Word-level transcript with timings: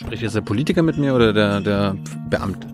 Spricht 0.00 0.22
jetzt 0.22 0.34
der 0.34 0.40
Politiker 0.40 0.82
mit 0.82 0.96
mir 0.96 1.14
oder 1.14 1.34
der, 1.34 1.60
der 1.60 1.94
Beamte? 2.30 2.66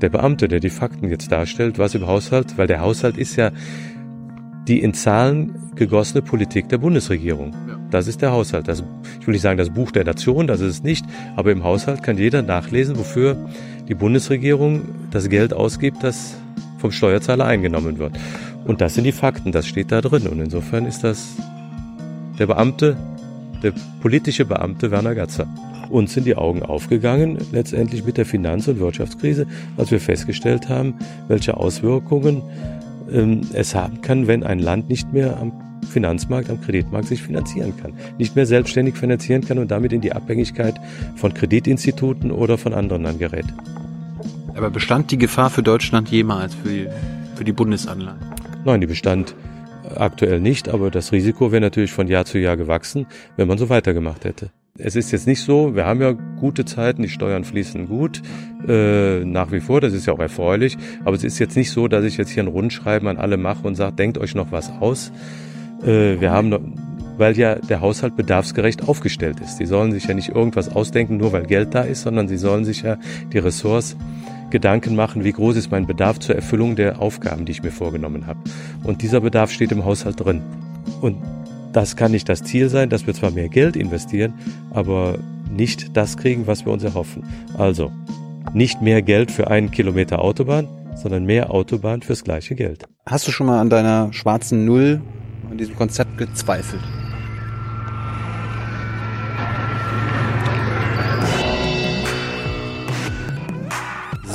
Der 0.00 0.08
Beamte, 0.08 0.48
der 0.48 0.58
die 0.58 0.70
Fakten 0.70 1.08
jetzt 1.08 1.30
darstellt, 1.30 1.78
was 1.78 1.94
im 1.94 2.08
Haushalt, 2.08 2.58
weil 2.58 2.66
der 2.66 2.80
Haushalt 2.80 3.16
ist 3.16 3.36
ja 3.36 3.52
die 4.66 4.82
in 4.82 4.92
Zahlen 4.92 5.54
gegossene 5.76 6.20
Politik 6.20 6.68
der 6.68 6.78
Bundesregierung. 6.78 7.52
Ja. 7.68 7.78
Das 7.92 8.08
ist 8.08 8.22
der 8.22 8.32
Haushalt. 8.32 8.66
Das, 8.66 8.82
ich 9.20 9.26
will 9.26 9.34
nicht 9.34 9.42
sagen 9.42 9.56
das 9.56 9.70
Buch 9.70 9.92
der 9.92 10.02
Nation, 10.04 10.48
das 10.48 10.60
ist 10.60 10.70
es 10.72 10.82
nicht, 10.82 11.06
aber 11.36 11.52
im 11.52 11.62
Haushalt 11.62 12.02
kann 12.02 12.18
jeder 12.18 12.42
nachlesen, 12.42 12.98
wofür 12.98 13.36
die 13.86 13.94
Bundesregierung 13.94 14.82
das 15.12 15.28
Geld 15.28 15.52
ausgibt, 15.52 16.02
das 16.02 16.34
vom 16.78 16.90
Steuerzahler 16.90 17.44
eingenommen 17.44 17.98
wird. 17.98 18.18
Und 18.64 18.80
das 18.80 18.94
sind 18.94 19.04
die 19.04 19.12
Fakten, 19.12 19.52
das 19.52 19.68
steht 19.68 19.92
da 19.92 20.00
drin. 20.00 20.26
Und 20.26 20.40
insofern 20.40 20.86
ist 20.86 21.04
das 21.04 21.36
der 22.40 22.46
Beamte, 22.46 22.96
der 23.62 23.72
politische 24.02 24.44
Beamte 24.44 24.90
Werner 24.90 25.14
Gatzer. 25.14 25.46
Uns 25.90 26.14
sind 26.14 26.26
die 26.26 26.36
Augen 26.36 26.62
aufgegangen, 26.62 27.38
letztendlich 27.52 28.04
mit 28.04 28.16
der 28.16 28.26
Finanz- 28.26 28.68
und 28.68 28.78
Wirtschaftskrise, 28.78 29.46
als 29.76 29.90
wir 29.90 30.00
festgestellt 30.00 30.68
haben, 30.68 30.94
welche 31.28 31.56
Auswirkungen 31.56 32.42
ähm, 33.12 33.42
es 33.52 33.74
haben 33.74 34.00
kann, 34.00 34.26
wenn 34.26 34.42
ein 34.42 34.58
Land 34.58 34.88
nicht 34.88 35.12
mehr 35.12 35.38
am 35.38 35.52
Finanzmarkt, 35.84 36.50
am 36.50 36.60
Kreditmarkt 36.60 37.08
sich 37.08 37.22
finanzieren 37.22 37.74
kann, 37.76 37.92
nicht 38.18 38.36
mehr 38.36 38.46
selbstständig 38.46 38.96
finanzieren 38.96 39.42
kann 39.42 39.58
und 39.58 39.70
damit 39.70 39.92
in 39.92 40.00
die 40.00 40.12
Abhängigkeit 40.12 40.74
von 41.16 41.34
Kreditinstituten 41.34 42.30
oder 42.30 42.58
von 42.58 42.72
anderen 42.72 43.04
dann 43.04 43.18
gerät. 43.18 43.46
Aber 44.54 44.70
bestand 44.70 45.10
die 45.10 45.18
Gefahr 45.18 45.50
für 45.50 45.62
Deutschland 45.62 46.08
jemals 46.10 46.54
für 46.54 46.68
die, 46.68 46.88
für 47.34 47.44
die 47.44 47.52
Bundesanleihen? 47.52 48.18
Nein, 48.64 48.80
die 48.80 48.86
bestand 48.86 49.34
aktuell 49.94 50.40
nicht, 50.40 50.68
aber 50.68 50.90
das 50.90 51.12
Risiko 51.12 51.52
wäre 51.52 51.60
natürlich 51.60 51.92
von 51.92 52.08
Jahr 52.08 52.24
zu 52.24 52.38
Jahr 52.38 52.56
gewachsen, 52.56 53.06
wenn 53.36 53.48
man 53.48 53.58
so 53.58 53.68
weitergemacht 53.68 54.24
hätte. 54.24 54.50
Es 54.76 54.96
ist 54.96 55.12
jetzt 55.12 55.28
nicht 55.28 55.40
so, 55.40 55.76
wir 55.76 55.86
haben 55.86 56.02
ja 56.02 56.10
gute 56.10 56.64
Zeiten, 56.64 57.02
die 57.02 57.08
Steuern 57.08 57.44
fließen 57.44 57.86
gut, 57.86 58.22
äh, 58.66 59.24
nach 59.24 59.52
wie 59.52 59.60
vor, 59.60 59.80
das 59.80 59.92
ist 59.92 60.06
ja 60.06 60.12
auch 60.12 60.18
erfreulich, 60.18 60.76
aber 61.04 61.14
es 61.14 61.22
ist 61.22 61.38
jetzt 61.38 61.56
nicht 61.56 61.70
so, 61.70 61.86
dass 61.86 62.04
ich 62.04 62.16
jetzt 62.16 62.30
hier 62.30 62.42
ein 62.42 62.48
Rundschreiben 62.48 63.06
an 63.06 63.16
alle 63.16 63.36
mache 63.36 63.64
und 63.68 63.76
sage, 63.76 63.94
denkt 63.94 64.18
euch 64.18 64.34
noch 64.34 64.50
was 64.50 64.72
aus. 64.80 65.12
Äh, 65.84 66.20
wir 66.20 66.32
haben 66.32 66.74
weil 67.18 67.38
ja 67.38 67.54
der 67.54 67.80
Haushalt 67.80 68.16
bedarfsgerecht 68.16 68.88
aufgestellt 68.88 69.38
ist. 69.38 69.58
Die 69.58 69.66
sollen 69.66 69.92
sich 69.92 70.06
ja 70.06 70.14
nicht 70.14 70.30
irgendwas 70.30 70.68
ausdenken, 70.68 71.18
nur 71.18 71.32
weil 71.32 71.44
Geld 71.44 71.72
da 71.72 71.82
ist, 71.82 72.02
sondern 72.02 72.26
sie 72.26 72.36
sollen 72.36 72.64
sich 72.64 72.82
ja 72.82 72.98
die 73.32 73.38
Ressource 73.38 73.96
Gedanken 74.50 74.96
machen, 74.96 75.22
wie 75.22 75.30
groß 75.30 75.54
ist 75.54 75.70
mein 75.70 75.86
Bedarf 75.86 76.18
zur 76.18 76.34
Erfüllung 76.34 76.74
der 76.74 77.00
Aufgaben, 77.00 77.44
die 77.44 77.52
ich 77.52 77.62
mir 77.62 77.70
vorgenommen 77.70 78.26
habe. 78.26 78.40
Und 78.82 79.02
dieser 79.02 79.20
Bedarf 79.20 79.52
steht 79.52 79.70
im 79.70 79.84
Haushalt 79.84 80.18
drin. 80.18 80.42
Und 81.00 81.18
das 81.74 81.96
kann 81.96 82.12
nicht 82.12 82.28
das 82.28 82.42
Ziel 82.42 82.68
sein, 82.68 82.88
dass 82.88 83.06
wir 83.06 83.14
zwar 83.14 83.32
mehr 83.32 83.48
Geld 83.48 83.76
investieren, 83.76 84.34
aber 84.70 85.18
nicht 85.50 85.96
das 85.96 86.16
kriegen, 86.16 86.46
was 86.46 86.64
wir 86.64 86.72
uns 86.72 86.84
erhoffen. 86.84 87.24
Also 87.58 87.92
nicht 88.52 88.80
mehr 88.80 89.02
Geld 89.02 89.30
für 89.30 89.48
einen 89.48 89.70
Kilometer 89.70 90.22
Autobahn, 90.22 90.68
sondern 90.94 91.24
mehr 91.24 91.50
Autobahn 91.50 92.02
fürs 92.02 92.22
gleiche 92.24 92.54
Geld. 92.54 92.84
Hast 93.06 93.26
du 93.26 93.32
schon 93.32 93.46
mal 93.46 93.60
an 93.60 93.70
deiner 93.70 94.12
schwarzen 94.12 94.64
Null, 94.64 95.00
an 95.50 95.58
diesem 95.58 95.74
Konzept 95.74 96.16
gezweifelt? 96.16 96.82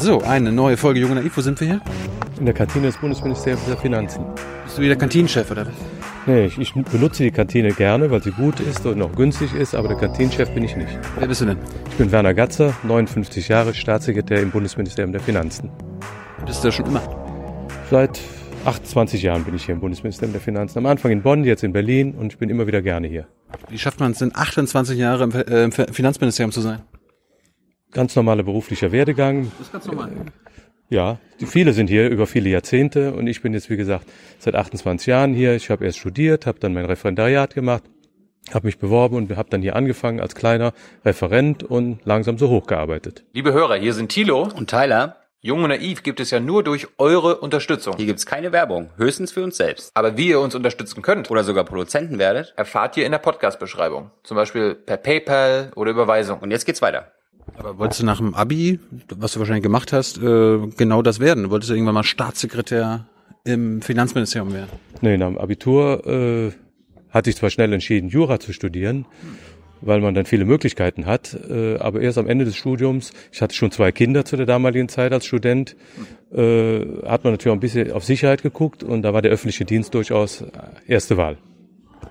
So, 0.01 0.21
eine 0.21 0.53
neue 0.53 0.77
Folge 0.77 1.01
Junge 1.01 1.15
Naiv. 1.15 1.35
Wo 1.35 1.41
sind 1.41 1.59
wir 1.59 1.67
hier? 1.67 1.81
In 2.39 2.45
der 2.45 2.53
Kantine 2.53 2.87
des 2.87 2.95
Bundesministeriums 2.95 3.65
der 3.65 3.75
Finanzen. 3.75 4.23
Bist 4.63 4.77
du 4.77 4.81
wieder 4.81 4.95
Kantinenchef 4.95 5.51
oder 5.51 5.67
was? 5.67 5.73
Nee, 6.25 6.45
ich, 6.45 6.57
ich, 6.57 6.73
benutze 6.73 7.23
die 7.23 7.31
Kantine 7.31 7.73
gerne, 7.73 8.09
weil 8.09 8.23
sie 8.23 8.31
gut 8.31 8.61
ist 8.61 8.85
und 8.85 9.01
auch 9.01 9.11
günstig 9.11 9.53
ist, 9.53 9.75
aber 9.75 9.89
der 9.89 9.97
Kantinenchef 9.97 10.51
bin 10.51 10.63
ich 10.63 10.77
nicht. 10.77 10.97
Wer 11.17 11.27
bist 11.27 11.41
du 11.41 11.47
denn? 11.47 11.57
Ich 11.89 11.97
bin 11.97 12.13
Werner 12.13 12.33
Gatzer, 12.33 12.73
59 12.83 13.49
Jahre, 13.49 13.73
Staatssekretär 13.73 14.41
im 14.41 14.51
Bundesministerium 14.51 15.11
der 15.11 15.21
Finanzen. 15.21 15.69
Bist 16.45 16.63
du 16.63 16.69
da 16.69 16.71
schon 16.71 16.85
immer? 16.85 17.01
Seit 17.91 18.21
28 18.63 19.21
Jahren 19.21 19.43
bin 19.43 19.53
ich 19.55 19.65
hier 19.65 19.75
im 19.75 19.81
Bundesministerium 19.81 20.31
der 20.31 20.41
Finanzen. 20.41 20.77
Am 20.77 20.85
Anfang 20.85 21.11
in 21.11 21.21
Bonn, 21.23 21.43
jetzt 21.43 21.63
in 21.63 21.73
Berlin 21.73 22.15
und 22.15 22.31
ich 22.31 22.37
bin 22.37 22.49
immer 22.49 22.67
wieder 22.67 22.81
gerne 22.81 23.09
hier. 23.09 23.27
Wie 23.67 23.77
schafft 23.77 23.99
man 23.99 24.13
es 24.13 24.19
denn, 24.19 24.31
28 24.33 24.97
Jahre 24.97 25.25
im, 25.25 25.31
äh, 25.31 25.65
im 25.65 25.71
Finanzministerium 25.71 26.53
zu 26.53 26.61
sein? 26.61 26.83
Ganz 27.91 28.15
normaler 28.15 28.43
beruflicher 28.43 28.91
Werdegang. 28.91 29.51
Das 29.57 29.67
ist 29.67 29.73
ganz 29.73 29.85
normal. 29.87 30.11
Ja, 30.89 31.19
die 31.39 31.45
viele 31.45 31.73
sind 31.73 31.87
hier 31.87 32.09
über 32.09 32.25
viele 32.25 32.49
Jahrzehnte 32.49 33.13
und 33.13 33.27
ich 33.27 33.41
bin 33.41 33.53
jetzt 33.53 33.69
wie 33.69 33.77
gesagt 33.77 34.07
seit 34.39 34.55
28 34.55 35.07
Jahren 35.07 35.33
hier. 35.33 35.55
Ich 35.55 35.69
habe 35.69 35.85
erst 35.85 35.99
studiert, 35.99 36.45
habe 36.45 36.59
dann 36.59 36.73
mein 36.73 36.85
Referendariat 36.85 37.53
gemacht, 37.53 37.83
habe 38.51 38.67
mich 38.67 38.79
beworben 38.79 39.15
und 39.15 39.35
habe 39.35 39.49
dann 39.49 39.61
hier 39.61 39.75
angefangen 39.75 40.19
als 40.19 40.33
kleiner 40.33 40.73
Referent 41.05 41.63
und 41.63 41.99
langsam 42.05 42.39
so 42.39 42.49
hochgearbeitet. 42.49 43.23
Liebe 43.33 43.53
Hörer, 43.53 43.75
hier 43.75 43.93
sind 43.93 44.09
Thilo 44.09 44.49
und 44.55 44.69
Tyler. 44.69 45.17
Jung 45.41 45.63
und 45.63 45.69
Naiv 45.69 46.03
gibt 46.03 46.19
es 46.19 46.31
ja 46.31 46.39
nur 46.39 46.63
durch 46.63 46.87
eure 46.97 47.37
Unterstützung. 47.37 47.95
Hier 47.95 48.07
gibt's 48.07 48.25
keine 48.25 48.51
Werbung, 48.51 48.89
höchstens 48.97 49.31
für 49.31 49.43
uns 49.43 49.55
selbst. 49.57 49.91
Aber 49.93 50.17
wie 50.17 50.29
ihr 50.29 50.39
uns 50.41 50.53
unterstützen 50.53 51.01
könnt 51.01 51.31
oder 51.31 51.43
sogar 51.45 51.63
Produzenten 51.63 52.19
werdet, 52.19 52.53
erfahrt 52.57 52.97
ihr 52.97 53.05
in 53.05 53.13
der 53.13 53.19
Podcast-Beschreibung. 53.19 54.11
Zum 54.23 54.35
Beispiel 54.35 54.75
per 54.75 54.97
PayPal 54.97 55.71
oder 55.75 55.91
Überweisung. 55.91 56.39
Und 56.39 56.51
jetzt 56.51 56.65
geht's 56.65 56.81
weiter. 56.81 57.13
Aber 57.57 57.77
wolltest 57.77 58.01
du 58.01 58.05
nach 58.05 58.17
dem 58.17 58.35
Abi, 58.35 58.79
was 59.09 59.33
du 59.33 59.39
wahrscheinlich 59.39 59.63
gemacht 59.63 59.91
hast, 59.91 60.17
äh, 60.17 60.59
genau 60.77 61.01
das 61.01 61.19
werden? 61.19 61.49
Wolltest 61.49 61.69
du 61.69 61.73
irgendwann 61.73 61.95
mal 61.95 62.03
Staatssekretär 62.03 63.07
im 63.43 63.81
Finanzministerium 63.81 64.53
werden? 64.53 64.69
Nee, 65.01 65.17
nach 65.17 65.27
dem 65.27 65.37
Abitur 65.37 66.05
äh, 66.07 66.51
hatte 67.09 67.29
ich 67.29 67.35
zwar 67.35 67.49
schnell 67.49 67.73
entschieden, 67.73 68.09
Jura 68.09 68.39
zu 68.39 68.53
studieren, 68.53 69.05
weil 69.81 70.01
man 70.01 70.13
dann 70.13 70.25
viele 70.25 70.45
Möglichkeiten 70.45 71.05
hat, 71.05 71.37
äh, 71.49 71.77
aber 71.77 72.01
erst 72.01 72.17
am 72.17 72.27
Ende 72.27 72.45
des 72.45 72.55
Studiums, 72.55 73.11
ich 73.31 73.41
hatte 73.41 73.55
schon 73.55 73.71
zwei 73.71 73.91
Kinder 73.91 74.25
zu 74.25 74.37
der 74.37 74.45
damaligen 74.45 74.89
Zeit 74.89 75.11
als 75.11 75.25
Student, 75.25 75.75
äh, 76.31 76.79
hat 77.05 77.23
man 77.23 77.33
natürlich 77.33 77.51
auch 77.51 77.57
ein 77.57 77.59
bisschen 77.59 77.91
auf 77.91 78.03
Sicherheit 78.03 78.41
geguckt 78.41 78.83
und 78.83 79.01
da 79.01 79.13
war 79.13 79.21
der 79.21 79.31
öffentliche 79.31 79.65
Dienst 79.65 79.93
durchaus 79.93 80.43
erste 80.87 81.17
Wahl. 81.17 81.37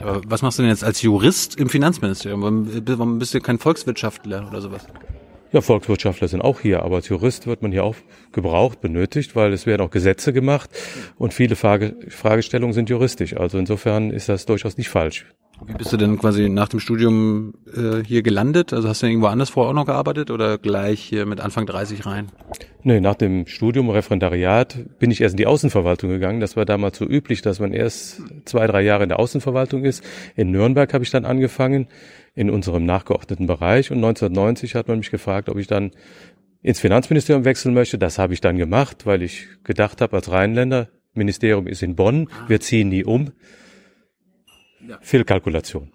Aber 0.01 0.21
was 0.27 0.43
machst 0.43 0.59
du 0.59 0.63
denn 0.63 0.71
jetzt 0.71 0.85
als 0.85 1.03
Jurist 1.03 1.57
im 1.57 1.69
Finanzministerium? 1.69 2.43
Warum 2.43 3.19
bist 3.19 3.35
du 3.35 3.41
kein 3.41 3.59
Volkswirtschaftler 3.59 4.47
oder 4.49 4.61
sowas? 4.61 4.87
Ja, 5.51 5.63
Volkswirtschaftler 5.63 6.29
sind 6.29 6.43
auch 6.43 6.61
hier, 6.61 6.83
aber 6.83 6.97
als 6.97 7.09
Jurist 7.09 7.47
wird 7.47 7.63
man 7.63 7.73
hier 7.73 7.83
auch 7.83 7.97
gebraucht, 8.33 8.83
benötigt, 8.83 9.35
weil 9.35 9.53
es 9.55 9.65
werden 9.65 9.81
auch 9.81 9.91
Gesetze 9.91 10.35
gemacht 10.35 10.69
und 11.17 11.33
viele 11.33 11.57
Frage, 11.57 11.97
Fragestellungen 12.09 12.75
sind 12.75 12.91
juristisch. 12.91 13.35
Also 13.35 13.59
insofern 13.59 14.11
ist 14.11 14.29
das 14.29 14.45
durchaus 14.45 14.77
nicht 14.77 14.91
falsch. 14.91 15.25
Wie 15.67 15.73
bist 15.73 15.93
du 15.93 15.97
denn 15.97 16.19
quasi 16.19 16.49
nach 16.49 16.69
dem 16.69 16.79
Studium 16.79 17.55
äh, 17.75 18.05
hier 18.05 18.23
gelandet? 18.23 18.73
Also 18.73 18.89
hast 18.89 19.03
du 19.03 19.07
irgendwo 19.07 19.27
anders 19.27 19.51
vorher 19.51 19.71
auch 19.71 19.75
noch 19.75 19.87
gearbeitet 19.87 20.31
oder 20.31 20.57
gleich 20.57 21.01
hier 21.01 21.27
mit 21.27 21.41
Anfang 21.41 21.67
30 21.67 22.07
rein? 22.07 22.29
Nee, 22.85 23.01
nach 23.01 23.17
dem 23.17 23.47
Studium, 23.47 23.91
Referendariat, 23.91 24.79
bin 25.01 25.11
ich 25.11 25.21
erst 25.21 25.33
in 25.33 25.39
die 25.39 25.47
Außenverwaltung 25.47 26.11
gegangen. 26.11 26.41
Das 26.41 26.57
war 26.57 26.65
damals 26.65 26.99
so 26.99 27.07
üblich, 27.07 27.43
dass 27.43 27.59
man 27.59 27.73
erst 27.73 28.23
zwei, 28.45 28.67
drei 28.69 28.83
Jahre 28.83 29.03
in 29.03 29.09
der 29.09 29.19
Außenverwaltung 29.19 29.85
ist. 29.85 30.05
In 30.37 30.53
Nürnberg 30.53 30.93
habe 30.95 31.03
ich 31.03 31.11
dann 31.11 31.25
angefangen 31.25 31.89
in 32.39 32.51
unserem 32.51 32.87
nachgeordneten 32.87 33.49
Bereich. 33.49 33.91
Und 33.91 33.97
1990 33.97 34.77
hat 34.77 34.87
man 34.87 34.99
mich 34.99 35.11
gefragt, 35.11 35.49
ob 35.49 35.59
ich 35.59 35.67
dann 35.67 35.91
ins 36.63 36.79
Finanzministerium 36.79 37.45
wechseln 37.45 37.75
möchte. 37.75 37.99
Das 37.99 38.17
habe 38.21 38.33
ich 38.33 38.41
dann 38.41 38.57
gemacht, 38.57 39.07
weil 39.07 39.23
ich 39.23 39.49
gedacht 39.65 40.01
habe, 40.01 40.15
als 40.15 40.31
Rheinländer, 40.31 40.89
Ministerium 41.15 41.67
ist 41.67 41.83
in 41.83 41.97
Bonn, 41.97 42.29
wir 42.47 42.61
ziehen 42.61 42.91
nie 42.91 43.05
um. 43.05 43.33
Ja. 44.89 44.99
Fehlkalkulation. 45.01 45.91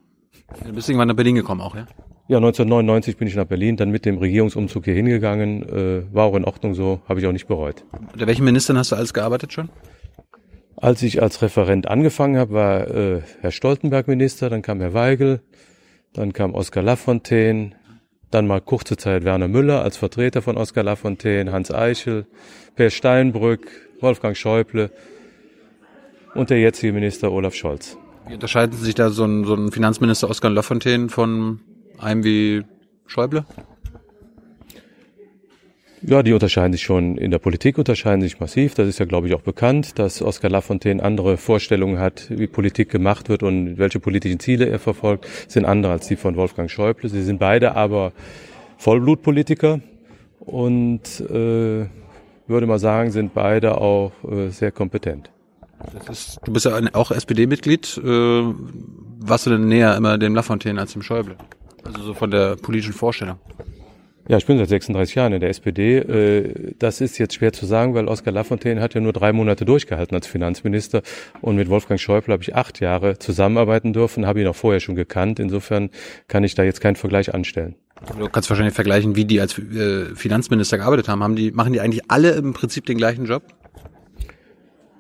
Du 0.66 0.74
bist 0.74 0.90
irgendwann 0.90 1.08
nach 1.08 1.16
Berlin 1.16 1.36
gekommen 1.36 1.62
auch, 1.62 1.76
ja? 1.76 1.88
Ja, 2.28 2.38
1999 2.38 3.16
bin 3.16 3.30
ich 3.30 3.36
nach 3.36 3.46
Berlin, 3.46 3.78
dann 3.78 3.90
mit 3.90 4.06
dem 4.06 4.18
Regierungsumzug 4.18 4.84
hier 4.84 4.96
hingegangen. 4.96 5.64
Äh, 5.64 6.14
war 6.14 6.26
auch 6.26 6.36
in 6.36 6.44
Ordnung 6.44 6.74
so, 6.74 7.02
habe 7.08 7.22
ich 7.22 7.26
auch 7.26 7.32
nicht 7.32 7.48
bereut. 7.48 7.86
Unter 8.12 8.28
welchen 8.28 8.44
Ministern 8.44 8.78
hast 8.78 8.92
du 8.92 8.98
alles 8.98 9.14
gearbeitet 9.14 9.54
schon? 9.54 9.70
Als 10.76 11.02
ich 11.04 11.22
als 11.22 11.42
Referent 11.42 11.88
angefangen 11.88 12.38
habe, 12.38 12.54
war 12.54 12.88
äh, 12.90 13.22
Herr 13.40 13.52
Stoltenberg 13.52 14.10
Minister, 14.10 14.50
dann 14.50 14.62
kam 14.62 14.82
Herr 14.82 14.94
Weigel, 14.94 15.42
dann 16.14 16.34
kam 16.34 16.54
Oskar 16.54 16.84
Lafontaine, 16.84 17.72
dann 18.32 18.48
mal 18.48 18.62
kurze 18.62 18.98
Zeit 18.98 19.24
Werner 19.24 19.48
Müller 19.48 19.82
als 19.82 19.98
Vertreter 19.98 20.42
von 20.42 20.58
Oskar 20.58 20.84
Lafontaine, 20.84 21.52
Hans 21.52 21.72
Eichel, 21.72 22.26
Per 22.76 22.90
Steinbrück, 22.90 23.68
Wolfgang 24.00 24.36
Schäuble 24.36 24.92
und 26.34 26.50
der 26.50 26.60
jetzige 26.60 26.94
Minister 26.94 27.32
Olaf 27.32 27.54
Scholz. 27.54 27.98
Wie 28.28 28.34
unterscheiden 28.34 28.78
sich 28.78 28.96
da 28.96 29.10
so 29.10 29.26
ein, 29.26 29.44
so 29.44 29.54
ein 29.54 29.72
Finanzminister 29.72 30.30
Oskar 30.30 30.52
Lafontaine 30.52 31.10
von 31.10 31.60
einem 31.98 32.24
wie 32.24 32.64
Schäuble? 33.06 33.46
Ja, 36.06 36.22
die 36.22 36.34
unterscheiden 36.34 36.74
sich 36.74 36.84
schon 36.84 37.18
in 37.18 37.32
der 37.32 37.40
Politik, 37.40 37.78
unterscheiden 37.78 38.22
sich 38.22 38.38
massiv. 38.42 38.74
Das 38.74 38.90
ist 38.90 39.00
ja, 39.00 39.06
glaube 39.06 39.28
ich, 39.28 39.36
auch 39.36 39.42
bekannt, 39.42 39.98
dass 40.00 40.22
Oskar 40.22 40.52
Lafontaine 40.52 41.02
andere 41.02 41.38
Vorstellungen 41.38 41.98
hat, 41.98 42.26
wie 42.30 42.48
Politik 42.48 42.90
gemacht 42.90 43.30
wird 43.30 43.42
und 43.42 43.78
welche 43.78 44.02
politischen 44.02 44.40
Ziele 44.42 44.68
er 44.68 44.80
verfolgt, 44.80 45.28
sind 45.48 45.64
andere 45.64 45.94
als 45.94 46.08
die 46.08 46.18
von 46.18 46.36
Wolfgang 46.36 46.70
Schäuble. 46.70 47.10
Sie 47.10 47.24
sind 47.24 47.40
beide 47.40 47.76
aber 47.76 48.12
Vollblutpolitiker 48.80 49.80
und 50.42 51.22
äh, 51.22 51.86
würde 52.48 52.68
mal 52.68 52.80
sagen, 52.80 53.12
sind 53.12 53.34
beide 53.34 53.78
auch 53.78 54.12
äh, 54.30 54.50
sehr 54.50 54.74
kompetent. 54.74 55.32
Ist, 56.12 56.42
du 56.44 56.52
bist 56.52 56.66
ja 56.66 56.82
auch 56.92 57.12
SPD-Mitglied. 57.12 57.98
Äh, 58.04 58.44
warst 59.20 59.46
du 59.46 59.52
denn 59.52 59.70
näher 59.70 59.96
immer 59.96 60.18
dem 60.18 60.36
Lafontaine 60.36 60.82
als 60.82 60.92
dem 60.92 61.02
Schäuble? 61.02 61.38
Also 61.86 62.02
so 62.02 62.14
von 62.14 62.30
der 62.30 62.58
politischen 62.58 62.94
Vorstellung. 62.94 63.38
Ja, 64.28 64.38
ich 64.38 64.46
bin 64.46 64.58
seit 64.58 64.70
36 64.70 65.16
Jahren 65.16 65.34
in 65.34 65.42
der 65.42 65.50
SPD. 65.50 65.98
Äh, 65.98 66.74
das 66.80 67.02
ist 67.02 67.18
jetzt 67.18 67.36
schwer 67.36 67.52
zu 67.52 67.66
sagen, 67.66 67.94
weil 67.94 68.08
Oskar 68.08 68.32
Lafontaine 68.34 68.80
hat 68.80 68.94
ja 68.94 69.02
nur 69.02 69.12
drei 69.12 69.34
Monate 69.34 69.66
durchgehalten 69.66 70.16
als 70.16 70.28
Finanzminister 70.28 71.02
und 71.42 71.58
mit 71.58 71.70
Wolfgang 71.70 72.00
Schäuble 72.00 72.32
habe 72.32 72.42
ich 72.42 72.56
acht 72.56 72.80
Jahre 72.80 73.20
zusammenarbeiten 73.20 73.92
dürfen, 73.92 74.26
habe 74.26 74.42
ihn 74.42 74.48
auch 74.48 74.56
vorher 74.56 74.80
schon 74.80 74.96
gekannt. 74.96 75.40
Insofern 75.40 75.90
kann 76.30 76.46
ich 76.46 76.56
da 76.56 76.64
jetzt 76.64 76.80
keinen 76.80 76.96
Vergleich 76.96 77.34
anstellen. 77.34 77.76
Du 78.18 78.28
kannst 78.30 78.50
wahrscheinlich 78.50 78.74
vergleichen, 78.74 79.16
wie 79.16 79.26
die 79.26 79.42
als 79.42 79.58
äh, 79.58 80.16
Finanzminister 80.16 80.78
gearbeitet 80.78 81.10
haben. 81.10 81.22
haben 81.22 81.36
die, 81.36 81.52
machen 81.52 81.74
die 81.74 81.82
eigentlich 81.82 82.10
alle 82.10 82.32
im 82.32 82.54
Prinzip 82.54 82.86
den 82.86 82.98
gleichen 82.98 83.26
Job? 83.26 83.44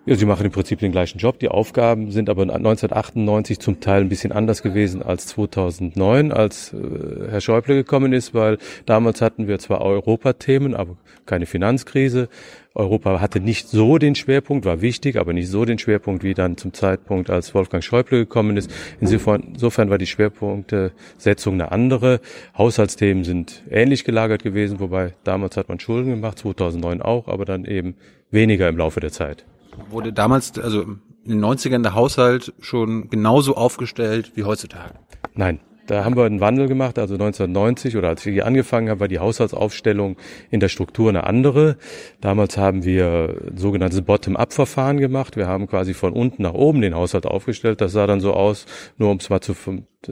Ja, 0.06 0.16
sie 0.16 0.26
machen 0.26 0.46
im 0.46 0.52
Prinzip 0.52 0.80
den 0.80 0.92
gleichen 0.92 1.18
Job. 1.18 1.40
Die 1.40 1.48
Aufgaben 1.48 2.12
sind 2.12 2.30
aber 2.30 2.42
1998 2.42 3.60
zum 3.60 3.80
Teil 3.80 4.02
ein 4.02 4.10
bisschen 4.10 4.34
anders 4.34 4.62
gewesen 4.62 5.02
als 5.02 5.28
2009, 5.28 6.34
als 6.34 6.74
äh, 6.74 7.30
Herr 7.30 7.40
Schäuble 7.40 7.76
gekommen 7.76 8.12
ist, 8.12 8.34
weil 8.34 8.58
damals 8.86 9.22
hatten 9.22 9.48
wir 9.48 9.60
zwar 9.60 9.80
Europathemen, 9.80 10.76
aber 10.76 10.98
keine 11.26 11.46
Finanzkrise. 11.46 12.28
Europa 12.76 13.22
hatte 13.22 13.40
nicht 13.40 13.70
so 13.70 13.98
den 13.98 14.16
Schwerpunkt, 14.16 14.66
war 14.66 14.82
wichtig, 14.82 15.16
aber 15.18 15.32
nicht 15.32 15.48
so 15.48 15.64
den 15.64 15.80
Schwerpunkt 15.80 16.26
wie 16.26 16.34
dann 16.34 16.58
zum 16.58 16.74
Zeitpunkt, 16.74 17.30
als 17.30 17.56
Wolfgang 17.56 17.82
Schäuble 17.82 18.20
gekommen 18.20 18.58
ist. 18.58 18.70
Insofern, 19.00 19.54
insofern 19.54 19.90
war 19.90 20.00
die 20.00 20.08
Schwerpunktsetzung 20.08 21.54
eine 21.54 21.72
andere. 21.72 22.20
Haushaltsthemen 22.58 23.24
sind 23.24 23.64
ähnlich 23.70 24.04
gelagert 24.04 24.44
gewesen, 24.44 24.82
wobei 24.82 25.14
damals 25.24 25.56
hat 25.56 25.70
man 25.70 25.80
Schulden 25.80 26.10
gemacht, 26.10 26.40
2009 26.40 27.02
auch, 27.02 27.30
aber 27.30 27.46
dann 27.46 27.64
eben 27.64 27.96
weniger 28.32 28.68
im 28.68 28.76
Laufe 28.76 29.00
der 29.00 29.14
Zeit. 29.14 29.46
Wurde 29.90 30.14
damals, 30.14 30.58
also 30.60 30.82
in 30.82 31.02
den 31.26 31.44
90ern 31.44 31.84
der 31.84 31.94
Haushalt 31.94 32.54
schon 32.60 33.10
genauso 33.10 33.56
aufgestellt 33.56 34.34
wie 34.36 34.44
heutzutage? 34.44 34.96
Nein, 35.36 35.60
da 35.88 36.06
haben 36.06 36.16
wir 36.16 36.24
einen 36.24 36.40
Wandel 36.40 36.68
gemacht. 36.68 36.98
Also 36.98 37.16
1990 37.16 37.98
oder 37.98 38.10
als 38.10 38.26
ich 38.26 38.34
hier 38.34 38.46
angefangen 38.46 38.90
habe, 38.90 39.02
war 39.02 39.08
die 39.08 39.20
Haushaltsaufstellung 39.20 40.18
in 40.50 40.60
der 40.60 40.70
Struktur 40.70 41.10
eine 41.10 41.26
andere. 41.26 41.78
Damals 42.22 42.58
haben 42.58 42.84
wir 42.84 43.36
ein 43.50 43.58
sogenanntes 43.58 44.02
Bottom-up-Verfahren 44.02 45.00
gemacht. 45.00 45.36
Wir 45.36 45.48
haben 45.48 45.68
quasi 45.68 45.94
von 45.94 46.14
unten 46.14 46.44
nach 46.44 46.54
oben 46.54 46.82
den 46.82 46.96
Haushalt 46.96 47.26
aufgestellt. 47.26 47.82
Das 47.82 47.92
sah 47.92 48.08
dann 48.08 48.22
so 48.22 48.34
aus, 48.34 48.66
nur 48.98 49.12
um 49.12 49.18
es 49.18 49.30
mal 49.30 49.42
zu 49.42 49.56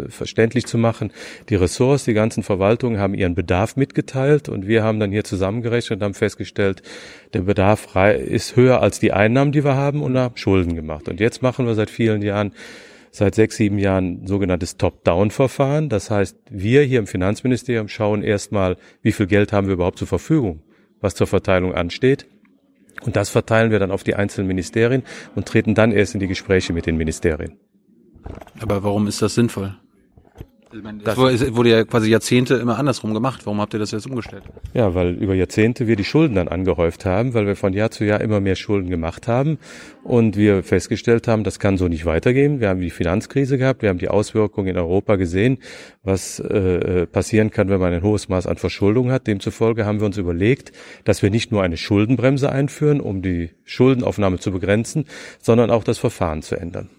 verständlich 0.10 0.66
zu 0.66 0.78
machen. 0.78 1.12
Die 1.50 1.56
Ressorts, 1.56 2.06
die 2.06 2.14
ganzen 2.14 2.44
Verwaltungen 2.44 3.00
haben 3.00 3.14
ihren 3.14 3.36
Bedarf 3.36 3.76
mitgeteilt 3.76 4.48
und 4.50 4.68
wir 4.68 4.84
haben 4.84 5.00
dann 5.00 5.12
hier 5.12 5.24
zusammengerechnet 5.24 6.00
und 6.00 6.04
haben 6.06 6.14
festgestellt, 6.14 6.82
der 7.34 7.42
Bedarf 7.42 7.96
ist 7.96 8.56
höher 8.56 8.82
als 8.82 9.00
die 9.00 9.12
Einnahmen, 9.12 9.52
die 9.52 9.66
wir 9.66 9.76
haben 9.76 10.02
und 10.02 10.18
haben 10.18 10.38
Schulden 10.38 10.76
gemacht. 10.76 11.10
Und 11.10 11.20
jetzt 11.20 11.42
machen 11.42 11.66
wir 11.66 11.76
seit 11.76 11.90
vielen 11.90 12.22
Jahren 12.22 12.54
seit 13.12 13.36
sechs, 13.36 13.58
sieben 13.58 13.78
Jahren 13.78 14.26
sogenanntes 14.26 14.78
Top-Down-Verfahren. 14.78 15.90
Das 15.90 16.10
heißt, 16.10 16.38
wir 16.50 16.84
hier 16.84 17.00
im 17.00 17.08
Finanzministerium 17.08 17.88
schauen 17.88 18.24
erstmal, 18.24 18.78
wie 19.02 19.12
viel 19.12 19.28
Geld 19.28 19.54
haben 19.54 19.68
wir 19.68 19.74
überhaupt 19.74 20.00
zur 20.00 20.08
Verfügung, 20.08 20.64
was 21.02 21.14
zur 21.14 21.28
Verteilung 21.28 21.76
ansteht. 21.76 22.26
Und 23.04 23.16
das 23.16 23.30
verteilen 23.30 23.72
wir 23.72 23.80
dann 23.80 23.92
auf 23.92 24.04
die 24.04 24.16
einzelnen 24.16 24.48
Ministerien 24.48 25.04
und 25.36 25.48
treten 25.48 25.76
dann 25.76 25.92
erst 25.92 26.14
in 26.14 26.20
die 26.20 26.28
Gespräche 26.28 26.74
mit 26.74 26.86
den 26.86 26.98
Ministerien. 26.98 27.58
Aber 28.60 28.84
warum 28.84 29.08
ist 29.08 29.22
das 29.22 29.36
sinnvoll? 29.36 29.76
Das 31.04 31.18
wurde 31.18 31.70
ja 31.70 31.84
quasi 31.84 32.10
Jahrzehnte 32.10 32.56
immer 32.56 32.78
andersrum 32.78 33.14
gemacht. 33.14 33.42
Warum 33.46 33.60
habt 33.60 33.74
ihr 33.74 33.80
das 33.80 33.92
jetzt 33.92 34.08
umgestellt? 34.08 34.44
Ja, 34.74 34.96
weil 34.96 35.16
über 35.16 35.34
Jahrzehnte 35.34 35.88
wir 35.88 35.96
die 35.96 36.04
Schulden 36.04 36.36
dann 36.36 36.48
angehäuft 36.48 37.06
haben, 37.06 37.34
weil 37.34 37.46
wir 37.46 37.56
von 37.56 37.74
Jahr 37.74 37.92
zu 37.92 38.06
Jahr 38.06 38.22
immer 38.22 38.40
mehr 38.40 38.56
Schulden 38.56 38.90
gemacht 38.90 39.28
haben 39.28 39.58
und 40.04 40.38
wir 40.38 40.64
festgestellt 40.64 41.28
haben, 41.28 41.44
das 41.44 41.60
kann 41.60 41.78
so 41.78 41.88
nicht 41.88 42.06
weitergehen. 42.06 42.60
Wir 42.60 42.70
haben 42.70 42.80
die 42.80 42.90
Finanzkrise 42.90 43.58
gehabt, 43.58 43.82
wir 43.82 43.90
haben 43.90 44.00
die 44.00 44.10
Auswirkungen 44.10 44.68
in 44.70 44.78
Europa 44.78 45.16
gesehen, 45.16 45.58
was 46.04 46.40
äh, 46.40 47.06
passieren 47.08 47.52
kann, 47.52 47.70
wenn 47.70 47.80
man 47.80 47.94
ein 47.94 48.04
hohes 48.04 48.30
Maß 48.30 48.48
an 48.48 48.58
Verschuldung 48.58 49.12
hat. 49.12 49.28
Demzufolge 49.28 49.86
haben 49.86 50.00
wir 50.00 50.06
uns 50.06 50.18
überlegt, 50.18 50.72
dass 51.04 51.22
wir 51.22 51.30
nicht 51.30 51.52
nur 51.52 51.64
eine 51.64 51.78
Schuldenbremse 51.78 52.52
einführen, 52.52 53.02
um 53.02 53.22
die 53.22 53.52
Schuldenaufnahme 53.66 54.40
zu 54.40 54.52
begrenzen, 54.52 55.06
sondern 55.40 55.70
auch 55.70 55.84
das 55.84 55.98
Verfahren 55.98 56.42
zu 56.42 56.56
ändern. 56.56 56.90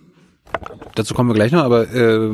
Dazu 0.95 1.15
kommen 1.15 1.31
wir 1.31 1.35
gleich 1.35 1.53
noch, 1.53 1.63
aber 1.63 1.91
äh, 1.95 2.31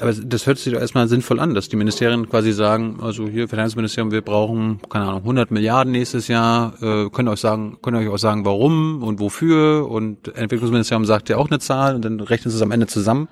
aber 0.00 0.12
das 0.12 0.46
hört 0.46 0.58
sich 0.58 0.72
doch 0.72 0.80
erstmal 0.80 1.08
sinnvoll 1.08 1.40
an, 1.40 1.54
dass 1.54 1.68
die 1.68 1.76
Ministerien 1.76 2.28
quasi 2.28 2.52
sagen, 2.52 2.98
also 3.00 3.28
hier 3.28 3.48
Finanzministerium, 3.48 4.12
wir 4.12 4.20
brauchen, 4.20 4.80
keine 4.90 5.06
Ahnung, 5.06 5.20
100 5.20 5.50
Milliarden 5.50 5.92
nächstes 5.92 6.28
Jahr, 6.28 6.74
äh, 6.82 7.08
können 7.08 7.28
euch 7.28 7.40
sagen, 7.40 7.78
können 7.80 7.96
euch 7.96 8.08
auch 8.08 8.18
sagen, 8.18 8.44
warum 8.44 9.02
und 9.02 9.20
wofür 9.20 9.88
und 9.88 10.28
Entwicklungsministerium 10.36 11.06
sagt 11.06 11.30
ja 11.30 11.38
auch 11.38 11.48
eine 11.48 11.60
Zahl 11.60 11.94
und 11.94 12.04
dann 12.04 12.20
rechnen 12.20 12.50
sie 12.50 12.56
es 12.56 12.62
am 12.62 12.72
Ende 12.72 12.86
zusammen. 12.86 13.28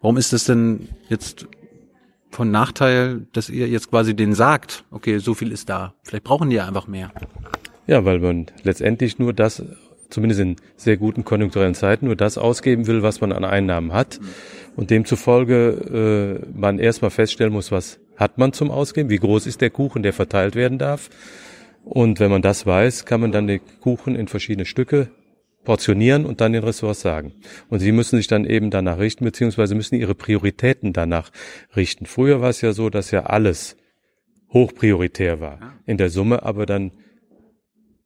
Warum 0.00 0.16
ist 0.16 0.32
das 0.32 0.44
denn 0.44 0.88
jetzt 1.08 1.48
von 2.30 2.50
Nachteil, 2.50 3.26
dass 3.32 3.48
ihr 3.48 3.68
jetzt 3.68 3.90
quasi 3.90 4.14
denen 4.14 4.34
sagt, 4.34 4.84
okay, 4.90 5.18
so 5.18 5.34
viel 5.34 5.50
ist 5.50 5.68
da. 5.68 5.94
Vielleicht 6.02 6.24
brauchen 6.24 6.50
die 6.50 6.56
ja 6.56 6.66
einfach 6.66 6.86
mehr. 6.86 7.10
Ja, 7.86 8.04
weil 8.04 8.18
man 8.20 8.46
letztendlich 8.62 9.18
nur 9.18 9.32
das, 9.32 9.62
zumindest 10.10 10.40
in 10.40 10.56
sehr 10.76 10.96
guten 10.96 11.24
konjunkturellen 11.24 11.74
Zeiten, 11.74 12.06
nur 12.06 12.16
das 12.16 12.38
ausgeben 12.38 12.86
will, 12.86 13.02
was 13.02 13.20
man 13.20 13.32
an 13.32 13.44
Einnahmen 13.44 13.92
hat. 13.92 14.20
Und 14.76 14.90
demzufolge 14.90 16.40
äh, 16.44 16.58
man 16.58 16.78
erstmal 16.78 17.10
feststellen 17.10 17.52
muss, 17.52 17.70
was 17.70 18.00
hat 18.16 18.38
man 18.38 18.52
zum 18.52 18.70
Ausgeben, 18.70 19.10
wie 19.10 19.18
groß 19.18 19.46
ist 19.46 19.60
der 19.60 19.70
Kuchen, 19.70 20.02
der 20.02 20.12
verteilt 20.12 20.54
werden 20.54 20.78
darf. 20.78 21.10
Und 21.84 22.18
wenn 22.20 22.30
man 22.30 22.42
das 22.42 22.66
weiß, 22.66 23.04
kann 23.04 23.20
man 23.20 23.32
dann 23.32 23.46
den 23.46 23.60
Kuchen 23.80 24.16
in 24.16 24.26
verschiedene 24.26 24.64
Stücke 24.64 25.10
portionieren 25.64 26.24
und 26.24 26.40
dann 26.40 26.52
den 26.52 26.62
Ressorts 26.62 27.00
sagen. 27.00 27.32
Und 27.68 27.80
sie 27.80 27.92
müssen 27.92 28.16
sich 28.16 28.26
dann 28.26 28.44
eben 28.44 28.70
danach 28.70 28.98
richten, 28.98 29.24
beziehungsweise 29.24 29.74
müssen 29.74 29.96
ihre 29.96 30.14
Prioritäten 30.14 30.92
danach 30.92 31.30
richten. 31.74 32.06
Früher 32.06 32.40
war 32.40 32.50
es 32.50 32.60
ja 32.60 32.72
so, 32.72 32.90
dass 32.90 33.10
ja 33.10 33.24
alles 33.24 33.76
hochprioritär 34.52 35.40
war. 35.40 35.58
In 35.86 35.96
der 35.96 36.10
Summe 36.10 36.42
aber 36.42 36.66
dann 36.66 36.92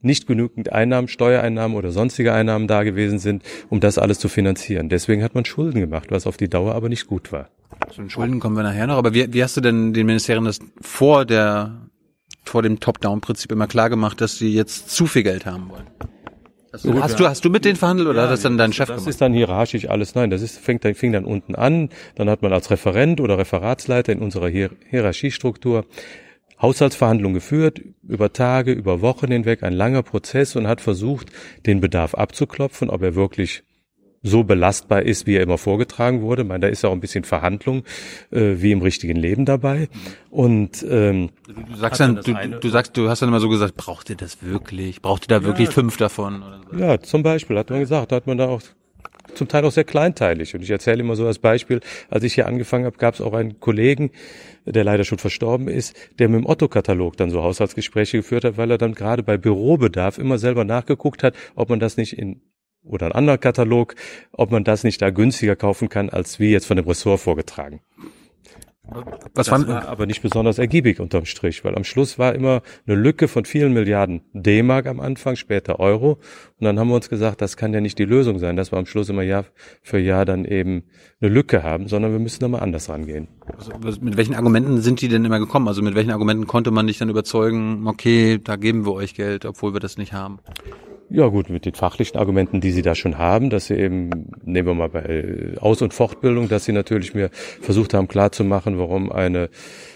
nicht 0.01 0.27
genügend 0.27 0.73
Einnahmen, 0.73 1.09
Steuereinnahmen 1.09 1.77
oder 1.77 1.91
sonstige 1.91 2.33
Einnahmen 2.33 2.69
da 2.69 2.83
gewesen 2.83 3.19
sind, 3.19 3.43
um 3.69 3.81
das 3.81 3.99
alles 3.99 4.19
zu 4.19 4.29
finanzieren. 4.29 4.89
Deswegen 4.89 5.23
hat 5.23 5.35
man 5.35 5.45
Schulden 5.45 5.81
gemacht, 5.81 6.11
was 6.11 6.27
auf 6.27 6.37
die 6.37 6.49
Dauer 6.49 6.75
aber 6.75 6.89
nicht 6.89 7.07
gut 7.07 7.33
war. 7.33 7.49
Zu 7.91 8.03
den 8.03 8.11
Schulden 8.11 8.41
kommen 8.41 8.57
wir 8.57 8.63
nachher 8.63 8.87
noch. 8.87 8.97
Aber 8.97 9.15
wie, 9.15 9.33
wie 9.33 9.43
hast 9.43 9.57
du 9.57 9.61
denn 9.61 9.93
den 9.93 10.07
Ministerien 10.07 10.45
das 10.45 10.61
vor 10.81 11.25
der 11.25 11.89
vor 12.45 12.63
dem 12.63 12.81
Top-Down-Prinzip 12.81 13.53
immer 13.53 13.67
klar 13.67 13.91
gemacht, 13.91 14.23
dass 14.23 14.39
sie 14.39 14.55
jetzt 14.55 14.89
zu 14.91 15.07
viel 15.07 15.23
Geld 15.23 15.45
haben 15.45 15.69
wollen? 15.69 15.87
Hast 16.73 16.85
du, 16.85 17.03
hast, 17.03 17.21
du, 17.21 17.27
hast 17.27 17.45
du 17.45 17.51
mit 17.51 17.65
denen 17.65 17.77
verhandelt 17.77 18.09
oder 18.09 18.19
ja, 18.19 18.25
hat 18.25 18.33
das 18.33 18.43
dann 18.43 18.59
dein 18.59 18.73
Chef 18.73 18.89
das 18.89 18.97
gemacht? 18.97 19.07
Das 19.07 19.15
ist 19.15 19.21
dann 19.21 19.33
hierarchisch 19.33 19.89
alles. 19.89 20.15
Nein, 20.15 20.31
das 20.31 20.43
ist, 20.43 20.59
fängt, 20.59 20.85
fing 20.97 21.13
dann 21.13 21.25
unten 21.25 21.55
an. 21.55 21.89
Dann 22.15 22.29
hat 22.29 22.43
man 22.43 22.53
als 22.53 22.71
Referent 22.71 23.21
oder 23.21 23.39
Referatsleiter 23.39 24.13
in 24.13 24.21
unserer 24.21 24.49
Hier 24.49 24.71
Hierarchiestruktur 24.91 25.87
Haushaltsverhandlungen 26.61 27.35
geführt, 27.35 27.81
über 28.07 28.33
Tage, 28.33 28.73
über 28.73 29.01
Wochen 29.01 29.31
hinweg, 29.31 29.63
ein 29.63 29.73
langer 29.73 30.03
Prozess 30.03 30.57
und 30.57 30.67
hat 30.67 30.81
versucht, 30.81 31.31
den 31.67 31.81
Bedarf 31.81 32.15
abzuklopfen, 32.15 32.91
ob 32.91 33.03
er 33.03 33.15
wirklich 33.15 33.63
so 34.23 34.45
belastbar 34.45 35.03
ist, 35.03 35.27
wie 35.27 35.37
er 35.37 35.43
immer 35.43 35.59
vorgetragen 35.59 36.23
wurde. 36.23 36.43
Ich 36.43 36.49
meine, 36.49 36.61
da 36.61 36.69
ist 36.69 36.85
auch 36.85 36.93
ein 36.93 37.01
bisschen 37.01 37.25
Verhandlung 37.25 37.85
äh, 38.31 38.55
wie 38.57 38.73
im 38.73 38.83
richtigen 38.83 39.17
Leben 39.17 39.45
dabei. 39.45 39.89
Und 40.31 40.85
ähm, 40.89 41.31
du 41.47 41.77
sagst 41.77 42.01
dann, 42.01 42.17
du, 42.17 42.35
du, 42.61 42.69
sagst, 42.69 42.97
du 42.97 43.09
hast 43.09 43.23
dann 43.23 43.29
immer 43.29 43.41
so 43.41 43.49
gesagt, 43.49 43.77
braucht 43.77 44.11
ihr 44.11 44.17
das 44.17 44.43
wirklich? 44.43 45.03
Braucht 45.03 45.25
ihr 45.25 45.29
da 45.29 45.45
wirklich 45.45 45.69
ja, 45.69 45.75
fünf 45.75 45.97
davon? 45.97 46.43
Oder 46.43 46.61
so? 46.71 46.79
Ja, 46.79 47.01
zum 47.01 47.23
Beispiel 47.23 47.57
hat 47.57 47.71
man 47.71 47.81
gesagt, 47.81 48.13
da 48.13 48.17
hat 48.17 48.27
man 48.27 48.39
da 48.39 48.49
auch 48.49 48.63
zum 49.35 49.49
Teil 49.49 49.65
auch 49.65 49.73
sehr 49.73 49.85
kleinteilig. 49.85 50.55
Und 50.55 50.63
ich 50.63 50.71
erzähle 50.71 51.01
immer 51.01 51.17
so 51.17 51.27
als 51.27 51.39
Beispiel, 51.39 51.81
als 52.11 52.25
ich 52.25 52.35
hier 52.35 52.47
angefangen 52.47 52.85
habe, 52.85 52.99
gab 52.99 53.15
es 53.15 53.21
auch 53.21 53.33
einen 53.33 53.61
Kollegen, 53.61 54.11
der 54.65 54.85
leider 54.85 55.05
schon 55.05 55.19
verstorben 55.19 55.69
ist, 55.69 55.97
der 56.19 56.29
mit 56.29 56.41
dem 56.41 56.47
Otto-Katalog 56.47 57.17
dann 57.17 57.31
so 57.31 57.43
Haushaltsgespräche 57.43 58.19
geführt 58.19 58.45
hat, 58.45 58.57
weil 58.57 58.71
er 58.71 58.79
dann 58.79 58.95
gerade 58.95 59.23
bei 59.23 59.37
Bürobedarf 59.37 60.19
immer 60.19 60.39
selber 60.39 60.65
nachgeguckt 60.65 61.23
hat, 61.23 61.35
ob 61.55 61.69
man 61.71 61.81
das 61.81 61.97
nicht 61.97 62.19
in 62.19 62.43
oder 62.85 63.07
ein 63.07 63.13
anderer 63.13 63.39
Katalog, 63.39 63.95
ob 64.33 64.51
man 64.51 64.65
das 64.65 64.85
nicht 64.85 65.03
da 65.03 65.11
günstiger 65.11 65.57
kaufen 65.57 65.89
kann, 65.89 66.09
als 66.09 66.41
wie 66.41 66.51
jetzt 66.51 66.67
von 66.67 66.77
dem 66.77 66.87
Ressort 66.87 67.21
vorgetragen. 67.21 67.81
Was 69.35 69.47
das 69.47 69.69
war 69.69 69.89
aber 69.89 70.07
nicht 70.07 70.23
besonders 70.23 70.59
ergiebig 70.59 71.01
unterm 71.01 71.27
Strich, 71.27 71.65
weil 71.65 71.77
am 71.77 71.85
Schluss 71.85 72.19
war 72.19 72.35
immer 72.35 72.63
eine 72.87 72.97
Lücke 72.97 73.29
von 73.29 73.45
vielen 73.45 73.73
Milliarden 73.73 74.23
D-Mark 74.33 74.87
am 74.87 75.01
Anfang, 75.01 75.37
später 75.37 75.79
Euro. 75.79 76.13
Und 76.59 76.65
dann 76.65 76.79
haben 76.79 76.89
wir 76.89 76.95
uns 76.95 77.09
gesagt, 77.09 77.43
das 77.43 77.57
kann 77.57 77.75
ja 77.75 77.81
nicht 77.81 77.99
die 77.99 78.05
Lösung 78.05 78.39
sein, 78.39 78.57
dass 78.57 78.73
wir 78.73 78.79
am 78.79 78.87
Schluss 78.87 79.09
immer 79.09 79.23
Jahr 79.23 79.45
für 79.83 79.99
Jahr 79.99 80.25
dann 80.25 80.45
eben 80.45 80.85
eine 81.21 81.31
Lücke 81.31 81.63
haben, 81.63 81.89
sondern 81.89 82.13
wir 82.13 82.19
müssen 82.19 82.41
da 82.41 82.49
mal 82.49 82.61
anders 82.61 82.89
rangehen. 82.89 83.29
Also, 83.57 83.73
mit 84.01 84.17
welchen 84.17 84.35
Argumenten 84.35 84.81
sind 84.81 85.01
die 85.01 85.09
denn 85.09 85.25
immer 85.25 85.39
gekommen? 85.39 85.69
Also 85.69 85.83
mit 85.83 85.95
welchen 85.95 86.11
Argumenten 86.11 86.47
konnte 86.47 86.71
man 86.71 86.87
dich 86.87 86.99
dann 86.99 87.11
überzeugen, 87.11 87.87
okay, 87.87 88.39
da 88.43 88.57
geben 88.57 88.87
wir 88.87 88.95
euch 88.95 89.15
Geld, 89.15 89.45
obwohl 89.45 89.75
wir 89.75 89.81
das 89.81 89.99
nicht 89.99 90.13
haben? 90.13 90.39
Ja 91.11 91.27
gut, 91.29 91.49
mit 91.49 91.65
den 91.65 91.75
fachlichen 91.75 92.19
Argumenten, 92.19 92.61
die 92.61 92.71
Sie 92.71 92.83
da 92.83 92.95
schon 92.95 93.17
haben, 93.17 93.49
dass 93.49 93.69
Sie 93.69 93.75
eben, 93.75 94.31
nehmen 94.45 94.69
wir 94.69 94.75
mal 94.75 94.91
bei 94.91 95.55
Aus- 95.59 95.81
und 95.81 95.95
Fortbildung, 95.95 96.51
dass 96.51 96.67
Sie 96.67 96.73
natürlich 96.73 97.15
mir 97.15 97.31
versucht 97.33 97.95
haben 97.95 98.09
klarzumachen, 98.09 98.79
warum 98.79 99.11
eine 99.11 99.49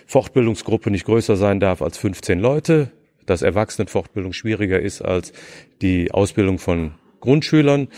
Fortbildungsgruppe 0.07 0.90
nicht 0.90 1.04
größer 1.04 1.37
sein 1.37 1.61
darf 1.61 1.83
als 1.83 1.99
15 1.99 2.40
Leute, 2.40 2.90
dass 3.26 3.42
Erwachsenenfortbildung 3.42 4.33
schwieriger 4.33 4.81
ist 4.81 5.02
als 5.02 5.35
die 5.83 6.12
Ausbildung 6.12 6.59
von 6.59 6.92
Grundschülern, 7.22 7.88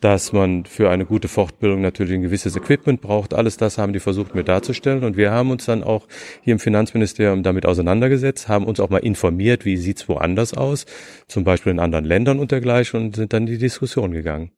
dass 0.00 0.32
man 0.32 0.64
für 0.64 0.90
eine 0.90 1.06
gute 1.06 1.28
Fortbildung 1.28 1.80
natürlich 1.80 2.14
ein 2.14 2.22
gewisses 2.22 2.54
Equipment 2.54 3.00
braucht. 3.00 3.34
Alles 3.34 3.56
das 3.56 3.78
haben 3.78 3.92
die 3.92 4.00
versucht 4.00 4.34
mir 4.34 4.44
darzustellen 4.44 5.02
und 5.02 5.16
wir 5.16 5.32
haben 5.32 5.50
uns 5.50 5.64
dann 5.64 5.82
auch 5.82 6.06
hier 6.42 6.52
im 6.52 6.60
Finanzministerium 6.60 7.42
damit 7.42 7.66
auseinandergesetzt, 7.66 8.48
haben 8.48 8.66
uns 8.66 8.78
auch 8.78 8.90
mal 8.90 8.98
informiert, 8.98 9.64
wie 9.64 9.76
sieht's 9.76 10.08
woanders 10.08 10.54
aus, 10.54 10.86
zum 11.26 11.42
Beispiel 11.42 11.72
in 11.72 11.80
anderen 11.80 12.04
Ländern 12.04 12.38
und 12.38 12.52
dergleichen 12.52 13.00
und 13.00 13.16
sind 13.16 13.32
dann 13.32 13.48
in 13.48 13.54
die 13.54 13.58
Diskussion 13.58 14.12
gegangen. 14.12 14.52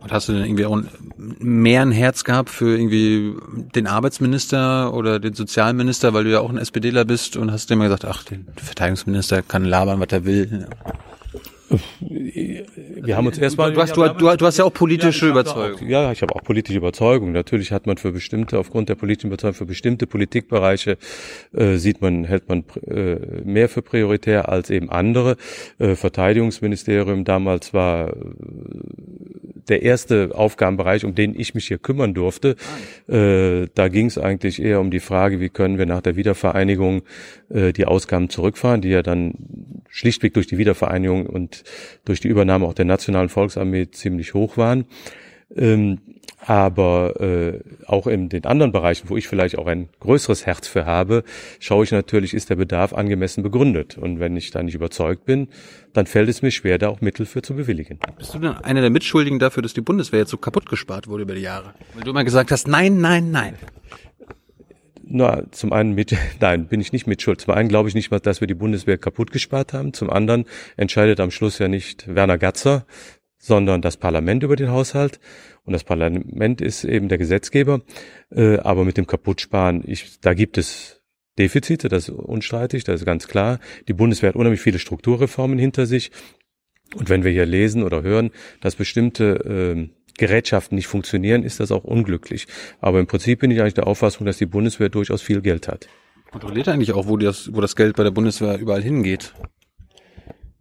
Und 0.00 0.12
hast 0.12 0.28
du 0.28 0.32
denn 0.32 0.44
irgendwie 0.44 0.66
auch 0.66 0.78
mehr 1.16 1.82
ein 1.82 1.90
Herz 1.90 2.24
gehabt 2.24 2.50
für 2.50 2.76
irgendwie 2.76 3.34
den 3.74 3.86
Arbeitsminister 3.86 4.92
oder 4.92 5.18
den 5.18 5.34
Sozialminister, 5.34 6.12
weil 6.12 6.24
du 6.24 6.30
ja 6.30 6.40
auch 6.40 6.50
ein 6.50 6.58
SPDler 6.58 7.04
bist 7.04 7.36
und 7.36 7.50
hast 7.50 7.70
dir 7.70 7.74
immer 7.74 7.84
gesagt, 7.84 8.04
ach, 8.04 8.24
der 8.24 8.38
Verteidigungsminister 8.56 9.42
kann 9.42 9.64
labern, 9.64 9.98
was 10.00 10.08
er 10.10 10.24
will. 10.24 10.66
Wir 13.02 13.16
haben 13.16 13.26
uns 13.26 13.38
erstmal. 13.38 13.72
Du 13.72 13.80
hast, 13.80 13.96
du, 13.96 14.08
du, 14.08 14.36
du 14.36 14.46
hast 14.46 14.58
ja 14.58 14.64
auch 14.64 14.72
politische 14.72 15.26
ja, 15.26 15.32
Überzeugung. 15.32 15.80
Auch, 15.80 15.88
ja, 15.90 16.12
ich 16.12 16.22
habe 16.22 16.34
auch 16.34 16.42
politische 16.42 16.78
Überzeugung. 16.78 17.32
Natürlich 17.32 17.72
hat 17.72 17.86
man 17.86 17.96
für 17.96 18.12
bestimmte, 18.12 18.58
aufgrund 18.58 18.88
der 18.88 18.94
politischen 18.94 19.28
Überzeugung, 19.28 19.54
für 19.54 19.66
bestimmte 19.66 20.06
Politikbereiche 20.06 20.98
äh, 21.52 21.76
sieht 21.76 22.00
man, 22.00 22.24
hält 22.24 22.48
man 22.48 22.64
äh, 22.86 23.16
mehr 23.44 23.68
für 23.68 23.82
prioritär 23.82 24.48
als 24.48 24.70
eben 24.70 24.90
andere. 24.90 25.36
Äh, 25.78 25.94
Verteidigungsministerium 25.94 27.24
damals 27.24 27.72
war 27.74 28.12
der 29.70 29.82
erste 29.82 30.32
Aufgabenbereich, 30.34 31.04
um 31.04 31.14
den 31.14 31.38
ich 31.38 31.54
mich 31.54 31.68
hier 31.68 31.78
kümmern 31.78 32.12
durfte. 32.14 32.56
Äh, 33.08 33.68
da 33.74 33.88
ging 33.88 34.06
es 34.06 34.18
eigentlich 34.18 34.60
eher 34.60 34.80
um 34.80 34.90
die 34.90 35.00
Frage, 35.00 35.40
wie 35.40 35.48
können 35.48 35.78
wir 35.78 35.86
nach 35.86 36.02
der 36.02 36.16
Wiedervereinigung 36.16 37.02
äh, 37.48 37.72
die 37.72 37.86
Ausgaben 37.86 38.28
zurückfahren, 38.28 38.82
die 38.82 38.90
ja 38.90 39.02
dann 39.02 39.34
schlichtweg 39.88 40.34
durch 40.34 40.46
die 40.46 40.58
Wiedervereinigung 40.58 41.26
und 41.26 41.64
durch 42.04 42.20
die 42.20 42.28
Übernahme 42.28 42.66
auch 42.66 42.74
der 42.74 42.84
Nationalen 42.84 43.28
Volksarmee 43.28 43.90
ziemlich 43.90 44.34
hoch 44.34 44.56
waren. 44.56 44.84
Ähm, 45.56 45.98
aber 46.46 47.20
äh, 47.20 47.60
auch 47.86 48.06
in 48.06 48.28
den 48.28 48.44
anderen 48.44 48.72
Bereichen, 48.72 49.08
wo 49.10 49.16
ich 49.16 49.28
vielleicht 49.28 49.58
auch 49.58 49.66
ein 49.66 49.88
größeres 50.00 50.46
Herz 50.46 50.66
für 50.68 50.86
habe, 50.86 51.24
schaue 51.58 51.84
ich 51.84 51.92
natürlich, 51.92 52.34
ist 52.34 52.50
der 52.50 52.56
Bedarf 52.56 52.92
angemessen 52.92 53.42
begründet. 53.42 53.98
Und 53.98 54.20
wenn 54.20 54.36
ich 54.36 54.50
da 54.50 54.62
nicht 54.62 54.74
überzeugt 54.74 55.24
bin, 55.24 55.48
dann 55.92 56.06
fällt 56.06 56.28
es 56.28 56.42
mir 56.42 56.50
schwer, 56.50 56.78
da 56.78 56.88
auch 56.88 57.00
Mittel 57.00 57.26
für 57.26 57.42
zu 57.42 57.54
bewilligen. 57.54 57.98
Bist 58.16 58.34
du 58.34 58.38
denn 58.38 58.52
einer 58.52 58.80
der 58.80 58.90
Mitschuldigen 58.90 59.38
dafür, 59.38 59.62
dass 59.62 59.74
die 59.74 59.80
Bundeswehr 59.80 60.20
jetzt 60.20 60.30
so 60.30 60.38
kaputt 60.38 60.68
gespart 60.68 61.08
wurde 61.08 61.24
über 61.24 61.34
die 61.34 61.42
Jahre? 61.42 61.74
Weil 61.94 62.04
du 62.04 62.10
immer 62.10 62.24
gesagt 62.24 62.50
hast, 62.50 62.68
nein, 62.68 63.00
nein, 63.00 63.30
nein. 63.30 63.54
Na, 65.12 65.42
zum 65.50 65.72
einen 65.72 65.94
mit, 65.94 66.16
nein, 66.40 66.68
bin 66.68 66.80
ich 66.80 66.92
nicht 66.92 67.06
mit 67.06 67.20
Schuld. 67.20 67.40
Zum 67.40 67.52
einen 67.54 67.68
glaube 67.68 67.88
ich 67.88 67.94
nicht 67.94 68.10
mal, 68.10 68.20
dass 68.20 68.40
wir 68.40 68.46
die 68.46 68.54
Bundeswehr 68.54 68.96
kaputt 68.96 69.32
gespart 69.32 69.72
haben. 69.72 69.92
Zum 69.92 70.08
anderen 70.08 70.46
entscheidet 70.76 71.20
am 71.20 71.30
Schluss 71.30 71.58
ja 71.58 71.68
nicht 71.68 72.14
Werner 72.14 72.38
Gatzer, 72.38 72.86
sondern 73.36 73.82
das 73.82 73.96
Parlament 73.96 74.42
über 74.42 74.54
den 74.54 74.70
Haushalt. 74.70 75.18
Und 75.64 75.72
das 75.72 75.84
Parlament 75.84 76.60
ist 76.60 76.84
eben 76.84 77.08
der 77.08 77.18
Gesetzgeber. 77.18 77.82
Äh, 78.30 78.58
aber 78.58 78.84
mit 78.84 78.96
dem 78.96 79.06
Kaputtsparen, 79.06 79.82
ich, 79.86 80.20
da 80.20 80.34
gibt 80.34 80.58
es 80.58 81.00
Defizite, 81.38 81.88
das 81.88 82.08
ist 82.08 82.14
unstreitig, 82.14 82.84
das 82.84 83.00
ist 83.00 83.06
ganz 83.06 83.28
klar. 83.28 83.60
Die 83.88 83.92
Bundeswehr 83.92 84.28
hat 84.28 84.36
unheimlich 84.36 84.60
viele 84.60 84.78
Strukturreformen 84.78 85.58
hinter 85.58 85.86
sich. 85.86 86.10
Und 86.96 87.08
wenn 87.08 87.24
wir 87.24 87.30
hier 87.30 87.46
lesen 87.46 87.82
oder 87.82 88.02
hören, 88.02 88.30
dass 88.60 88.74
bestimmte 88.74 89.24
äh, 89.78 89.88
Gerätschaften 90.18 90.76
nicht 90.76 90.86
funktionieren, 90.86 91.44
ist 91.44 91.60
das 91.60 91.72
auch 91.72 91.84
unglücklich. 91.84 92.46
Aber 92.80 93.00
im 93.00 93.06
Prinzip 93.06 93.40
bin 93.40 93.50
ich 93.50 93.60
eigentlich 93.60 93.74
der 93.74 93.86
Auffassung, 93.86 94.26
dass 94.26 94.38
die 94.38 94.46
Bundeswehr 94.46 94.88
durchaus 94.88 95.22
viel 95.22 95.40
Geld 95.40 95.68
hat. 95.68 95.88
Kontrolliert 96.30 96.68
eigentlich 96.68 96.92
auch, 96.92 97.08
wo 97.08 97.16
das, 97.16 97.54
wo 97.54 97.60
das 97.60 97.74
Geld 97.74 97.96
bei 97.96 98.04
der 98.04 98.10
Bundeswehr 98.10 98.58
überall 98.58 98.82
hingeht? 98.82 99.34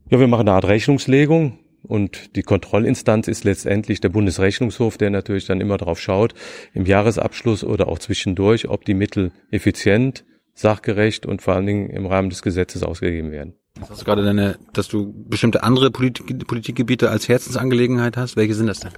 Ja, 0.10 0.20
wir 0.20 0.28
machen 0.28 0.48
eine 0.48 0.54
Art 0.54 0.66
Rechnungslegung. 0.66 1.60
Und 1.84 2.36
die 2.36 2.44
Kontrollinstanz 2.44 3.28
ist 3.28 3.44
letztendlich 3.44 4.02
der 4.02 4.10
Bundesrechnungshof, 4.10 4.98
der 4.98 5.10
natürlich 5.10 5.46
dann 5.46 5.62
immer 5.62 5.78
darauf 5.78 6.00
schaut, 6.00 6.34
im 6.74 6.86
Jahresabschluss 6.86 7.64
oder 7.64 7.88
auch 7.88 8.00
zwischendurch, 8.00 8.68
ob 8.68 8.86
die 8.86 8.94
Mittel 8.94 9.32
effizient, 9.52 10.26
sachgerecht 10.54 11.26
und 11.26 11.42
vor 11.42 11.56
allen 11.56 11.66
Dingen 11.66 11.90
im 11.90 12.06
Rahmen 12.06 12.30
des 12.30 12.42
Gesetzes 12.42 12.84
ausgegeben 12.84 13.32
werden. 13.32 13.54
Das 13.80 13.90
hast 13.90 14.02
du 14.02 14.06
gerade 14.06 14.24
deine, 14.24 14.58
dass 14.74 14.88
du 14.90 15.14
bestimmte 15.28 15.64
andere 15.64 15.90
Politik, 15.90 16.48
Politikgebiete 16.48 17.10
als 17.10 17.30
Herzensangelegenheit 17.30 18.18
hast. 18.18 18.36
Welche 18.36 18.54
sind 18.54 18.68
das 18.68 18.82
denn? 18.82 18.92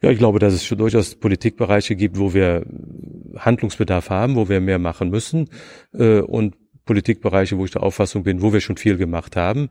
Ja, 0.00 0.10
ich 0.10 0.18
glaube, 0.18 0.38
dass 0.38 0.54
es 0.54 0.64
schon 0.64 0.78
durchaus 0.78 1.16
Politikbereiche 1.16 1.96
gibt, 1.96 2.18
wo 2.18 2.32
wir 2.32 2.64
Handlungsbedarf 3.36 4.10
haben, 4.10 4.36
wo 4.36 4.48
wir 4.48 4.60
mehr 4.60 4.78
machen 4.78 5.10
müssen 5.10 5.50
äh, 5.92 6.20
und 6.20 6.54
Politikbereiche, 6.84 7.58
wo 7.58 7.64
ich 7.64 7.72
der 7.72 7.82
Auffassung 7.82 8.22
bin, 8.22 8.40
wo 8.40 8.52
wir 8.52 8.60
schon 8.60 8.76
viel 8.78 8.96
gemacht 8.96 9.36
haben. 9.36 9.68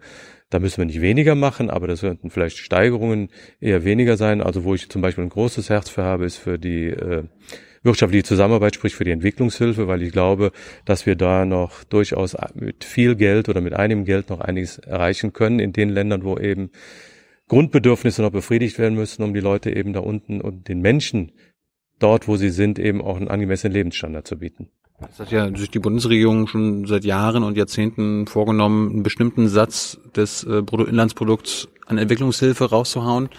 Da 0.50 0.60
müssen 0.60 0.78
wir 0.78 0.86
nicht 0.86 1.02
weniger 1.02 1.36
machen, 1.36 1.70
aber 1.70 1.88
das 1.88 2.02
könnten 2.02 2.30
vielleicht 2.30 2.58
Steigerungen 2.58 3.30
eher 3.60 3.84
weniger 3.84 4.16
sein. 4.16 4.42
Also 4.42 4.64
wo 4.64 4.76
ich 4.76 4.90
zum 4.90 5.02
Beispiel 5.02 5.26
ein 5.26 5.30
großes 5.30 5.70
Herz 5.70 5.90
für 5.90 6.04
habe, 6.04 6.26
ist 6.26 6.38
für 6.38 6.58
die 6.58 6.88
äh, 6.88 7.24
wirtschaftliche 7.84 8.24
Zusammenarbeit, 8.24 8.76
sprich 8.76 8.96
für 8.96 9.04
die 9.04 9.12
Entwicklungshilfe, 9.12 9.88
weil 9.88 10.02
ich 10.04 10.12
glaube, 10.14 10.52
dass 10.86 11.06
wir 11.06 11.16
da 11.16 11.46
noch 11.46 11.84
durchaus 11.84 12.38
mit 12.54 12.84
viel 12.84 13.16
Geld 13.16 13.50
oder 13.50 13.60
mit 13.60 13.74
einem 13.74 14.06
Geld 14.06 14.30
noch 14.30 14.40
einiges 14.40 14.78
erreichen 14.78 15.34
können 15.34 15.60
in 15.60 15.74
den 15.74 15.90
Ländern, 15.90 16.24
wo 16.24 16.38
eben 16.38 16.72
Grundbedürfnisse 17.48 18.22
noch 18.22 18.32
befriedigt 18.32 18.78
werden 18.78 18.96
müssen, 18.96 19.24
um 19.24 19.34
die 19.34 19.40
Leute 19.40 19.72
eben 19.72 19.94
da 19.94 20.00
unten 20.00 20.42
und 20.42 20.68
den 20.68 20.82
Menschen 20.82 21.32
dort, 22.00 22.28
wo 22.28 22.38
sie 22.38 22.50
sind, 22.50 22.80
eben 22.80 23.02
auch 23.02 23.18
einen 23.18 23.30
angemessenen 23.30 23.74
Lebensstandard 23.74 24.28
zu 24.28 24.38
bieten. 24.38 24.70
Das 25.00 25.20
hat 25.20 25.32
ja 25.32 25.56
sich 25.56 25.70
die 25.70 25.80
Bundesregierung 25.80 26.48
schon 26.48 26.88
seit 26.88 27.06
Jahren 27.06 27.44
und 27.44 27.56
Jahrzehnten 27.56 28.26
vorgenommen, 28.26 28.90
einen 28.90 29.04
bestimmten 29.04 29.48
Satz 29.48 30.00
des 30.16 30.44
äh, 30.44 30.64
Bruttoinlandsprodukts 30.64 31.68
an 31.86 32.00
Entwicklungshilfe 32.00 32.70
rauszuhauen. 32.72 33.30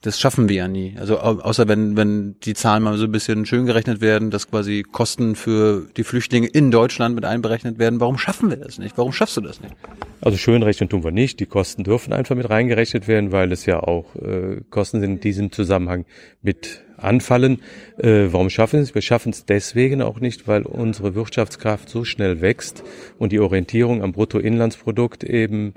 Das 0.00 0.20
schaffen 0.20 0.48
wir 0.48 0.56
ja 0.56 0.68
nie. 0.68 0.96
Also 0.98 1.18
außer 1.18 1.66
wenn, 1.66 1.96
wenn 1.96 2.38
die 2.40 2.52
Zahlen 2.52 2.82
mal 2.82 2.98
so 2.98 3.04
ein 3.04 3.12
bisschen 3.12 3.46
schön 3.46 3.64
gerechnet 3.64 4.02
werden, 4.02 4.30
dass 4.30 4.50
quasi 4.50 4.82
Kosten 4.82 5.34
für 5.34 5.86
die 5.96 6.04
Flüchtlinge 6.04 6.48
in 6.48 6.70
Deutschland 6.70 7.14
mit 7.14 7.24
einberechnet 7.24 7.78
werden. 7.78 8.00
Warum 8.00 8.18
schaffen 8.18 8.50
wir 8.50 8.58
das 8.58 8.78
nicht? 8.78 8.98
Warum 8.98 9.12
schaffst 9.12 9.36
du 9.38 9.40
das 9.40 9.62
nicht? 9.62 9.74
Also 10.20 10.36
schön 10.36 10.62
rechnen 10.62 10.90
tun 10.90 11.04
wir 11.04 11.10
nicht. 11.10 11.40
Die 11.40 11.46
Kosten 11.46 11.84
dürfen 11.84 12.12
einfach 12.12 12.34
mit 12.34 12.50
reingerechnet 12.50 13.08
werden, 13.08 13.32
weil 13.32 13.50
es 13.50 13.64
ja 13.64 13.80
auch 13.80 14.14
äh, 14.16 14.60
Kosten 14.68 15.00
sind 15.00 15.10
in 15.10 15.20
diesem 15.20 15.52
Zusammenhang 15.52 16.04
mit 16.42 16.82
anfallen. 17.04 17.60
Äh, 17.98 18.26
warum 18.30 18.50
schaffen 18.50 18.78
wir 18.78 18.82
es? 18.82 18.94
Wir 18.94 19.02
schaffen 19.02 19.30
es 19.30 19.44
deswegen 19.44 20.02
auch 20.02 20.20
nicht, 20.20 20.48
weil 20.48 20.62
unsere 20.62 21.14
Wirtschaftskraft 21.14 21.88
so 21.88 22.04
schnell 22.04 22.40
wächst 22.40 22.82
und 23.18 23.32
die 23.32 23.40
Orientierung 23.40 24.02
am 24.02 24.12
Bruttoinlandsprodukt 24.12 25.24
eben 25.24 25.74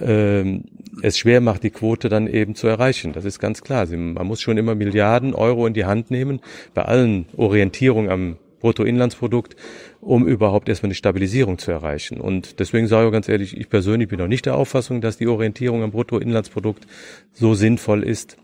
ähm, 0.00 0.64
es 1.02 1.18
schwer 1.18 1.40
macht, 1.40 1.62
die 1.62 1.70
Quote 1.70 2.08
dann 2.08 2.26
eben 2.26 2.54
zu 2.54 2.66
erreichen. 2.66 3.12
Das 3.12 3.24
ist 3.24 3.38
ganz 3.38 3.62
klar. 3.62 3.86
Man 3.86 4.26
muss 4.26 4.40
schon 4.40 4.58
immer 4.58 4.74
Milliarden 4.74 5.34
Euro 5.34 5.66
in 5.66 5.74
die 5.74 5.84
Hand 5.84 6.10
nehmen, 6.10 6.40
bei 6.74 6.82
allen 6.82 7.26
Orientierungen 7.36 8.10
am 8.10 8.36
Bruttoinlandsprodukt, 8.60 9.56
um 10.00 10.26
überhaupt 10.26 10.68
erstmal 10.68 10.88
eine 10.88 10.94
Stabilisierung 10.94 11.58
zu 11.58 11.70
erreichen. 11.70 12.20
Und 12.20 12.60
deswegen 12.60 12.86
sage 12.86 13.06
ich 13.06 13.12
ganz 13.12 13.28
ehrlich, 13.28 13.56
ich 13.56 13.68
persönlich 13.68 14.08
bin 14.08 14.18
noch 14.18 14.28
nicht 14.28 14.46
der 14.46 14.56
Auffassung, 14.56 15.00
dass 15.00 15.16
die 15.16 15.26
Orientierung 15.26 15.82
am 15.82 15.90
Bruttoinlandsprodukt 15.90 16.86
so 17.32 17.54
sinnvoll 17.54 18.02
ist, 18.04 18.36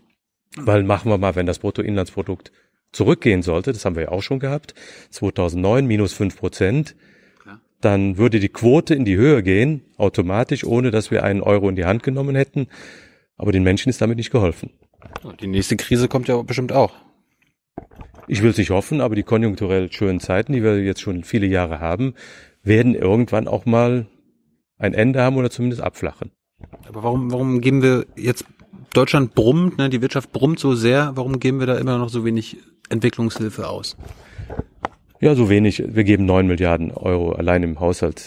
weil 0.55 0.83
machen 0.83 1.11
wir 1.11 1.17
mal, 1.17 1.35
wenn 1.35 1.45
das 1.45 1.59
Bruttoinlandsprodukt 1.59 2.51
zurückgehen 2.91 3.41
sollte, 3.41 3.73
das 3.73 3.85
haben 3.85 3.95
wir 3.95 4.03
ja 4.03 4.09
auch 4.09 4.23
schon 4.23 4.39
gehabt, 4.39 4.73
2009 5.11 5.85
minus 5.85 6.13
fünf 6.13 6.37
Prozent, 6.37 6.95
dann 7.81 8.17
würde 8.17 8.39
die 8.39 8.49
Quote 8.49 8.95
in 8.95 9.05
die 9.05 9.17
Höhe 9.17 9.43
gehen, 9.43 9.83
automatisch, 9.97 10.63
ohne 10.63 10.89
dass 10.91 11.11
wir 11.11 11.23
einen 11.23 11.41
Euro 11.41 11.69
in 11.69 11.75
die 11.75 11.85
Hand 11.85 12.03
genommen 12.03 12.35
hätten. 12.35 12.67
Aber 13.37 13.51
den 13.51 13.63
Menschen 13.63 13.89
ist 13.89 14.01
damit 14.01 14.17
nicht 14.17 14.31
geholfen. 14.31 14.71
Die 15.39 15.47
nächste 15.47 15.77
Krise 15.77 16.07
kommt 16.07 16.27
ja 16.27 16.41
bestimmt 16.41 16.71
auch. 16.71 16.95
Ich 18.27 18.41
will 18.41 18.49
es 18.49 18.57
nicht 18.57 18.71
hoffen, 18.71 18.99
aber 18.99 19.15
die 19.15 19.23
konjunkturell 19.23 19.91
schönen 19.91 20.19
Zeiten, 20.19 20.53
die 20.53 20.63
wir 20.63 20.83
jetzt 20.83 21.01
schon 21.01 21.23
viele 21.23 21.45
Jahre 21.45 21.79
haben, 21.79 22.15
werden 22.63 22.95
irgendwann 22.95 23.47
auch 23.47 23.65
mal 23.65 24.07
ein 24.77 24.93
Ende 24.93 25.21
haben 25.21 25.37
oder 25.37 25.49
zumindest 25.49 25.81
abflachen. 25.81 26.31
Aber 26.87 27.03
warum, 27.03 27.31
warum 27.31 27.61
geben 27.61 27.83
wir 27.83 28.05
jetzt, 28.15 28.45
Deutschland 28.93 29.35
brummt, 29.35 29.77
ne, 29.77 29.89
die 29.89 30.01
Wirtschaft 30.01 30.31
brummt 30.31 30.59
so 30.59 30.75
sehr, 30.75 31.11
warum 31.15 31.39
geben 31.39 31.59
wir 31.59 31.67
da 31.67 31.77
immer 31.77 31.97
noch 31.97 32.09
so 32.09 32.25
wenig 32.25 32.57
Entwicklungshilfe 32.89 33.67
aus? 33.67 33.97
Ja, 35.19 35.35
so 35.35 35.49
wenig. 35.49 35.83
Wir 35.85 36.03
geben 36.03 36.25
neun 36.25 36.47
Milliarden 36.47 36.91
Euro 36.91 37.31
allein 37.31 37.63
im 37.63 37.79
Haushalt 37.79 38.23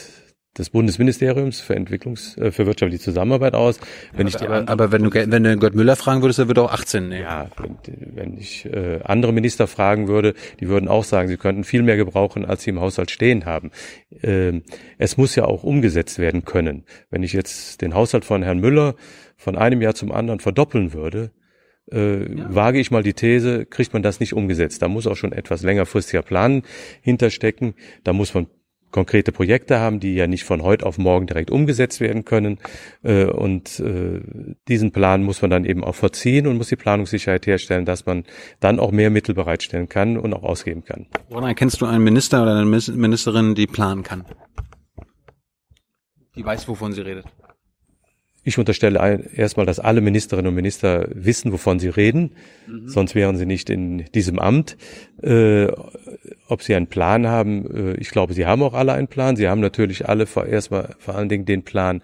des 0.58 0.70
Bundesministeriums 0.70 1.60
für 1.60 1.76
Entwicklungs, 1.76 2.36
äh, 2.36 2.50
für 2.50 2.66
wirtschaftliche 2.66 3.02
Zusammenarbeit 3.02 3.54
aus. 3.54 3.78
Wenn 4.12 4.26
ja, 4.26 4.34
ich 4.34 4.42
aber, 4.42 4.68
aber 4.68 4.92
wenn 4.92 5.04
du 5.04 5.10
wenn 5.12 5.44
du 5.44 5.56
Gott 5.58 5.76
Müller 5.76 5.94
fragen 5.94 6.22
würdest, 6.22 6.40
der 6.40 6.48
würde 6.48 6.62
auch 6.62 6.72
18 6.72 7.08
nehmen. 7.08 7.22
Ja, 7.22 7.48
wenn, 7.56 8.16
wenn 8.16 8.36
ich 8.36 8.66
äh, 8.66 9.00
andere 9.04 9.32
Minister 9.32 9.68
fragen 9.68 10.08
würde, 10.08 10.34
die 10.58 10.68
würden 10.68 10.88
auch 10.88 11.04
sagen, 11.04 11.28
sie 11.28 11.36
könnten 11.36 11.62
viel 11.62 11.82
mehr 11.82 11.96
gebrauchen, 11.96 12.44
als 12.44 12.64
sie 12.64 12.70
im 12.70 12.80
Haushalt 12.80 13.12
stehen 13.12 13.44
haben. 13.44 13.70
Ähm, 14.22 14.62
es 14.98 15.16
muss 15.16 15.36
ja 15.36 15.44
auch 15.44 15.62
umgesetzt 15.62 16.18
werden 16.18 16.44
können. 16.44 16.84
Wenn 17.10 17.22
ich 17.22 17.32
jetzt 17.32 17.80
den 17.80 17.94
Haushalt 17.94 18.24
von 18.24 18.42
Herrn 18.42 18.58
Müller 18.58 18.96
von 19.40 19.56
einem 19.56 19.80
Jahr 19.80 19.94
zum 19.94 20.12
anderen 20.12 20.38
verdoppeln 20.38 20.92
würde, 20.92 21.32
äh, 21.90 22.36
ja. 22.36 22.54
wage 22.54 22.78
ich 22.78 22.90
mal 22.90 23.02
die 23.02 23.14
These, 23.14 23.64
kriegt 23.64 23.92
man 23.94 24.02
das 24.02 24.20
nicht 24.20 24.34
umgesetzt. 24.34 24.82
Da 24.82 24.88
muss 24.88 25.06
auch 25.06 25.16
schon 25.16 25.32
etwas 25.32 25.62
längerfristiger 25.62 26.22
Plan 26.22 26.62
hinterstecken. 27.00 27.74
Da 28.04 28.12
muss 28.12 28.34
man 28.34 28.46
konkrete 28.90 29.32
Projekte 29.32 29.78
haben, 29.78 29.98
die 29.98 30.14
ja 30.14 30.26
nicht 30.26 30.44
von 30.44 30.62
heute 30.62 30.84
auf 30.84 30.98
morgen 30.98 31.26
direkt 31.26 31.50
umgesetzt 31.50 32.00
werden 32.00 32.26
können. 32.26 32.58
Äh, 33.02 33.24
und 33.24 33.80
äh, 33.80 34.20
diesen 34.68 34.92
Plan 34.92 35.22
muss 35.22 35.40
man 35.40 35.50
dann 35.50 35.64
eben 35.64 35.84
auch 35.84 35.94
verziehen 35.94 36.46
und 36.46 36.58
muss 36.58 36.68
die 36.68 36.76
Planungssicherheit 36.76 37.46
herstellen, 37.46 37.86
dass 37.86 38.04
man 38.04 38.24
dann 38.60 38.78
auch 38.78 38.90
mehr 38.90 39.08
Mittel 39.08 39.34
bereitstellen 39.34 39.88
kann 39.88 40.18
und 40.18 40.34
auch 40.34 40.42
ausgeben 40.42 40.84
kann. 40.84 41.06
Woran 41.30 41.44
erkennst 41.44 41.80
du 41.80 41.86
einen 41.86 42.04
Minister 42.04 42.42
oder 42.42 42.56
eine 42.56 42.66
Ministerin, 42.66 43.54
die 43.54 43.66
planen 43.66 44.02
kann? 44.02 44.26
Die 46.36 46.44
weiß, 46.44 46.68
wovon 46.68 46.92
sie 46.92 47.00
redet. 47.00 47.24
Ich 48.42 48.58
unterstelle 48.58 49.28
erstmal, 49.36 49.66
dass 49.66 49.78
alle 49.78 50.00
Ministerinnen 50.00 50.48
und 50.48 50.54
Minister 50.54 51.08
wissen, 51.12 51.52
wovon 51.52 51.78
sie 51.78 51.88
reden, 51.88 52.32
mhm. 52.66 52.88
sonst 52.88 53.14
wären 53.14 53.36
sie 53.36 53.44
nicht 53.44 53.68
in 53.68 54.06
diesem 54.14 54.38
Amt. 54.38 54.78
Äh, 55.22 55.68
ob 56.48 56.62
sie 56.62 56.74
einen 56.74 56.86
Plan 56.86 57.26
haben, 57.26 57.94
äh, 57.94 57.94
ich 58.00 58.10
glaube, 58.10 58.32
sie 58.32 58.46
haben 58.46 58.62
auch 58.62 58.74
alle 58.74 58.94
einen 58.94 59.08
Plan. 59.08 59.36
Sie 59.36 59.48
haben 59.48 59.60
natürlich 59.60 60.08
alle 60.08 60.26
vor, 60.26 60.46
erstmal 60.46 60.94
vor 60.98 61.16
allen 61.16 61.28
Dingen 61.28 61.44
den 61.44 61.64
Plan 61.64 62.02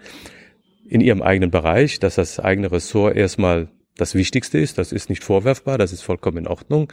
in 0.87 1.01
ihrem 1.01 1.21
eigenen 1.21 1.49
Bereich, 1.49 1.99
dass 1.99 2.15
das 2.15 2.39
eigene 2.39 2.71
Ressort 2.71 3.15
erstmal 3.15 3.67
das 3.97 4.15
Wichtigste 4.15 4.59
ist. 4.59 4.77
Das 4.77 4.91
ist 4.91 5.09
nicht 5.09 5.23
vorwerfbar, 5.23 5.77
das 5.77 5.91
ist 5.91 6.01
vollkommen 6.01 6.37
in 6.37 6.47
Ordnung. 6.47 6.91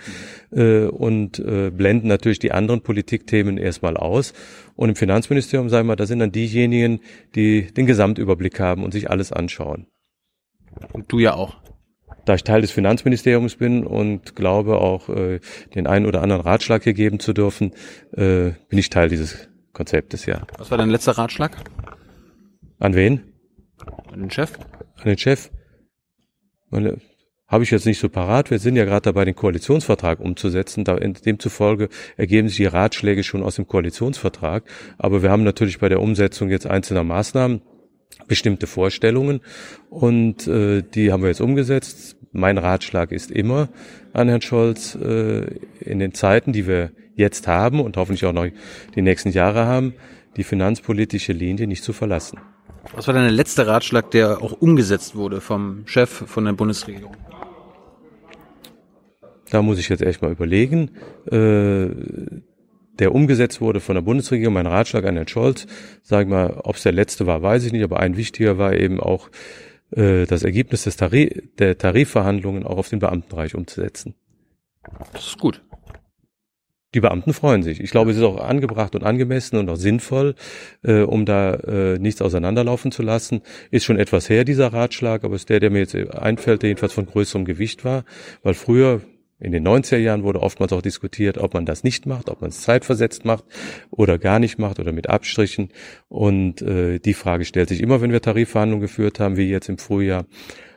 Mhm. 0.51 0.89
und 0.91 1.39
äh, 1.39 1.71
blenden 1.71 2.09
natürlich 2.09 2.39
die 2.39 2.53
anderen 2.53 2.81
Politikthemen 2.81 3.59
erstmal 3.59 3.97
aus. 3.97 4.33
Und 4.75 4.91
im 4.91 4.97
Finanzministerium, 4.97 5.69
sagen 5.69 5.89
wir, 5.89 5.97
da 5.97 6.07
sind 6.07 6.19
dann 6.19 6.33
diejenigen, 6.33 7.01
die 7.35 7.73
den 7.73 7.87
Gesamtüberblick 7.87 8.61
haben 8.61 8.85
und 8.85 8.93
sich 8.93 9.11
alles 9.11 9.33
anschauen. 9.33 9.87
Und 10.93 11.11
du 11.13 11.19
ja 11.19 11.35
auch. 11.35 11.57
Da 12.25 12.35
ich 12.35 12.45
Teil 12.45 12.63
des 12.63 12.71
Finanzministeriums 12.71 13.57
bin 13.57 13.85
und 13.85 14.35
glaube 14.35 14.79
auch 14.79 15.09
äh, 15.11 15.41
den 15.75 15.87
einen 15.87 16.07
oder 16.07 16.23
anderen 16.23 16.43
Ratschlag 16.43 16.83
hier 16.85 16.95
geben 16.95 17.21
zu 17.21 17.33
dürfen, 17.35 17.73
äh, 18.13 18.53
bin 18.69 18.79
ich 18.79 18.89
Teil 18.89 19.09
dieses 19.09 19.49
Konzeptes, 19.73 20.25
ja. 20.25 20.47
Was 20.57 20.71
war 20.71 20.79
dein 20.79 20.89
letzter 20.89 21.13
Ratschlag? 21.13 21.57
An 22.79 22.95
wen? 22.95 23.21
An 24.11 24.21
den 24.21 24.31
Chef? 24.31 24.53
An 24.97 25.05
den 25.05 25.19
Chef. 25.19 25.51
Meine, 26.75 26.99
habe 27.47 27.63
ich 27.63 27.71
jetzt 27.71 27.87
nicht 27.87 28.01
so 28.01 28.09
parat. 28.09 28.51
Wir 28.51 28.59
sind 28.59 28.75
ja 28.75 28.85
gerade 28.85 29.03
dabei, 29.03 29.25
den 29.25 29.37
Koalitionsvertrag 29.37 30.19
umzusetzen. 30.19 30.83
Da, 30.83 30.97
demzufolge 30.97 31.89
ergeben 32.17 32.49
sich 32.49 32.57
die 32.57 32.67
Ratschläge 32.67 33.23
schon 33.23 33.45
aus 33.45 33.57
dem 33.57 33.69
Koalitionsvertrag. 33.69 34.65
Aber 34.99 35.23
wir 35.23 35.31
haben 35.31 35.45
natürlich 35.45 35.79
bei 35.79 35.89
der 35.89 36.01
Umsetzung 36.01 36.51
jetzt 36.51 36.67
einzelner 36.67 37.05
Maßnahmen 37.05 37.63
bestimmte 38.27 38.67
Vorstellungen 38.67 39.41
und 39.91 40.47
äh, 40.49 40.83
die 40.83 41.13
haben 41.13 41.23
wir 41.23 41.29
jetzt 41.29 41.41
umgesetzt. 41.41 42.17
Mein 42.33 42.59
Ratschlag 42.59 43.13
ist 43.13 43.31
immer 43.31 43.69
an 44.13 44.29
Herrn 44.29 44.41
Scholz, 44.41 44.97
äh, 44.97 45.45
in 45.81 45.99
den 46.01 46.15
Zeiten, 46.15 46.53
die 46.53 46.67
wir 46.67 46.91
jetzt 47.15 47.47
haben 47.47 47.81
und 47.81 47.97
hoffentlich 47.97 48.25
auch 48.25 48.33
noch 48.33 48.47
die 48.95 49.03
nächsten 49.03 49.31
Jahre 49.31 49.67
haben, 49.67 49.95
die 50.37 50.45
finanzpolitische 50.45 51.33
Linie 51.33 51.67
nicht 51.67 51.85
zu 51.85 51.93
verlassen. 51.93 52.39
Was 52.93 53.07
war 53.07 53.15
dein 53.15 53.29
letzter 53.31 53.67
Ratschlag, 53.67 54.11
der 54.11 54.43
auch 54.43 54.53
umgesetzt 54.53 55.17
wurde 55.17 55.41
vom 55.41 55.87
Chef 55.87 56.11
von 56.11 56.45
der 56.45 56.53
Bundesregierung? 56.53 57.17
Da 59.51 59.63
muss 59.63 59.79
ich 59.79 59.89
jetzt 59.89 60.03
echt 60.03 60.23
mal 60.23 60.33
überlegen. 60.33 60.91
Äh, 61.31 61.89
der 62.99 63.15
umgesetzt 63.15 63.61
wurde 63.61 63.81
von 63.81 63.95
der 63.95 64.03
Bundesregierung, 64.03 64.55
mein 64.55 64.67
Ratschlag 64.67 65.05
an 65.05 65.17
Herrn 65.17 65.29
Scholz, 65.29 65.67
sag 66.03 66.29
mal, 66.29 66.61
ob 66.63 66.77
es 66.77 66.85
der 66.85 66.93
letzte 66.93 67.27
war, 67.27 67.43
weiß 67.43 67.65
ich 67.65 67.73
nicht, 67.73 67.83
aber 67.83 67.99
ein 67.99 68.17
wichtiger 68.17 68.57
war 68.57 68.75
eben 68.75 69.01
auch 69.01 69.31
äh, 69.91 70.27
das 70.27 70.45
Ergebnis 70.45 70.85
des 70.85 70.97
Tarif 70.97 71.43
der 71.59 71.77
Tarifverhandlungen 71.77 72.65
auch 72.65 72.79
auf 72.79 72.89
den 72.89 73.01
Beamtenbereich 73.01 73.55
umzusetzen. 73.55 74.15
Das 75.13 75.27
ist 75.27 75.39
gut. 75.39 75.63
Die 76.95 77.01
Beamten 77.01 77.33
freuen 77.33 77.65
sich. 77.65 77.81
Ich 77.81 77.91
glaube, 77.91 78.13
es 78.13 78.17
ist 78.17 78.23
auch 78.23 78.41
angebracht 78.41 78.95
und 78.95 79.03
angemessen 79.03 79.57
und 79.57 79.69
auch 79.69 79.77
sinnvoll, 79.77 80.37
äh, 80.85 81.01
um 81.01 81.27
da 81.27 81.55
äh, 81.55 81.99
nichts 81.99 82.23
auseinanderlaufen 82.23 82.93
zu 82.93 83.03
lassen. 83.03 83.43
Ist 83.73 83.85
schon 83.85 83.99
etwas 83.99 84.31
her, 84.31 84.45
dieser 84.45 84.73
Ratschlag, 84.73 85.25
aber 85.25 85.35
ist 85.35 85.49
der, 85.49 85.59
der 85.59 85.71
mir 85.71 85.81
jetzt 85.81 85.97
einfällt, 85.97 86.63
der 86.63 86.71
jedenfalls 86.71 86.93
von 86.93 87.07
größerem 87.07 87.45
Gewicht 87.45 87.85
war. 87.85 88.05
Weil 88.45 88.55
früher, 88.55 89.03
in 89.41 89.51
den 89.51 89.67
90er 89.67 89.97
Jahren 89.97 90.23
wurde 90.23 90.41
oftmals 90.41 90.73
auch 90.73 90.83
diskutiert, 90.83 91.37
ob 91.37 91.55
man 91.55 91.67
das 91.67 91.83
nicht 91.83 92.07
macht, 92.07 92.31
ob 92.31 92.41
man 92.41 92.51
es 92.51 92.63
zeitversetzt 92.63 93.25
macht 93.25 93.45
oder 93.91 94.17
gar 94.17 94.39
nicht 94.39 94.61
macht 94.61 94.79
oder 94.79 94.93
mit 94.93 95.11
Abstrichen. 95.11 95.71
Und 96.09 96.63
äh, 96.63 97.01
die 97.01 97.15
Frage 97.15 97.45
stellt 97.45 97.71
sich 97.71 97.83
immer, 97.83 98.01
wenn 98.03 98.13
wir 98.13 98.23
Tarifverhandlungen 98.23 98.83
geführt 98.83 99.19
haben, 99.19 99.37
wie 99.37 99.51
jetzt 99.51 99.69
im 99.69 99.79
Frühjahr. 99.79 100.27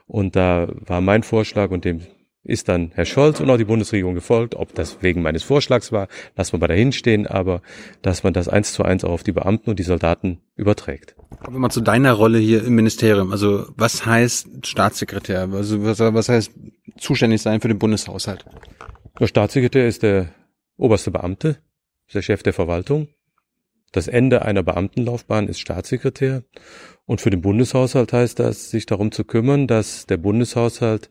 Und 0.08 0.36
da 0.36 0.68
war 0.80 1.02
mein 1.02 1.22
Vorschlag 1.22 1.70
und 1.70 1.86
dem 1.86 2.02
ist 2.48 2.70
dann 2.70 2.92
Herr 2.96 3.06
Scholz 3.06 3.40
und 3.42 3.50
auch 3.50 3.58
die 3.58 3.66
Bundesregierung 3.66 4.16
gefolgt. 4.16 4.56
Ob 4.56 4.74
das 4.74 4.98
wegen 5.02 5.22
meines 5.22 5.44
Vorschlags 5.44 5.92
war, 5.92 6.08
lassen 6.36 6.54
wir 6.54 6.60
bei 6.60 6.68
dahin 6.68 6.94
stehen, 6.94 7.28
aber 7.28 7.62
dass 8.02 8.24
man 8.24 8.34
das 8.34 8.48
eins 8.48 8.74
zu 8.74 8.84
eins 8.84 9.04
auch 9.04 9.12
auf 9.12 9.24
die 9.24 9.34
Beamten 9.34 9.70
und 9.70 9.80
die 9.80 9.84
Soldaten 9.84 10.40
überträgt. 10.56 11.16
Kommen 11.44 11.58
wir 11.58 11.60
mal 11.60 11.70
zu 11.70 11.82
deiner 11.82 12.14
Rolle 12.14 12.40
hier 12.40 12.64
im 12.64 12.76
Ministerium. 12.76 13.32
Also 13.32 13.68
was 13.76 14.06
heißt 14.06 14.66
Staatssekretär? 14.66 15.50
Also 15.52 15.84
was, 15.84 16.00
was 16.00 16.30
heißt 16.30 16.52
zuständig 16.98 17.42
sein 17.42 17.60
für 17.60 17.68
den 17.68 17.80
Bundeshaushalt? 17.80 18.46
Der 19.20 19.28
Staatssekretär 19.28 19.88
ist 19.88 20.04
der 20.04 20.30
oberste 20.78 21.12
Beamte, 21.12 21.58
ist 22.08 22.16
der 22.16 22.22
Chef 22.22 22.44
der 22.44 22.54
Verwaltung. 22.54 23.10
Das 23.92 24.08
Ende 24.08 24.44
einer 24.44 24.64
Beamtenlaufbahn 24.64 25.48
ist 25.48 25.60
Staatssekretär. 25.60 26.44
Und 27.06 27.20
für 27.22 27.30
den 27.30 27.42
Bundeshaushalt 27.42 28.14
heißt 28.14 28.40
das, 28.40 28.70
sich 28.70 28.86
darum 28.86 29.12
zu 29.12 29.24
kümmern, 29.24 29.68
dass 29.68 30.06
der 30.06 30.18
Bundeshaushalt 30.18 31.10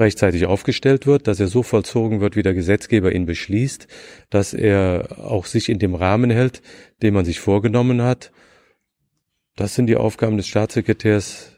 rechtzeitig 0.00 0.46
aufgestellt 0.46 1.06
wird, 1.06 1.26
dass 1.26 1.38
er 1.38 1.46
so 1.46 1.62
vollzogen 1.62 2.20
wird, 2.20 2.36
wie 2.36 2.42
der 2.42 2.54
Gesetzgeber 2.54 3.12
ihn 3.12 3.26
beschließt, 3.26 3.86
dass 4.30 4.54
er 4.54 5.18
auch 5.18 5.46
sich 5.46 5.68
in 5.68 5.78
dem 5.78 5.94
Rahmen 5.94 6.30
hält, 6.30 6.62
den 7.02 7.14
man 7.14 7.24
sich 7.24 7.40
vorgenommen 7.40 8.02
hat. 8.02 8.32
Das 9.56 9.74
sind 9.74 9.86
die 9.86 9.96
Aufgaben 9.96 10.36
des 10.36 10.48
Staatssekretärs, 10.48 11.52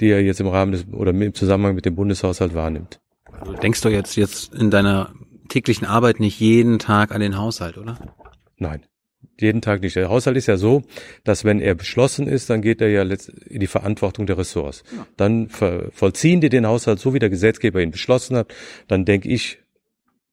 die 0.00 0.08
er 0.08 0.22
jetzt 0.22 0.40
im 0.40 0.48
Rahmen 0.48 0.72
des 0.72 0.86
oder 0.92 1.12
im 1.12 1.34
Zusammenhang 1.34 1.74
mit 1.74 1.84
dem 1.84 1.94
Bundeshaushalt 1.94 2.54
wahrnimmt. 2.54 3.00
Du 3.44 3.52
denkst 3.54 3.80
doch 3.80 3.90
jetzt 3.90 4.16
jetzt 4.16 4.54
in 4.54 4.70
deiner 4.70 5.14
täglichen 5.48 5.86
Arbeit 5.86 6.20
nicht 6.20 6.40
jeden 6.40 6.78
Tag 6.78 7.12
an 7.12 7.20
den 7.20 7.38
Haushalt, 7.38 7.78
oder? 7.78 7.98
Nein 8.58 8.82
jeden 9.38 9.62
Tag 9.62 9.82
nicht. 9.82 9.96
Der 9.96 10.08
Haushalt 10.08 10.36
ist 10.36 10.46
ja 10.46 10.56
so, 10.56 10.82
dass 11.24 11.44
wenn 11.44 11.60
er 11.60 11.74
beschlossen 11.74 12.26
ist, 12.26 12.50
dann 12.50 12.62
geht 12.62 12.80
er 12.80 12.88
ja 12.88 13.02
in 13.02 13.60
die 13.60 13.66
Verantwortung 13.66 14.26
der 14.26 14.38
Ressorts. 14.38 14.82
Ja. 14.94 15.06
Dann 15.16 15.48
vollziehen 15.48 16.40
die 16.40 16.48
den 16.48 16.66
Haushalt 16.66 17.00
so, 17.00 17.14
wie 17.14 17.18
der 17.18 17.30
Gesetzgeber 17.30 17.80
ihn 17.80 17.90
beschlossen 17.90 18.36
hat. 18.36 18.52
Dann 18.88 19.04
denke 19.04 19.28
ich, 19.28 19.58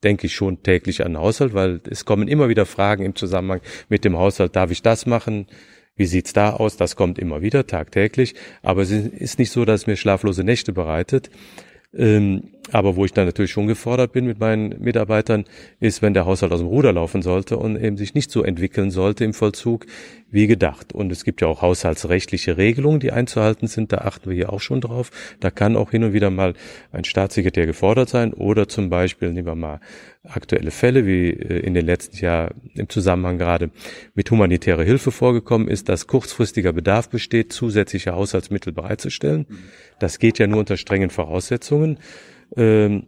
denke 0.04 0.28
ich 0.28 0.36
schon 0.36 0.62
täglich 0.64 1.04
an 1.04 1.14
den 1.14 1.22
Haushalt, 1.22 1.54
weil 1.54 1.82
es 1.90 2.06
kommen 2.06 2.28
immer 2.28 2.50
wieder 2.50 2.66
Fragen 2.66 3.06
im 3.06 3.16
Zusammenhang 3.16 3.62
mit 3.90 4.06
dem 4.06 4.18
Haushalt. 4.18 4.56
Darf 4.56 4.72
ich 4.72 4.82
das 4.82 5.06
machen? 5.06 5.48
Wie 5.96 6.06
sieht's 6.06 6.34
da 6.34 6.52
aus? 6.52 6.78
Das 6.78 6.96
kommt 6.96 7.18
immer 7.18 7.42
wieder 7.42 7.66
tagtäglich. 7.66 8.36
Aber 8.62 8.84
es 8.84 8.92
ist 8.92 9.40
nicht 9.40 9.52
so, 9.52 9.66
dass 9.66 9.82
es 9.82 9.88
mir 9.88 9.96
schlaflose 9.96 10.44
Nächte 10.44 10.72
bereitet. 10.72 11.32
Ähm, 11.94 12.52
aber 12.72 12.96
wo 12.96 13.06
ich 13.06 13.14
dann 13.14 13.26
natürlich 13.26 13.52
schon 13.52 13.68
gefordert 13.68 14.12
bin 14.12 14.26
mit 14.26 14.40
meinen 14.40 14.76
Mitarbeitern, 14.82 15.46
ist, 15.80 16.02
wenn 16.02 16.14
der 16.14 16.26
Haushalt 16.26 16.52
aus 16.52 16.60
dem 16.60 16.68
Ruder 16.68 16.94
laufen 16.94 17.22
sollte 17.22 17.58
und 17.58 17.82
eben 17.82 17.98
sich 17.98 18.14
nicht 18.14 18.32
so 18.32 18.44
entwickeln 18.44 18.92
sollte 18.92 19.24
im 19.24 19.34
Vollzug 19.34 19.86
wie 20.30 20.48
gedacht. 20.48 20.94
Und 20.94 21.12
es 21.12 21.24
gibt 21.24 21.42
ja 21.42 21.48
auch 21.48 21.62
haushaltsrechtliche 21.62 22.58
Regelungen, 22.58 23.00
die 23.00 23.12
einzuhalten 23.12 23.68
sind. 23.68 23.94
Da 23.94 24.00
achten 24.00 24.30
wir 24.30 24.36
hier 24.36 24.52
auch 24.52 24.60
schon 24.60 24.82
drauf. 24.82 25.12
Da 25.40 25.52
kann 25.52 25.78
auch 25.78 25.92
hin 25.92 26.04
und 26.04 26.14
wieder 26.14 26.30
mal 26.30 26.54
ein 26.92 27.06
Staatssekretär 27.06 27.66
gefordert 27.66 28.10
sein 28.10 28.34
oder 28.34 28.68
zum 28.68 28.90
Beispiel, 28.90 29.32
nehmen 29.32 29.48
wir 29.48 29.56
mal 29.56 29.80
aktuelle 30.24 30.72
Fälle, 30.72 31.06
wie 31.06 31.30
äh, 31.30 31.60
in 31.60 31.74
den 31.74 31.86
letzten 31.86 32.18
Jahren 32.18 32.56
im 32.76 32.90
Zusammenhang 32.90 33.38
gerade 33.38 33.70
mit 34.14 34.30
humanitärer 34.30 34.84
Hilfe 34.84 35.12
vorgekommen 35.12 35.68
ist, 35.68 35.90
dass 35.90 36.08
kurzfristiger 36.08 36.74
Bedarf 36.74 37.10
besteht, 37.10 37.54
zusätzliche 37.54 38.14
Haushaltsmittel 38.14 38.74
bereitzustellen. 38.74 39.46
Das 40.00 40.20
geht 40.20 40.40
ja 40.40 40.48
nur 40.48 40.60
unter 40.60 40.78
strengen 40.78 41.10
Voraussetzungen. 41.10 41.98
Ähm, 42.56 43.08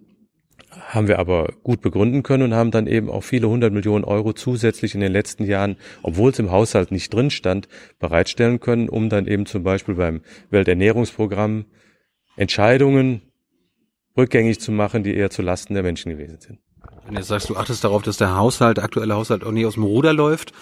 haben 0.90 1.08
wir 1.08 1.20
aber 1.20 1.54
gut 1.64 1.82
begründen 1.82 2.24
können 2.24 2.44
und 2.44 2.54
haben 2.54 2.72
dann 2.72 2.88
eben 2.88 3.10
auch 3.10 3.24
viele 3.24 3.50
hundert 3.50 3.74
Millionen 3.74 4.04
Euro 4.04 4.34
zusätzlich 4.34 4.94
in 4.94 5.02
den 5.02 5.12
letzten 5.12 5.46
Jahren, 5.46 5.78
obwohl 6.04 6.32
es 6.32 6.40
im 6.40 6.52
Haushalt 6.52 6.92
nicht 6.92 7.14
drin 7.14 7.32
stand, 7.32 7.68
bereitstellen 8.00 8.60
können, 8.60 8.90
um 8.90 9.10
dann 9.10 9.26
eben 9.26 9.46
zum 9.46 9.64
Beispiel 9.64 9.96
beim 9.96 10.22
Welternährungsprogramm 10.52 11.66
Entscheidungen 12.38 13.22
rückgängig 14.16 14.60
zu 14.60 14.72
machen, 14.72 15.04
die 15.04 15.16
eher 15.16 15.30
zu 15.30 15.42
Lasten 15.42 15.74
der 15.74 15.84
Menschen 15.84 16.12
gewesen 16.12 16.40
sind. 16.40 16.60
Wenn 17.06 17.16
du 17.16 17.24
sagst, 17.24 17.50
du 17.50 17.56
achtest 17.56 17.84
darauf, 17.84 18.04
dass 18.04 18.18
der 18.18 18.36
Haushalt, 18.36 18.78
der 18.78 18.84
aktuelle 18.84 19.16
Haushalt 19.16 19.44
auch 19.44 19.52
nicht 19.52 19.66
aus 19.66 19.74
dem 19.74 19.84
Ruder 19.84 20.14
läuft, 20.14 20.54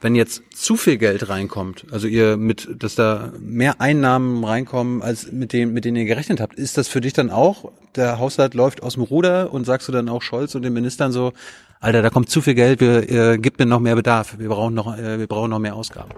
wenn 0.00 0.14
jetzt 0.14 0.42
zu 0.54 0.76
viel 0.76 0.98
Geld 0.98 1.28
reinkommt, 1.28 1.86
also 1.90 2.06
ihr 2.06 2.36
mit, 2.36 2.68
dass 2.78 2.94
da 2.94 3.32
mehr 3.38 3.80
Einnahmen 3.80 4.44
reinkommen, 4.44 5.02
als 5.02 5.32
mit 5.32 5.52
denen, 5.52 5.72
mit 5.72 5.84
denen 5.84 5.96
ihr 5.96 6.04
gerechnet 6.04 6.40
habt, 6.40 6.54
ist 6.58 6.76
das 6.76 6.88
für 6.88 7.00
dich 7.00 7.14
dann 7.14 7.30
auch, 7.30 7.72
der 7.94 8.18
Haushalt 8.18 8.54
läuft 8.54 8.82
aus 8.82 8.94
dem 8.94 9.04
Ruder 9.04 9.52
und 9.52 9.64
sagst 9.64 9.88
du 9.88 9.92
dann 9.92 10.08
auch 10.08 10.22
Scholz 10.22 10.54
und 10.54 10.62
den 10.62 10.74
Ministern 10.74 11.12
so, 11.12 11.32
Alter, 11.80 12.02
da 12.02 12.10
kommt 12.10 12.30
zu 12.30 12.42
viel 12.42 12.54
Geld, 12.54 12.80
wir, 12.80 13.10
äh, 13.10 13.38
gibt 13.38 13.58
mir 13.58 13.66
noch 13.66 13.80
mehr 13.80 13.94
Bedarf, 13.94 14.38
wir 14.38 14.48
brauchen 14.48 14.74
noch, 14.74 14.96
äh, 14.96 15.18
wir 15.18 15.26
brauchen 15.26 15.50
noch 15.50 15.58
mehr 15.58 15.74
Ausgaben? 15.74 16.10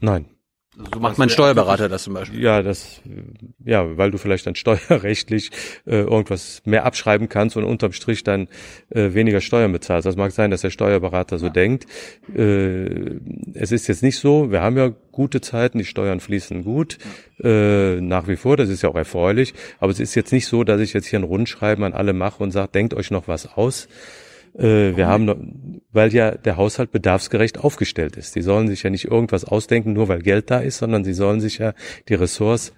Nein. 0.00 0.26
So 0.76 1.00
macht 1.00 1.16
mein 1.16 1.30
Steuerberater 1.30 1.88
das 1.88 2.02
zum 2.02 2.12
Beispiel. 2.12 2.38
Ja, 2.40 2.62
das, 2.62 3.00
ja, 3.64 3.96
weil 3.96 4.10
du 4.10 4.18
vielleicht 4.18 4.46
dann 4.46 4.54
steuerrechtlich 4.56 5.50
äh, 5.86 6.02
irgendwas 6.02 6.60
mehr 6.66 6.84
abschreiben 6.84 7.30
kannst 7.30 7.56
und 7.56 7.64
unterm 7.64 7.92
Strich 7.92 8.24
dann 8.24 8.48
äh, 8.90 9.14
weniger 9.14 9.40
Steuern 9.40 9.72
bezahlst. 9.72 10.06
Das 10.06 10.16
mag 10.16 10.32
sein, 10.32 10.50
dass 10.50 10.60
der 10.60 10.70
Steuerberater 10.70 11.38
so 11.38 11.48
denkt. 11.48 11.86
Äh, 12.34 13.20
es 13.54 13.72
ist 13.72 13.86
jetzt 13.86 14.02
nicht 14.02 14.18
so, 14.18 14.50
wir 14.50 14.60
haben 14.60 14.76
ja 14.76 14.92
gute 15.12 15.40
Zeiten, 15.40 15.78
die 15.78 15.86
Steuern 15.86 16.20
fließen 16.20 16.62
gut, 16.62 16.98
äh, 17.42 17.98
nach 18.00 18.28
wie 18.28 18.36
vor, 18.36 18.58
das 18.58 18.68
ist 18.68 18.82
ja 18.82 18.90
auch 18.90 18.96
erfreulich, 18.96 19.54
aber 19.78 19.90
es 19.90 20.00
ist 20.00 20.14
jetzt 20.14 20.32
nicht 20.32 20.46
so, 20.46 20.62
dass 20.62 20.80
ich 20.80 20.92
jetzt 20.92 21.06
hier 21.06 21.18
ein 21.18 21.24
Rundschreiben 21.24 21.84
an 21.84 21.94
alle 21.94 22.12
mache 22.12 22.42
und 22.42 22.50
sage, 22.50 22.72
denkt 22.72 22.92
euch 22.92 23.10
noch 23.10 23.28
was 23.28 23.56
aus. 23.56 23.88
Äh, 24.58 24.96
wir 24.96 25.06
haben, 25.06 25.82
weil 25.92 26.12
ja 26.14 26.32
der 26.32 26.56
Haushalt 26.56 26.90
bedarfsgerecht 26.90 27.58
aufgestellt 27.58 28.16
ist. 28.16 28.34
Die 28.34 28.42
sollen 28.42 28.68
sich 28.68 28.82
ja 28.82 28.90
nicht 28.90 29.04
irgendwas 29.04 29.44
ausdenken, 29.44 29.92
nur 29.92 30.08
weil 30.08 30.20
Geld 30.20 30.50
da 30.50 30.58
ist, 30.58 30.78
sondern 30.78 31.04
sie 31.04 31.14
sollen 31.14 31.40
sich 31.40 31.58
ja 31.58 31.74
die 32.08 32.14
Ressorts 32.14 32.72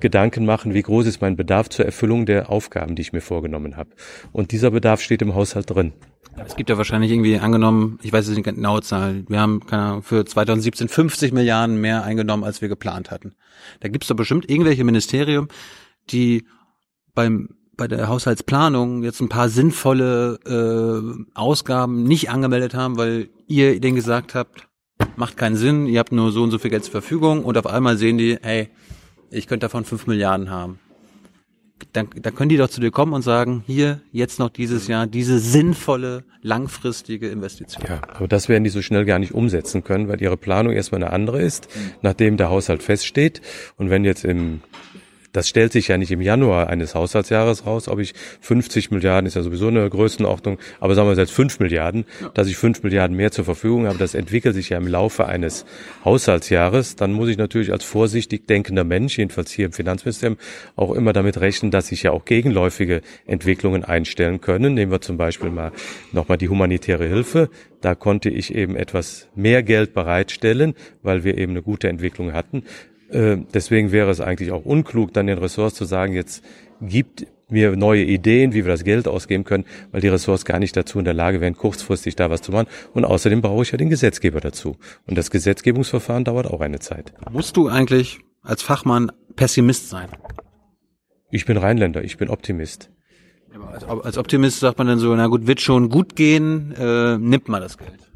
Gedanken 0.00 0.46
machen, 0.46 0.74
wie 0.74 0.82
groß 0.82 1.06
ist 1.06 1.20
mein 1.20 1.36
Bedarf 1.36 1.68
zur 1.68 1.84
Erfüllung 1.84 2.26
der 2.26 2.50
Aufgaben, 2.50 2.96
die 2.96 3.02
ich 3.02 3.12
mir 3.12 3.20
vorgenommen 3.20 3.76
habe. 3.76 3.90
Und 4.32 4.50
dieser 4.50 4.70
Bedarf 4.70 5.02
steht 5.02 5.22
im 5.22 5.34
Haushalt 5.34 5.70
drin. 5.70 5.92
Es 6.44 6.56
gibt 6.56 6.70
ja 6.70 6.78
wahrscheinlich 6.78 7.10
irgendwie 7.10 7.38
angenommen, 7.38 7.98
ich 8.02 8.12
weiß 8.12 8.26
jetzt 8.26 8.36
nicht 8.36 8.44
genaue 8.44 8.82
Zahl, 8.82 9.24
wir 9.28 9.40
haben 9.40 9.66
keine 9.66 9.82
Ahnung, 9.82 10.02
für 10.02 10.24
2017 10.24 10.88
50 10.88 11.32
Milliarden 11.32 11.80
mehr 11.80 12.02
eingenommen, 12.02 12.44
als 12.44 12.62
wir 12.62 12.68
geplant 12.68 13.10
hatten. 13.10 13.34
Da 13.80 13.88
gibt 13.88 14.04
es 14.04 14.08
doch 14.08 14.16
bestimmt 14.16 14.48
irgendwelche 14.48 14.84
Ministerien, 14.84 15.48
die 16.10 16.46
beim 17.14 17.50
bei 17.80 17.88
der 17.88 18.08
Haushaltsplanung 18.08 19.02
jetzt 19.02 19.22
ein 19.22 19.30
paar 19.30 19.48
sinnvolle 19.48 20.38
äh, 20.44 21.24
Ausgaben 21.34 22.04
nicht 22.04 22.28
angemeldet 22.28 22.74
haben, 22.74 22.98
weil 22.98 23.30
ihr 23.46 23.80
denen 23.80 23.96
gesagt 23.96 24.34
habt, 24.34 24.68
macht 25.16 25.38
keinen 25.38 25.56
Sinn, 25.56 25.86
ihr 25.86 25.98
habt 25.98 26.12
nur 26.12 26.30
so 26.30 26.42
und 26.42 26.50
so 26.50 26.58
viel 26.58 26.70
Geld 26.70 26.84
zur 26.84 26.92
Verfügung 26.92 27.42
und 27.42 27.56
auf 27.56 27.66
einmal 27.66 27.96
sehen 27.96 28.18
die, 28.18 28.36
hey, 28.42 28.68
ich 29.30 29.46
könnte 29.46 29.64
davon 29.64 29.86
fünf 29.86 30.06
Milliarden 30.06 30.50
haben. 30.50 30.78
Dann, 31.94 32.10
dann 32.20 32.34
können 32.34 32.50
die 32.50 32.58
doch 32.58 32.68
zu 32.68 32.82
dir 32.82 32.90
kommen 32.90 33.14
und 33.14 33.22
sagen, 33.22 33.64
hier, 33.66 34.02
jetzt 34.12 34.38
noch 34.38 34.50
dieses 34.50 34.86
Jahr, 34.86 35.06
diese 35.06 35.38
sinnvolle, 35.38 36.24
langfristige 36.42 37.30
Investition. 37.30 37.82
Ja, 37.88 38.02
aber 38.14 38.28
das 38.28 38.50
werden 38.50 38.64
die 38.64 38.70
so 38.70 38.82
schnell 38.82 39.06
gar 39.06 39.18
nicht 39.18 39.32
umsetzen 39.32 39.84
können, 39.84 40.06
weil 40.06 40.20
ihre 40.20 40.36
Planung 40.36 40.74
erstmal 40.74 41.02
eine 41.02 41.14
andere 41.14 41.40
ist, 41.40 41.68
nachdem 42.02 42.36
der 42.36 42.50
Haushalt 42.50 42.82
feststeht. 42.82 43.40
Und 43.78 43.88
wenn 43.88 44.04
jetzt 44.04 44.26
im 44.26 44.60
das 45.32 45.48
stellt 45.48 45.72
sich 45.72 45.88
ja 45.88 45.98
nicht 45.98 46.10
im 46.10 46.20
Januar 46.20 46.68
eines 46.68 46.94
Haushaltsjahres 46.94 47.66
raus, 47.66 47.88
ob 47.88 47.98
ich 47.98 48.14
50 48.40 48.90
Milliarden, 48.90 49.26
ist 49.26 49.34
ja 49.34 49.42
sowieso 49.42 49.68
eine 49.68 49.88
Größenordnung, 49.88 50.58
aber 50.80 50.94
sagen 50.94 51.08
wir 51.08 51.16
jetzt 51.16 51.32
5 51.32 51.60
Milliarden, 51.60 52.04
dass 52.34 52.48
ich 52.48 52.56
5 52.56 52.82
Milliarden 52.82 53.16
mehr 53.16 53.30
zur 53.30 53.44
Verfügung 53.44 53.86
habe, 53.86 53.98
das 53.98 54.14
entwickelt 54.14 54.54
sich 54.54 54.70
ja 54.70 54.78
im 54.78 54.86
Laufe 54.86 55.26
eines 55.26 55.64
Haushaltsjahres, 56.04 56.96
dann 56.96 57.12
muss 57.12 57.28
ich 57.28 57.38
natürlich 57.38 57.72
als 57.72 57.84
vorsichtig 57.84 58.46
denkender 58.46 58.84
Mensch, 58.84 59.18
jedenfalls 59.18 59.50
hier 59.50 59.66
im 59.66 59.72
Finanzministerium, 59.72 60.38
auch 60.76 60.92
immer 60.92 61.12
damit 61.12 61.40
rechnen, 61.40 61.70
dass 61.70 61.88
sich 61.88 62.02
ja 62.02 62.10
auch 62.10 62.24
gegenläufige 62.24 63.02
Entwicklungen 63.26 63.84
einstellen 63.84 64.40
können. 64.40 64.74
Nehmen 64.74 64.92
wir 64.92 65.00
zum 65.00 65.16
Beispiel 65.16 65.50
mal 65.50 65.72
nochmal 66.12 66.38
die 66.38 66.48
humanitäre 66.48 67.06
Hilfe. 67.06 67.50
Da 67.80 67.94
konnte 67.94 68.28
ich 68.28 68.54
eben 68.54 68.76
etwas 68.76 69.28
mehr 69.34 69.62
Geld 69.62 69.94
bereitstellen, 69.94 70.74
weil 71.02 71.24
wir 71.24 71.38
eben 71.38 71.52
eine 71.52 71.62
gute 71.62 71.88
Entwicklung 71.88 72.32
hatten. 72.32 72.64
Äh, 73.10 73.38
deswegen 73.52 73.92
wäre 73.92 74.10
es 74.10 74.20
eigentlich 74.20 74.52
auch 74.52 74.64
unklug, 74.64 75.12
dann 75.12 75.26
den 75.26 75.38
Ressorts 75.38 75.76
zu 75.76 75.84
sagen, 75.84 76.14
jetzt 76.14 76.44
gibt 76.80 77.26
mir 77.50 77.76
neue 77.76 78.04
Ideen, 78.04 78.52
wie 78.52 78.64
wir 78.64 78.70
das 78.70 78.84
Geld 78.84 79.08
ausgeben 79.08 79.44
können, 79.44 79.64
weil 79.90 80.00
die 80.00 80.08
Ressorts 80.08 80.44
gar 80.44 80.58
nicht 80.58 80.76
dazu 80.76 80.98
in 80.98 81.04
der 81.04 81.14
Lage 81.14 81.40
wären, 81.40 81.56
kurzfristig 81.56 82.16
da 82.16 82.30
was 82.30 82.42
zu 82.42 82.52
machen. 82.52 82.68
Und 82.94 83.04
außerdem 83.04 83.42
brauche 83.42 83.62
ich 83.62 83.72
ja 83.72 83.78
den 83.78 83.90
Gesetzgeber 83.90 84.40
dazu. 84.40 84.76
Und 85.06 85.18
das 85.18 85.30
Gesetzgebungsverfahren 85.30 86.24
dauert 86.24 86.46
auch 86.46 86.60
eine 86.60 86.78
Zeit. 86.78 87.12
Musst 87.30 87.56
du 87.56 87.68
eigentlich 87.68 88.20
als 88.42 88.62
Fachmann 88.62 89.10
Pessimist 89.36 89.88
sein? 89.88 90.08
Ich 91.30 91.44
bin 91.46 91.56
Rheinländer, 91.56 92.02
ich 92.02 92.16
bin 92.16 92.28
Optimist. 92.28 92.90
als 94.02 94.18
Optimist 94.18 94.60
sagt 94.60 94.78
man 94.78 94.86
dann 94.86 94.98
so, 94.98 95.14
na 95.14 95.26
gut, 95.26 95.46
wird 95.46 95.60
schon 95.60 95.88
gut 95.88 96.16
gehen, 96.16 96.72
äh, 96.72 97.18
nimmt 97.18 97.48
mal 97.48 97.60
das 97.60 97.78
Geld. 97.78 98.09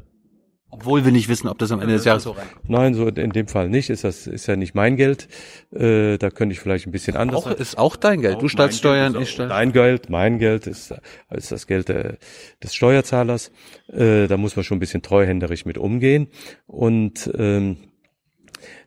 Obwohl 0.75 1.05
wir 1.05 1.11
nicht 1.13 1.29
wissen, 1.29 1.47
ob 1.47 1.57
das 1.57 1.71
am 1.71 1.79
Ende 1.79 1.93
des 1.93 2.03
Jahres 2.03 2.23
so 2.23 2.31
rein. 2.31 2.47
Nein, 2.67 2.93
so 2.93 3.07
in 3.07 3.31
dem 3.31 3.47
Fall 3.47 3.69
nicht. 3.69 3.89
Ist 3.89 4.03
das 4.03 4.27
ist 4.27 4.45
ja 4.47 4.57
nicht 4.57 4.75
mein 4.75 4.97
Geld. 4.97 5.29
Äh, 5.73 6.17
da 6.17 6.29
könnte 6.29 6.53
ich 6.53 6.59
vielleicht 6.59 6.85
ein 6.85 6.91
bisschen 6.91 7.15
anders. 7.15 7.45
Auch, 7.45 7.51
ist 7.51 7.77
auch 7.77 7.95
dein 7.95 8.21
Geld. 8.21 8.41
Du 8.41 8.49
zahlst 8.49 8.79
Steuern, 8.79 9.15
ich 9.19 9.35
zahle. 9.35 9.49
Dein 9.49 9.71
Geld, 9.71 10.09
mein 10.09 10.37
Geld 10.37 10.67
ist, 10.67 10.93
ist 11.31 11.51
das 11.51 11.67
Geld 11.67 11.89
äh, 11.89 12.17
des 12.61 12.75
Steuerzahlers. 12.75 13.51
Äh, 13.87 14.27
da 14.27 14.35
muss 14.35 14.55
man 14.55 14.63
schon 14.65 14.77
ein 14.77 14.81
bisschen 14.81 15.01
treuhänderisch 15.01 15.65
mit 15.65 15.77
umgehen. 15.77 16.27
Und 16.67 17.31
ähm, 17.37 17.77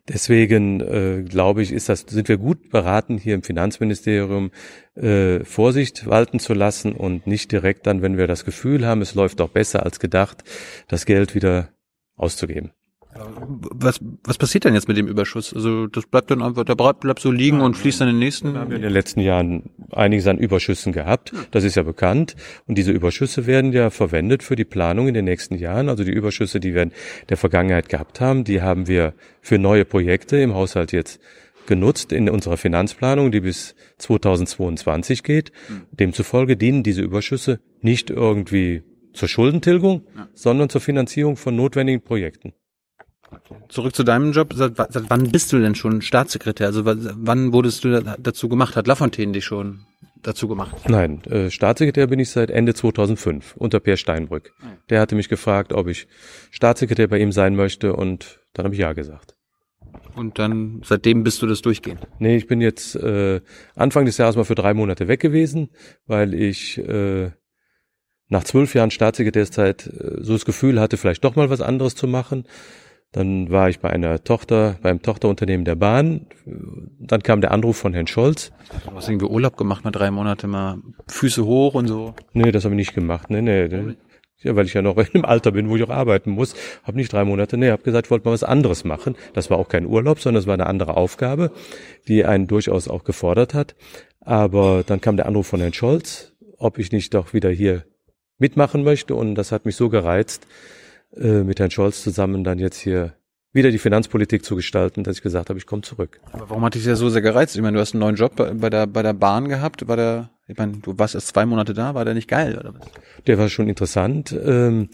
Deswegen 0.08 0.80
äh, 0.80 1.22
glaube 1.22 1.62
ich, 1.62 1.70
ist 1.70 1.90
das, 1.90 2.06
sind 2.08 2.28
wir 2.28 2.38
gut 2.38 2.70
beraten, 2.70 3.18
hier 3.18 3.34
im 3.34 3.42
Finanzministerium 3.42 4.50
äh, 4.94 5.44
Vorsicht 5.44 6.06
walten 6.06 6.38
zu 6.38 6.54
lassen 6.54 6.92
und 6.92 7.26
nicht 7.26 7.52
direkt 7.52 7.86
dann, 7.86 8.00
wenn 8.00 8.16
wir 8.16 8.26
das 8.26 8.46
Gefühl 8.46 8.86
haben, 8.86 9.02
es 9.02 9.14
läuft 9.14 9.40
doch 9.40 9.50
besser 9.50 9.84
als 9.84 10.00
gedacht, 10.00 10.44
das 10.88 11.04
Geld 11.04 11.34
wieder 11.34 11.68
auszugeben. 12.18 12.72
Was, 13.14 14.00
was 14.22 14.38
passiert 14.38 14.64
denn 14.64 14.74
jetzt 14.74 14.86
mit 14.86 14.96
dem 14.96 15.08
Überschuss? 15.08 15.52
Also 15.54 15.86
das 15.86 16.06
bleibt 16.06 16.30
dann 16.30 16.42
einfach, 16.42 16.64
der 16.64 16.74
bleibt 16.74 17.20
so 17.20 17.30
liegen 17.30 17.60
und 17.60 17.76
fließt 17.76 18.00
dann 18.00 18.08
in 18.08 18.14
den 18.14 18.20
nächsten. 18.20 18.52
Wir 18.52 18.60
haben 18.60 18.72
in 18.72 18.82
den 18.82 18.92
letzten 18.92 19.20
Jahren 19.20 19.70
einiges 19.90 20.26
an 20.26 20.38
Überschüssen 20.38 20.92
gehabt. 20.92 21.32
Das 21.50 21.64
ist 21.64 21.74
ja 21.74 21.82
bekannt. 21.82 22.36
Und 22.66 22.76
diese 22.76 22.92
Überschüsse 22.92 23.46
werden 23.46 23.72
ja 23.72 23.90
verwendet 23.90 24.42
für 24.42 24.56
die 24.56 24.66
Planung 24.66 25.08
in 25.08 25.14
den 25.14 25.24
nächsten 25.24 25.54
Jahren. 25.56 25.88
Also 25.88 26.04
die 26.04 26.12
Überschüsse, 26.12 26.60
die 26.60 26.74
wir 26.74 26.82
in 26.82 26.92
der 27.28 27.38
Vergangenheit 27.38 27.88
gehabt 27.88 28.20
haben, 28.20 28.44
die 28.44 28.60
haben 28.62 28.86
wir 28.86 29.14
für 29.40 29.58
neue 29.58 29.84
Projekte 29.84 30.36
im 30.36 30.54
Haushalt 30.54 30.92
jetzt 30.92 31.18
genutzt 31.66 32.12
in 32.12 32.28
unserer 32.28 32.56
Finanzplanung, 32.56 33.32
die 33.32 33.40
bis 33.40 33.74
2022 33.98 35.22
geht. 35.22 35.50
Demzufolge 35.92 36.56
dienen 36.56 36.82
diese 36.82 37.02
Überschüsse 37.02 37.60
nicht 37.80 38.10
irgendwie 38.10 38.82
zur 39.18 39.28
Schuldentilgung, 39.28 40.06
ja. 40.16 40.28
sondern 40.34 40.68
zur 40.68 40.80
Finanzierung 40.80 41.36
von 41.36 41.56
notwendigen 41.56 42.02
Projekten. 42.02 42.54
Zurück 43.68 43.94
zu 43.94 44.04
deinem 44.04 44.32
Job. 44.32 44.54
Seit, 44.54 44.76
seit, 44.76 45.10
wann 45.10 45.30
bist 45.30 45.52
du 45.52 45.58
denn 45.60 45.74
schon 45.74 46.00
Staatssekretär? 46.00 46.66
Also 46.66 46.82
wann 46.84 47.52
wurdest 47.52 47.84
du 47.84 48.02
dazu 48.18 48.48
gemacht? 48.48 48.74
Hat 48.74 48.86
Lafontaine 48.86 49.32
dich 49.32 49.44
schon 49.44 49.80
dazu 50.22 50.48
gemacht? 50.48 50.74
Nein, 50.88 51.22
äh, 51.24 51.50
Staatssekretär 51.50 52.06
bin 52.06 52.18
ich 52.20 52.30
seit 52.30 52.50
Ende 52.50 52.74
2005 52.74 53.56
unter 53.56 53.80
Per 53.80 53.96
Steinbrück. 53.96 54.54
Ah, 54.62 54.66
Der 54.88 55.00
hatte 55.00 55.14
mich 55.14 55.28
gefragt, 55.28 55.72
ob 55.72 55.88
ich 55.88 56.08
Staatssekretär 56.50 57.08
bei 57.08 57.18
ihm 57.18 57.32
sein 57.32 57.54
möchte 57.54 57.94
und 57.94 58.40
dann 58.54 58.64
habe 58.64 58.74
ich 58.74 58.80
ja 58.80 58.94
gesagt. 58.94 59.34
Und 60.14 60.38
dann 60.38 60.80
seitdem 60.84 61.22
bist 61.22 61.42
du 61.42 61.46
das 61.46 61.62
durchgehend? 61.62 62.00
Nee, 62.18 62.36
ich 62.36 62.46
bin 62.46 62.60
jetzt 62.60 62.96
äh, 62.96 63.40
Anfang 63.76 64.04
des 64.04 64.18
Jahres 64.18 64.36
mal 64.36 64.44
für 64.44 64.54
drei 64.54 64.74
Monate 64.74 65.06
weg 65.06 65.20
gewesen, 65.20 65.70
weil 66.06 66.34
ich 66.34 66.78
äh, 66.78 67.30
nach 68.28 68.44
zwölf 68.44 68.74
Jahren 68.74 68.90
Staatssekretärszeit 68.90 69.86
äh, 69.86 70.22
so 70.22 70.32
das 70.34 70.44
Gefühl 70.44 70.80
hatte, 70.80 70.96
vielleicht 70.96 71.24
doch 71.24 71.36
mal 71.36 71.50
was 71.50 71.60
anderes 71.60 71.94
zu 71.94 72.06
machen. 72.06 72.44
Dann 73.12 73.50
war 73.50 73.70
ich 73.70 73.80
bei 73.80 73.88
einer 73.88 74.22
Tochter, 74.22 74.76
beim 74.82 75.00
Tochterunternehmen 75.00 75.64
der 75.64 75.76
Bahn. 75.76 76.26
Dann 77.00 77.22
kam 77.22 77.40
der 77.40 77.52
Anruf 77.52 77.78
von 77.78 77.94
Herrn 77.94 78.06
Scholz. 78.06 78.52
Du 78.84 78.94
hast 78.94 79.08
irgendwie 79.08 79.26
Urlaub 79.26 79.56
gemacht, 79.56 79.82
mal 79.82 79.90
drei 79.90 80.10
Monate 80.10 80.46
mal 80.46 80.78
Füße 81.06 81.44
hoch 81.46 81.72
und 81.74 81.88
so. 81.88 82.14
Nee, 82.34 82.52
das 82.52 82.64
habe 82.64 82.74
ich 82.74 82.78
nicht 82.78 82.94
gemacht. 82.94 83.30
Nee, 83.30 83.40
nee. 83.40 83.94
Ja, 84.40 84.54
weil 84.54 84.66
ich 84.66 84.74
ja 84.74 84.82
noch 84.82 84.96
im 85.14 85.24
Alter 85.24 85.52
bin, 85.52 85.70
wo 85.70 85.76
ich 85.76 85.82
auch 85.82 85.90
arbeiten 85.90 86.30
muss. 86.30 86.54
Habe 86.84 86.98
nicht 86.98 87.10
drei 87.10 87.24
Monate, 87.24 87.56
nee, 87.56 87.70
habe 87.70 87.82
gesagt, 87.82 88.06
ich 88.06 88.10
wollte 88.10 88.28
mal 88.28 88.34
was 88.34 88.44
anderes 88.44 88.84
machen. 88.84 89.16
Das 89.32 89.48
war 89.48 89.58
auch 89.58 89.68
kein 89.68 89.86
Urlaub, 89.86 90.20
sondern 90.20 90.42
es 90.42 90.46
war 90.46 90.54
eine 90.54 90.66
andere 90.66 90.96
Aufgabe, 90.96 91.50
die 92.08 92.26
einen 92.26 92.46
durchaus 92.46 92.88
auch 92.88 93.04
gefordert 93.04 93.54
hat. 93.54 93.74
Aber 94.20 94.84
dann 94.86 95.00
kam 95.00 95.16
der 95.16 95.26
Anruf 95.26 95.46
von 95.46 95.60
Herrn 95.60 95.72
Scholz, 95.72 96.34
ob 96.58 96.78
ich 96.78 96.92
nicht 96.92 97.14
doch 97.14 97.32
wieder 97.32 97.50
hier 97.50 97.84
mitmachen 98.38 98.84
möchte. 98.84 99.14
Und 99.14 99.34
das 99.34 99.52
hat 99.52 99.64
mich 99.64 99.76
so 99.76 99.88
gereizt, 99.88 100.46
äh, 101.16 101.42
mit 101.42 101.60
Herrn 101.60 101.70
Scholz 101.70 102.02
zusammen 102.02 102.44
dann 102.44 102.58
jetzt 102.58 102.78
hier 102.78 103.14
wieder 103.52 103.70
die 103.70 103.78
Finanzpolitik 103.78 104.44
zu 104.44 104.56
gestalten, 104.56 105.04
dass 105.04 105.16
ich 105.16 105.22
gesagt 105.22 105.48
habe, 105.48 105.58
ich 105.58 105.66
komme 105.66 105.82
zurück. 105.82 106.20
Aber 106.32 106.50
warum 106.50 106.64
hat 106.64 106.74
dich 106.74 106.84
das 106.84 106.98
so 106.98 107.08
sehr 107.08 107.22
gereizt? 107.22 107.56
Ich 107.56 107.62
meine, 107.62 107.76
du 107.76 107.80
hast 107.80 107.94
einen 107.94 108.00
neuen 108.00 108.16
Job 108.16 108.36
bei 108.36 108.70
der, 108.70 108.86
bei 108.86 109.02
der 109.02 109.14
Bahn 109.14 109.48
gehabt, 109.48 109.88
war 109.88 109.96
der, 109.96 110.30
ich 110.46 110.56
meine, 110.56 110.78
du 110.78 110.98
warst 110.98 111.14
erst 111.14 111.28
zwei 111.28 111.46
Monate 111.46 111.72
da, 111.72 111.94
war 111.94 112.04
der 112.04 112.14
nicht 112.14 112.28
geil, 112.28 112.58
oder 112.58 112.74
was? 112.74 112.86
Der 113.26 113.38
war 113.38 113.48
schon 113.48 113.68
interessant. 113.68 114.32
Ähm, 114.32 114.90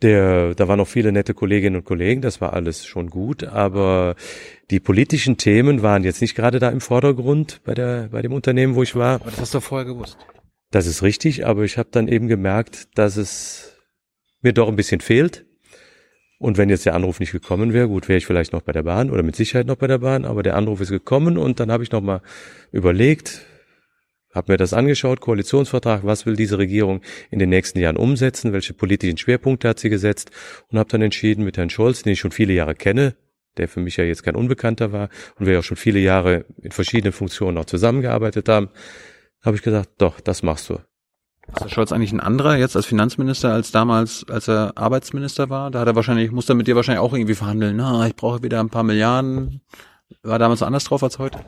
der, 0.00 0.54
da 0.54 0.66
waren 0.66 0.78
noch 0.78 0.88
viele 0.88 1.12
nette 1.12 1.32
Kolleginnen 1.32 1.76
und 1.76 1.84
Kollegen, 1.84 2.22
das 2.22 2.40
war 2.40 2.54
alles 2.54 2.84
schon 2.84 3.08
gut, 3.08 3.44
aber 3.44 4.16
die 4.70 4.80
politischen 4.80 5.36
Themen 5.36 5.82
waren 5.82 6.02
jetzt 6.02 6.20
nicht 6.20 6.34
gerade 6.34 6.58
da 6.58 6.70
im 6.70 6.80
Vordergrund 6.80 7.60
bei 7.64 7.74
der, 7.74 8.08
bei 8.10 8.20
dem 8.20 8.32
Unternehmen, 8.32 8.74
wo 8.74 8.82
ich 8.82 8.96
war. 8.96 9.16
Aber 9.16 9.30
das 9.30 9.40
hast 9.40 9.54
du 9.54 9.60
vorher 9.60 9.86
gewusst. 9.86 10.16
Das 10.72 10.86
ist 10.86 11.02
richtig, 11.02 11.44
aber 11.46 11.64
ich 11.64 11.76
habe 11.76 11.90
dann 11.92 12.08
eben 12.08 12.28
gemerkt, 12.28 12.88
dass 12.96 13.18
es 13.18 13.76
mir 14.40 14.54
doch 14.54 14.68
ein 14.68 14.74
bisschen 14.74 15.02
fehlt. 15.02 15.44
Und 16.38 16.56
wenn 16.56 16.70
jetzt 16.70 16.86
der 16.86 16.94
Anruf 16.94 17.20
nicht 17.20 17.30
gekommen 17.30 17.74
wäre, 17.74 17.88
gut, 17.88 18.08
wäre 18.08 18.16
ich 18.16 18.26
vielleicht 18.26 18.54
noch 18.54 18.62
bei 18.62 18.72
der 18.72 18.82
Bahn 18.82 19.10
oder 19.10 19.22
mit 19.22 19.36
Sicherheit 19.36 19.66
noch 19.66 19.76
bei 19.76 19.86
der 19.86 19.98
Bahn, 19.98 20.24
aber 20.24 20.42
der 20.42 20.56
Anruf 20.56 20.80
ist 20.80 20.88
gekommen 20.88 21.36
und 21.36 21.60
dann 21.60 21.70
habe 21.70 21.84
ich 21.84 21.92
nochmal 21.92 22.22
überlegt, 22.72 23.42
habe 24.34 24.50
mir 24.50 24.56
das 24.56 24.72
angeschaut, 24.72 25.20
Koalitionsvertrag, 25.20 26.04
was 26.04 26.24
will 26.24 26.36
diese 26.36 26.56
Regierung 26.56 27.02
in 27.30 27.38
den 27.38 27.50
nächsten 27.50 27.78
Jahren 27.78 27.98
umsetzen, 27.98 28.54
welche 28.54 28.72
politischen 28.72 29.18
Schwerpunkte 29.18 29.68
hat 29.68 29.78
sie 29.78 29.90
gesetzt 29.90 30.30
und 30.68 30.78
habe 30.78 30.88
dann 30.88 31.02
entschieden 31.02 31.44
mit 31.44 31.58
Herrn 31.58 31.70
Scholz, 31.70 32.02
den 32.02 32.14
ich 32.14 32.20
schon 32.20 32.32
viele 32.32 32.54
Jahre 32.54 32.74
kenne, 32.74 33.14
der 33.58 33.68
für 33.68 33.80
mich 33.80 33.98
ja 33.98 34.04
jetzt 34.04 34.22
kein 34.22 34.36
Unbekannter 34.36 34.90
war 34.90 35.10
und 35.38 35.44
wir 35.44 35.52
ja 35.52 35.58
auch 35.58 35.64
schon 35.64 35.76
viele 35.76 36.00
Jahre 36.00 36.46
in 36.62 36.72
verschiedenen 36.72 37.12
Funktionen 37.12 37.58
auch 37.58 37.66
zusammengearbeitet 37.66 38.48
haben, 38.48 38.70
habe 39.44 39.56
ich 39.56 39.62
gesagt, 39.62 39.90
doch, 39.98 40.20
das 40.20 40.42
machst 40.42 40.68
du. 40.70 40.78
Ist 41.48 41.60
Herr 41.60 41.68
Scholz 41.68 41.92
eigentlich 41.92 42.12
ein 42.12 42.20
anderer 42.20 42.56
jetzt 42.56 42.76
als 42.76 42.86
Finanzminister 42.86 43.52
als 43.52 43.72
damals, 43.72 44.24
als 44.28 44.48
er 44.48 44.72
Arbeitsminister 44.76 45.50
war? 45.50 45.70
Da 45.70 45.80
hat 45.80 45.88
er 45.88 45.96
wahrscheinlich, 45.96 46.30
muss 46.30 46.48
er 46.48 46.54
mit 46.54 46.68
dir 46.68 46.76
wahrscheinlich 46.76 47.02
auch 47.02 47.12
irgendwie 47.12 47.34
verhandeln. 47.34 47.76
Na, 47.76 48.06
ich 48.06 48.14
brauche 48.14 48.42
wieder 48.42 48.60
ein 48.60 48.70
paar 48.70 48.84
Milliarden. 48.84 49.60
War 50.22 50.38
damals 50.38 50.62
anders 50.62 50.84
drauf 50.84 51.02
als 51.02 51.18
heute? 51.18 51.40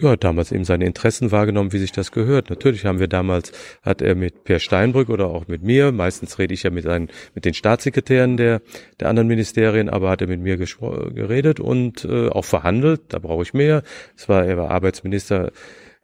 Ja, 0.00 0.16
damals 0.16 0.50
eben 0.50 0.64
seine 0.64 0.86
Interessen 0.86 1.30
wahrgenommen, 1.30 1.72
wie 1.72 1.78
sich 1.78 1.92
das 1.92 2.10
gehört. 2.10 2.50
Natürlich 2.50 2.84
haben 2.84 2.98
wir 2.98 3.06
damals, 3.06 3.52
hat 3.80 4.02
er 4.02 4.16
mit 4.16 4.42
Per 4.42 4.58
Steinbrück 4.58 5.08
oder 5.08 5.26
auch 5.26 5.46
mit 5.46 5.62
mir, 5.62 5.92
meistens 5.92 6.40
rede 6.40 6.52
ich 6.52 6.64
ja 6.64 6.70
mit, 6.70 6.82
seinen, 6.82 7.08
mit 7.34 7.44
den 7.44 7.54
Staatssekretären 7.54 8.36
der, 8.36 8.60
der 8.98 9.08
anderen 9.08 9.28
Ministerien, 9.28 9.88
aber 9.88 10.10
hat 10.10 10.20
er 10.20 10.26
mit 10.26 10.40
mir 10.40 10.56
geredet 10.56 11.60
und 11.60 12.04
äh, 12.04 12.28
auch 12.28 12.44
verhandelt. 12.44 13.02
Da 13.10 13.20
brauche 13.20 13.44
ich 13.44 13.54
mehr. 13.54 13.84
Es 14.16 14.28
war, 14.28 14.44
er 14.44 14.58
war 14.58 14.70
Arbeitsminister 14.72 15.52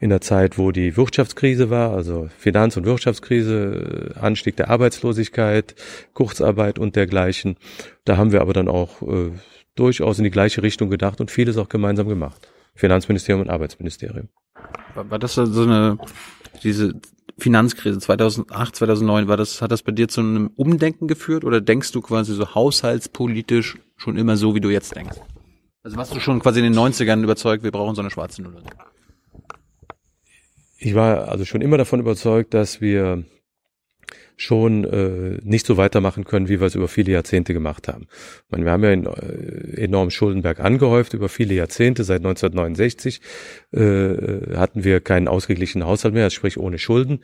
in 0.00 0.08
der 0.08 0.22
Zeit, 0.22 0.56
wo 0.56 0.72
die 0.72 0.96
Wirtschaftskrise 0.96 1.68
war, 1.68 1.92
also 1.92 2.28
Finanz- 2.38 2.76
und 2.78 2.86
Wirtschaftskrise, 2.86 4.14
Anstieg 4.18 4.56
der 4.56 4.70
Arbeitslosigkeit, 4.70 5.74
Kurzarbeit 6.14 6.78
und 6.78 6.96
dergleichen. 6.96 7.56
Da 8.06 8.16
haben 8.16 8.32
wir 8.32 8.40
aber 8.40 8.54
dann 8.54 8.68
auch 8.68 9.02
äh, 9.02 9.30
durchaus 9.76 10.18
in 10.18 10.24
die 10.24 10.30
gleiche 10.30 10.62
Richtung 10.62 10.88
gedacht 10.88 11.20
und 11.20 11.30
vieles 11.30 11.58
auch 11.58 11.68
gemeinsam 11.68 12.08
gemacht. 12.08 12.48
Finanzministerium 12.74 13.42
und 13.42 13.50
Arbeitsministerium. 13.50 14.30
War, 14.94 15.10
war 15.10 15.18
das 15.18 15.34
so 15.34 15.62
eine, 15.62 15.98
diese 16.62 16.94
Finanzkrise 17.38 17.98
2008, 17.98 18.76
2009, 18.76 19.28
war 19.28 19.36
das, 19.36 19.60
hat 19.60 19.70
das 19.70 19.82
bei 19.82 19.92
dir 19.92 20.08
zu 20.08 20.22
einem 20.22 20.50
Umdenken 20.56 21.08
geführt 21.08 21.44
oder 21.44 21.60
denkst 21.60 21.92
du 21.92 22.00
quasi 22.00 22.34
so 22.34 22.54
haushaltspolitisch 22.54 23.76
schon 23.96 24.16
immer 24.16 24.38
so, 24.38 24.54
wie 24.54 24.60
du 24.60 24.70
jetzt 24.70 24.96
denkst? 24.96 25.18
Also 25.82 25.96
warst 25.98 26.14
du 26.14 26.20
schon 26.20 26.40
quasi 26.40 26.60
in 26.60 26.72
den 26.72 26.78
90ern 26.78 27.22
überzeugt, 27.22 27.64
wir 27.64 27.70
brauchen 27.70 27.94
so 27.94 28.00
eine 28.00 28.10
schwarze 28.10 28.42
Null? 28.42 28.62
Ich 30.82 30.94
war 30.94 31.28
also 31.28 31.44
schon 31.44 31.60
immer 31.60 31.76
davon 31.76 32.00
überzeugt, 32.00 32.54
dass 32.54 32.80
wir 32.80 33.24
schon 34.38 34.84
äh, 34.84 35.38
nicht 35.42 35.66
so 35.66 35.76
weitermachen 35.76 36.24
können, 36.24 36.48
wie 36.48 36.58
wir 36.60 36.66
es 36.66 36.74
über 36.74 36.88
viele 36.88 37.12
Jahrzehnte 37.12 37.52
gemacht 37.52 37.86
haben. 37.88 38.06
Ich 38.46 38.50
meine, 38.50 38.64
wir 38.64 38.72
haben 38.72 38.84
ja 38.84 38.90
in, 38.92 39.04
äh, 39.04 39.82
enorm 39.82 40.08
Schuldenberg 40.08 40.60
angehäuft 40.60 41.12
über 41.12 41.28
viele 41.28 41.52
Jahrzehnte. 41.52 42.04
Seit 42.04 42.20
1969 42.20 43.20
äh, 43.72 44.56
hatten 44.56 44.82
wir 44.82 45.02
keinen 45.02 45.28
ausgeglichenen 45.28 45.86
Haushalt 45.86 46.14
mehr, 46.14 46.30
sprich 46.30 46.56
ohne 46.56 46.78
Schulden. 46.78 47.20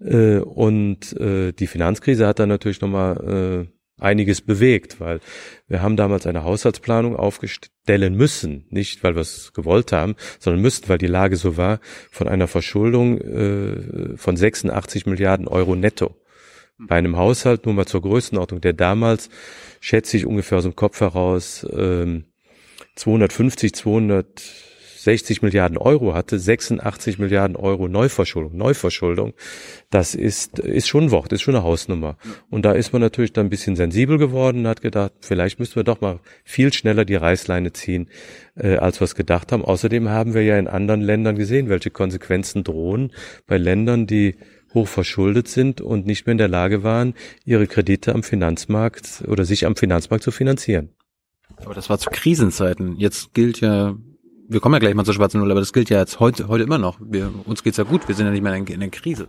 Äh, 0.00 0.38
und 0.38 1.12
äh, 1.20 1.52
die 1.52 1.66
Finanzkrise 1.66 2.26
hat 2.26 2.38
dann 2.38 2.48
natürlich 2.48 2.80
nochmal 2.80 3.66
äh, 3.68 3.73
einiges 3.98 4.40
bewegt, 4.40 5.00
weil 5.00 5.20
wir 5.68 5.82
haben 5.82 5.96
damals 5.96 6.26
eine 6.26 6.44
Haushaltsplanung 6.44 7.16
aufstellen 7.16 8.16
müssen, 8.16 8.66
nicht 8.70 9.04
weil 9.04 9.14
wir 9.14 9.22
es 9.22 9.52
gewollt 9.52 9.92
haben, 9.92 10.16
sondern 10.38 10.62
müssten, 10.62 10.88
weil 10.88 10.98
die 10.98 11.06
Lage 11.06 11.36
so 11.36 11.56
war, 11.56 11.80
von 12.10 12.28
einer 12.28 12.48
Verschuldung 12.48 13.18
äh, 13.18 14.16
von 14.16 14.36
86 14.36 15.06
Milliarden 15.06 15.48
Euro 15.48 15.76
netto. 15.76 16.16
Bei 16.76 16.96
einem 16.96 17.16
Haushalt, 17.16 17.66
nur 17.66 17.74
mal 17.74 17.86
zur 17.86 18.02
Größenordnung, 18.02 18.60
der 18.60 18.72
damals, 18.72 19.30
schätze 19.80 20.16
ich 20.16 20.26
ungefähr 20.26 20.58
aus 20.58 20.64
dem 20.64 20.74
Kopf 20.74 21.00
heraus, 21.00 21.64
ähm, 21.72 22.24
250, 22.96 23.74
260 25.04 25.42
Milliarden 25.42 25.76
Euro 25.76 26.14
hatte, 26.14 26.38
86 26.38 27.18
Milliarden 27.18 27.56
Euro 27.56 27.88
Neuverschuldung, 27.88 28.56
Neuverschuldung, 28.56 29.34
das 29.90 30.14
ist, 30.14 30.58
ist 30.58 30.88
schon 30.88 31.04
ein 31.04 31.10
Wort, 31.10 31.32
ist 31.32 31.42
schon 31.42 31.54
eine 31.54 31.64
Hausnummer. 31.64 32.16
Und 32.50 32.64
da 32.64 32.72
ist 32.72 32.92
man 32.92 33.02
natürlich 33.02 33.32
dann 33.32 33.46
ein 33.46 33.50
bisschen 33.50 33.76
sensibel 33.76 34.18
geworden 34.18 34.60
und 34.60 34.66
hat 34.66 34.80
gedacht, 34.80 35.12
vielleicht 35.20 35.58
müssen 35.58 35.76
wir 35.76 35.84
doch 35.84 36.00
mal 36.00 36.20
viel 36.42 36.72
schneller 36.72 37.04
die 37.04 37.16
Reißleine 37.16 37.72
ziehen, 37.72 38.08
äh, 38.56 38.76
als 38.76 39.00
wir 39.00 39.04
es 39.04 39.14
gedacht 39.14 39.52
haben. 39.52 39.64
Außerdem 39.64 40.08
haben 40.08 40.34
wir 40.34 40.42
ja 40.42 40.58
in 40.58 40.68
anderen 40.68 41.02
Ländern 41.02 41.36
gesehen, 41.36 41.68
welche 41.68 41.90
Konsequenzen 41.90 42.64
drohen 42.64 43.12
bei 43.46 43.58
Ländern, 43.58 44.06
die 44.06 44.36
hoch 44.72 44.88
verschuldet 44.88 45.48
sind 45.48 45.80
und 45.80 46.06
nicht 46.06 46.26
mehr 46.26 46.32
in 46.32 46.38
der 46.38 46.48
Lage 46.48 46.82
waren, 46.82 47.14
ihre 47.44 47.66
Kredite 47.66 48.14
am 48.14 48.22
Finanzmarkt 48.22 49.22
oder 49.28 49.44
sich 49.44 49.66
am 49.66 49.76
Finanzmarkt 49.76 50.24
zu 50.24 50.30
finanzieren. 50.30 50.88
Aber 51.64 51.74
das 51.74 51.88
war 51.88 51.98
zu 51.98 52.10
Krisenzeiten. 52.10 52.96
Jetzt 52.98 53.34
gilt 53.34 53.60
ja, 53.60 53.96
wir 54.48 54.60
kommen 54.60 54.74
ja 54.74 54.78
gleich 54.78 54.94
mal 54.94 55.04
zur 55.04 55.14
schwarzen 55.14 55.40
Null, 55.40 55.50
aber 55.50 55.60
das 55.60 55.72
gilt 55.72 55.90
ja 55.90 56.00
jetzt 56.00 56.20
heute, 56.20 56.48
heute 56.48 56.64
immer 56.64 56.78
noch. 56.78 56.98
Wir, 57.00 57.32
uns 57.44 57.62
geht's 57.62 57.78
ja 57.78 57.84
gut, 57.84 58.06
wir 58.08 58.14
sind 58.14 58.26
ja 58.26 58.32
nicht 58.32 58.42
mehr 58.42 58.54
in, 58.54 58.66
in 58.66 58.80
der 58.80 58.90
Krise. 58.90 59.28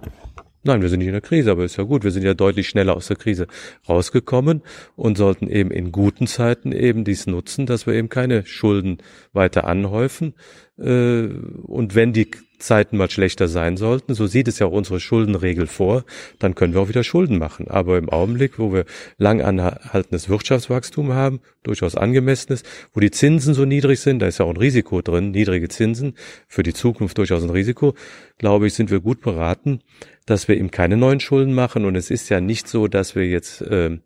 Nein, 0.64 0.82
wir 0.82 0.90
sind 0.90 0.98
nicht 1.00 1.08
in 1.08 1.14
der 1.14 1.22
Krise, 1.22 1.52
aber 1.52 1.64
ist 1.64 1.78
ja 1.78 1.84
gut. 1.84 2.04
Wir 2.04 2.10
sind 2.10 2.24
ja 2.24 2.34
deutlich 2.34 2.68
schneller 2.68 2.96
aus 2.96 3.08
der 3.08 3.18
Krise 3.18 3.46
rausgekommen 3.88 4.64
und 4.96 5.16
sollten 5.16 5.48
eben 5.48 5.70
in 5.70 5.92
guten 5.92 6.26
Zeiten 6.26 6.72
eben 6.72 7.04
dies 7.04 7.28
nutzen, 7.28 7.68
dass 7.68 7.86
wir 7.86 7.94
eben 7.94 8.10
keine 8.10 8.48
Schulden 8.48 8.98
weiter 9.32 9.68
anhäufen. 9.68 10.34
Äh, 10.80 11.28
und 11.28 11.94
wenn 11.94 12.14
die 12.14 12.32
Zeiten 12.66 12.98
mal 12.98 13.10
schlechter 13.10 13.48
sein 13.48 13.78
sollten, 13.78 14.14
so 14.14 14.28
sieht 14.28 14.48
es 14.48 14.60
ja 14.60 14.68
auch 14.68 14.72
unsere 14.72 15.00
Schuldenregel 15.00 15.68
vor, 15.68 16.04
dann 16.40 16.56
können 16.56 16.74
wir 16.74 16.82
auch 16.82 16.90
wieder 16.90 17.04
Schulden 17.04 17.38
machen. 17.38 17.68
Aber 17.70 17.98
im 17.98 18.10
Augenblick, 18.10 18.60
wo 18.60 18.74
wir 18.74 18.86
lang 19.18 19.42
anhaltendes 19.42 20.30
Wirtschaftswachstum 20.30 21.14
haben, 21.14 21.40
durchaus 21.64 21.96
angemessenes, 21.96 22.64
wo 22.94 23.00
die 23.00 23.12
Zinsen 23.12 23.54
so 23.54 23.66
niedrig 23.66 24.00
sind, 24.00 24.20
da 24.20 24.28
ist 24.28 24.40
ja 24.40 24.46
auch 24.46 24.50
ein 24.50 24.58
Risiko 24.58 25.02
drin, 25.02 25.32
niedrige 25.32 25.70
Zinsen, 25.70 26.16
für 26.48 26.64
die 26.64 26.74
Zukunft 26.74 27.18
durchaus 27.18 27.44
ein 27.44 27.50
Risiko, 27.50 27.94
glaube 28.38 28.68
ich, 28.68 28.74
sind 28.74 28.92
wir 28.92 29.00
gut 29.00 29.22
beraten, 29.22 29.80
dass 30.26 30.48
wir 30.48 30.58
eben 30.58 30.72
keine 30.72 30.98
neuen 30.98 31.20
Schulden 31.20 31.54
machen. 31.54 31.86
Und 31.86 31.96
es 31.96 32.12
ist 32.12 32.30
ja 32.30 32.42
nicht 32.42 32.68
so, 32.68 32.88
dass 32.88 33.16
wir 33.16 33.28
jetzt 33.28 33.62
äh, 33.62 33.98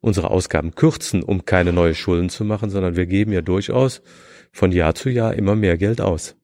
unsere 0.00 0.30
Ausgaben 0.30 0.74
kürzen, 0.74 1.22
um 1.22 1.44
keine 1.44 1.72
neuen 1.72 1.94
Schulden 1.94 2.28
zu 2.28 2.44
machen, 2.44 2.70
sondern 2.70 2.96
wir 2.96 3.06
geben 3.06 3.32
ja 3.32 3.40
durchaus 3.40 4.02
von 4.52 4.70
Jahr 4.70 4.94
zu 4.94 5.10
Jahr 5.10 5.34
immer 5.34 5.56
mehr 5.56 5.76
Geld 5.76 6.00
aus. 6.00 6.36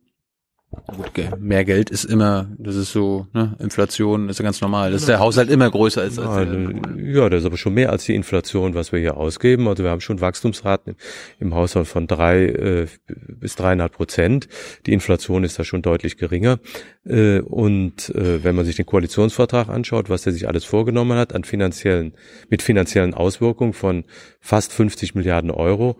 Gut, 0.70 1.40
mehr 1.40 1.64
Geld 1.64 1.90
ist 1.90 2.04
immer, 2.04 2.48
das 2.58 2.76
ist 2.76 2.92
so, 2.92 3.26
ne, 3.32 3.56
Inflation 3.58 4.28
ist 4.28 4.38
ja 4.38 4.44
ganz 4.44 4.60
normal, 4.60 4.92
dass 4.92 5.04
der 5.04 5.18
Haushalt 5.18 5.50
immer 5.50 5.68
größer 5.68 6.04
ist. 6.04 6.20
Als 6.20 6.48
ja, 6.48 7.22
ja, 7.22 7.28
das 7.28 7.40
ist 7.40 7.46
aber 7.46 7.56
schon 7.56 7.74
mehr 7.74 7.90
als 7.90 8.04
die 8.04 8.14
Inflation, 8.14 8.74
was 8.74 8.92
wir 8.92 9.00
hier 9.00 9.16
ausgeben. 9.16 9.66
Also 9.66 9.82
wir 9.82 9.90
haben 9.90 10.00
schon 10.00 10.20
Wachstumsraten 10.20 10.94
im 11.40 11.54
Haushalt 11.56 11.88
von 11.88 12.06
drei 12.06 12.44
äh, 12.44 12.86
bis 13.08 13.56
dreieinhalb 13.56 13.92
Prozent. 13.92 14.46
Die 14.86 14.92
Inflation 14.92 15.42
ist 15.42 15.58
da 15.58 15.64
schon 15.64 15.82
deutlich 15.82 16.16
geringer. 16.16 16.60
Äh, 17.04 17.40
und 17.40 18.10
äh, 18.10 18.44
wenn 18.44 18.54
man 18.54 18.64
sich 18.64 18.76
den 18.76 18.86
Koalitionsvertrag 18.86 19.68
anschaut, 19.68 20.08
was 20.08 20.24
er 20.26 20.32
sich 20.32 20.46
alles 20.46 20.64
vorgenommen 20.64 21.18
hat 21.18 21.34
an 21.34 21.42
finanziellen, 21.42 22.12
mit 22.48 22.62
finanziellen 22.62 23.14
Auswirkungen 23.14 23.72
von 23.72 24.04
fast 24.38 24.72
50 24.72 25.16
Milliarden 25.16 25.50
Euro 25.50 25.96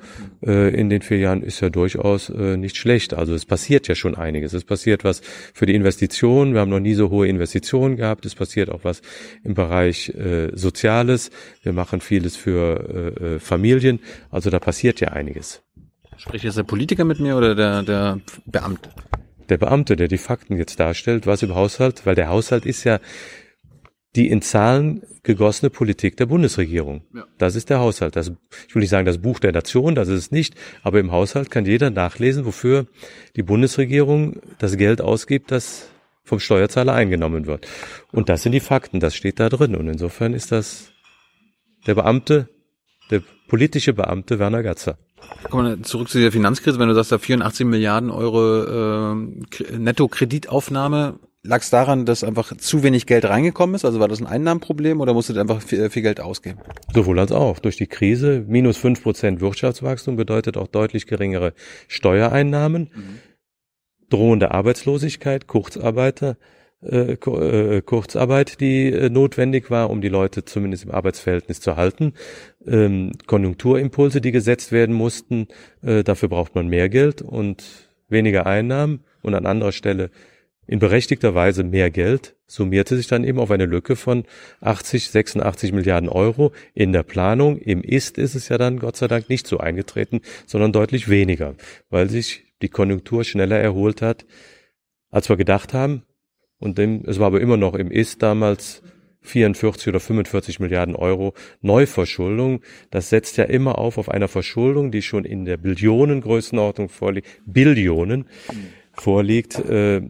äh, 0.47 0.73
in 0.73 0.91
den 0.91 1.03
vier 1.03 1.19
Jahren, 1.19 1.43
ist 1.43 1.61
ja 1.61 1.71
durchaus 1.71 2.29
äh, 2.31 2.57
nicht 2.57 2.77
schlecht. 2.77 3.15
Also 3.15 3.35
es 3.35 3.47
passiert 3.47 3.89
ja 3.89 3.97
schon 3.97 4.15
einiges 4.15 4.60
es 4.61 4.65
passiert 4.65 5.05
was 5.05 5.21
für 5.53 5.67
die 5.67 5.75
Investitionen. 5.75 6.55
Wir 6.55 6.61
haben 6.61 6.71
noch 6.71 6.81
nie 6.81 6.95
so 6.95 7.11
hohe 7.11 7.27
Investitionen 7.27 7.97
gehabt. 7.97 8.25
Es 8.27 8.35
passiert 8.35 8.71
auch 8.71 8.85
was 8.85 9.03
im 9.43 9.55
Bereich 9.55 10.11
äh, 10.11 10.51
Soziales. 10.55 11.31
Wir 11.63 11.73
machen 11.73 12.01
vieles 12.01 12.37
für 12.37 13.15
äh, 13.21 13.35
äh 13.35 13.39
Familien. 13.39 14.01
Also 14.31 14.51
da 14.51 14.59
passiert 14.59 15.01
ja 15.01 15.09
einiges. 15.09 15.63
Spricht 16.17 16.45
jetzt 16.45 16.59
der 16.59 16.65
Politiker 16.65 17.05
mit 17.05 17.19
mir 17.19 17.37
oder 17.37 17.55
der, 17.55 17.83
der 17.83 18.21
Beamte? 18.45 18.91
Der 19.49 19.59
Beamte, 19.59 19.97
der 19.97 20.07
die 20.07 20.19
Fakten 20.19 20.57
jetzt 20.57 20.79
darstellt, 20.79 21.27
was 21.27 21.43
im 21.43 21.55
Haushalt, 21.55 22.07
weil 22.07 22.15
der 22.15 22.29
Haushalt 22.29 22.67
ist 22.67 22.85
ja 22.85 23.01
die 24.17 24.29
in 24.29 24.43
Zahlen 24.43 25.03
gegossene 25.23 25.71
Politik 25.71 26.17
der 26.17 26.27
Bundesregierung. 26.27 27.03
Ja. 27.15 27.27
Das 27.39 27.55
ist 27.55 27.71
der 27.71 27.79
Haushalt. 27.79 28.17
Das, 28.17 28.33
ich 28.69 28.75
will 28.75 28.81
nicht 28.81 28.91
sagen 28.91 29.07
das 29.07 29.19
Buch 29.19 29.39
der 29.39 29.53
Nation, 29.53 29.95
das 29.95 30.09
ist 30.09 30.19
es 30.19 30.31
nicht, 30.31 30.55
aber 30.83 30.99
im 30.99 31.13
Haushalt 31.13 31.51
kann 31.51 31.65
jeder 31.65 31.91
nachlesen, 31.91 32.45
wofür 32.45 32.87
die 33.37 33.43
Bundesregierung 33.43 34.41
das 34.59 34.77
Geld 34.77 35.01
ausgibt, 35.01 35.51
das 35.53 35.89
vom 36.25 36.41
Steuerzahler 36.41 36.95
eingenommen 36.95 37.47
wird. 37.47 37.67
Und 38.13 38.29
das 38.29 38.43
sind 38.43 38.53
die 38.53 38.61
Fakten, 38.61 39.01
das 39.01 39.15
steht 39.15 39.41
da 39.41 39.49
drin. 39.49 39.77
Und 39.77 39.89
insofern 39.89 40.33
ist 40.33 40.53
das 40.53 40.93
der 41.87 41.95
Beamte, 41.95 42.49
der 43.11 43.23
politische 43.49 43.93
Beamte 43.93 44.39
Werner 44.39 44.63
Gatzer. 44.63 44.99
Kommen 45.51 45.79
wir 45.79 45.83
zurück 45.83 46.09
zu 46.09 46.19
der 46.19 46.33
Finanzkrise, 46.33 46.79
wenn 46.79 46.89
du 46.89 46.95
sagst, 46.95 47.13
da 47.13 47.19
84 47.19 47.67
Milliarden 47.67 48.11
Euro 48.11 49.13
äh, 49.13 49.77
Netto-Kreditaufnahme 49.77 51.19
Lag 51.43 51.63
es 51.63 51.71
daran, 51.71 52.05
dass 52.05 52.23
einfach 52.23 52.55
zu 52.59 52.83
wenig 52.83 53.07
Geld 53.07 53.25
reingekommen 53.25 53.75
ist? 53.75 53.87
Also 53.87 53.99
war 53.99 54.09
das 54.09 54.21
ein 54.21 54.27
Einnahmenproblem 54.27 55.01
oder 55.01 55.15
musstet 55.15 55.37
ihr 55.37 55.41
einfach 55.41 55.63
viel, 55.63 55.89
viel, 55.89 56.03
Geld 56.03 56.21
ausgeben? 56.21 56.59
Sowohl 56.93 57.19
als 57.19 57.33
auch. 57.33 57.59
Durch 57.61 57.77
die 57.77 57.87
Krise 57.87 58.45
minus 58.47 58.77
fünf 58.77 59.03
Prozent 59.03 59.41
Wirtschaftswachstum 59.41 60.17
bedeutet 60.17 60.59
auch 60.59 60.69
deutlich 60.69 61.07
geringere 61.07 61.55
Steuereinnahmen, 61.89 62.91
mhm. 62.95 63.19
drohende 64.11 64.51
Arbeitslosigkeit, 64.51 65.47
Kurzarbeiter, 65.47 66.37
äh, 66.83 67.13
äh, 67.13 67.83
Kurzarbeit, 67.83 68.61
die 68.61 68.93
äh, 68.93 69.09
notwendig 69.09 69.71
war, 69.71 69.89
um 69.89 70.03
die 70.03 70.09
Leute 70.09 70.45
zumindest 70.45 70.85
im 70.85 70.91
Arbeitsverhältnis 70.91 71.61
zu 71.61 71.77
halten, 71.77 72.13
ähm, 72.67 73.13
Konjunkturimpulse, 73.27 74.21
die 74.21 74.33
gesetzt 74.33 74.73
werden 74.73 74.95
mussten, 74.95 75.49
äh, 75.83 76.05
dafür 76.05 76.29
braucht 76.29 76.55
man 76.55 76.69
mehr 76.69 76.91
Geld 76.91 77.23
und 77.23 77.65
weniger 78.09 78.47
Einnahmen 78.47 79.05
und 79.23 79.35
an 79.35 79.47
anderer 79.47 79.73
Stelle 79.73 80.11
in 80.71 80.79
berechtigter 80.79 81.35
Weise 81.35 81.65
mehr 81.65 81.91
Geld, 81.91 82.37
summierte 82.47 82.97
sich 82.97 83.09
dann 83.09 83.25
eben 83.25 83.41
auf 83.41 83.51
eine 83.51 83.67
Lücke 83.67 83.97
von 83.97 84.23
80, 84.61 85.11
86 85.11 85.73
Milliarden 85.73 86.09
Euro 86.09 86.53
in 86.75 86.93
der 86.93 87.03
Planung. 87.03 87.59
Im 87.59 87.83
Ist 87.83 88.19
ist 88.19 88.37
es 88.37 88.49
ja 88.51 88.57
dann 88.57 88.79
Gott 88.79 88.97
sei 88.97 89.09
Dank 89.09 89.29
nicht 89.29 89.49
so 89.49 89.59
eingetreten, 89.59 90.21
sondern 90.47 90.71
deutlich 90.71 91.09
weniger, 91.09 91.57
weil 91.89 92.09
sich 92.09 92.45
die 92.63 92.69
Konjunktur 92.69 93.25
schneller 93.25 93.59
erholt 93.59 94.01
hat, 94.01 94.27
als 95.11 95.29
wir 95.29 95.37
gedacht 95.37 95.75
haben. 95.75 96.05
Und 96.61 96.79
dem, 96.79 97.03
es 97.05 97.19
war 97.19 97.27
aber 97.27 97.41
immer 97.41 97.57
noch 97.57 97.75
im 97.75 97.91
Ist 97.91 98.23
damals 98.23 98.85
44 99.23 99.89
oder 99.89 99.99
45 99.99 100.61
Milliarden 100.61 100.95
Euro 100.95 101.35
Neuverschuldung. 101.63 102.63
Das 102.93 103.11
setzt 103.11 103.39
ja 103.39 103.45
immer 103.45 103.77
auf 103.77 103.99
auf 103.99 104.09
einer 104.09 104.29
Verschuldung, 104.29 104.93
die 104.93 105.03
schon 105.03 105.25
in 105.25 105.47
der 105.47 105.57
Billionengrößenordnung 105.57 106.91
vorliegt, 106.91 107.27
Billionen 107.45 108.27
vorliegt, 108.93 109.59
äh, 109.59 110.03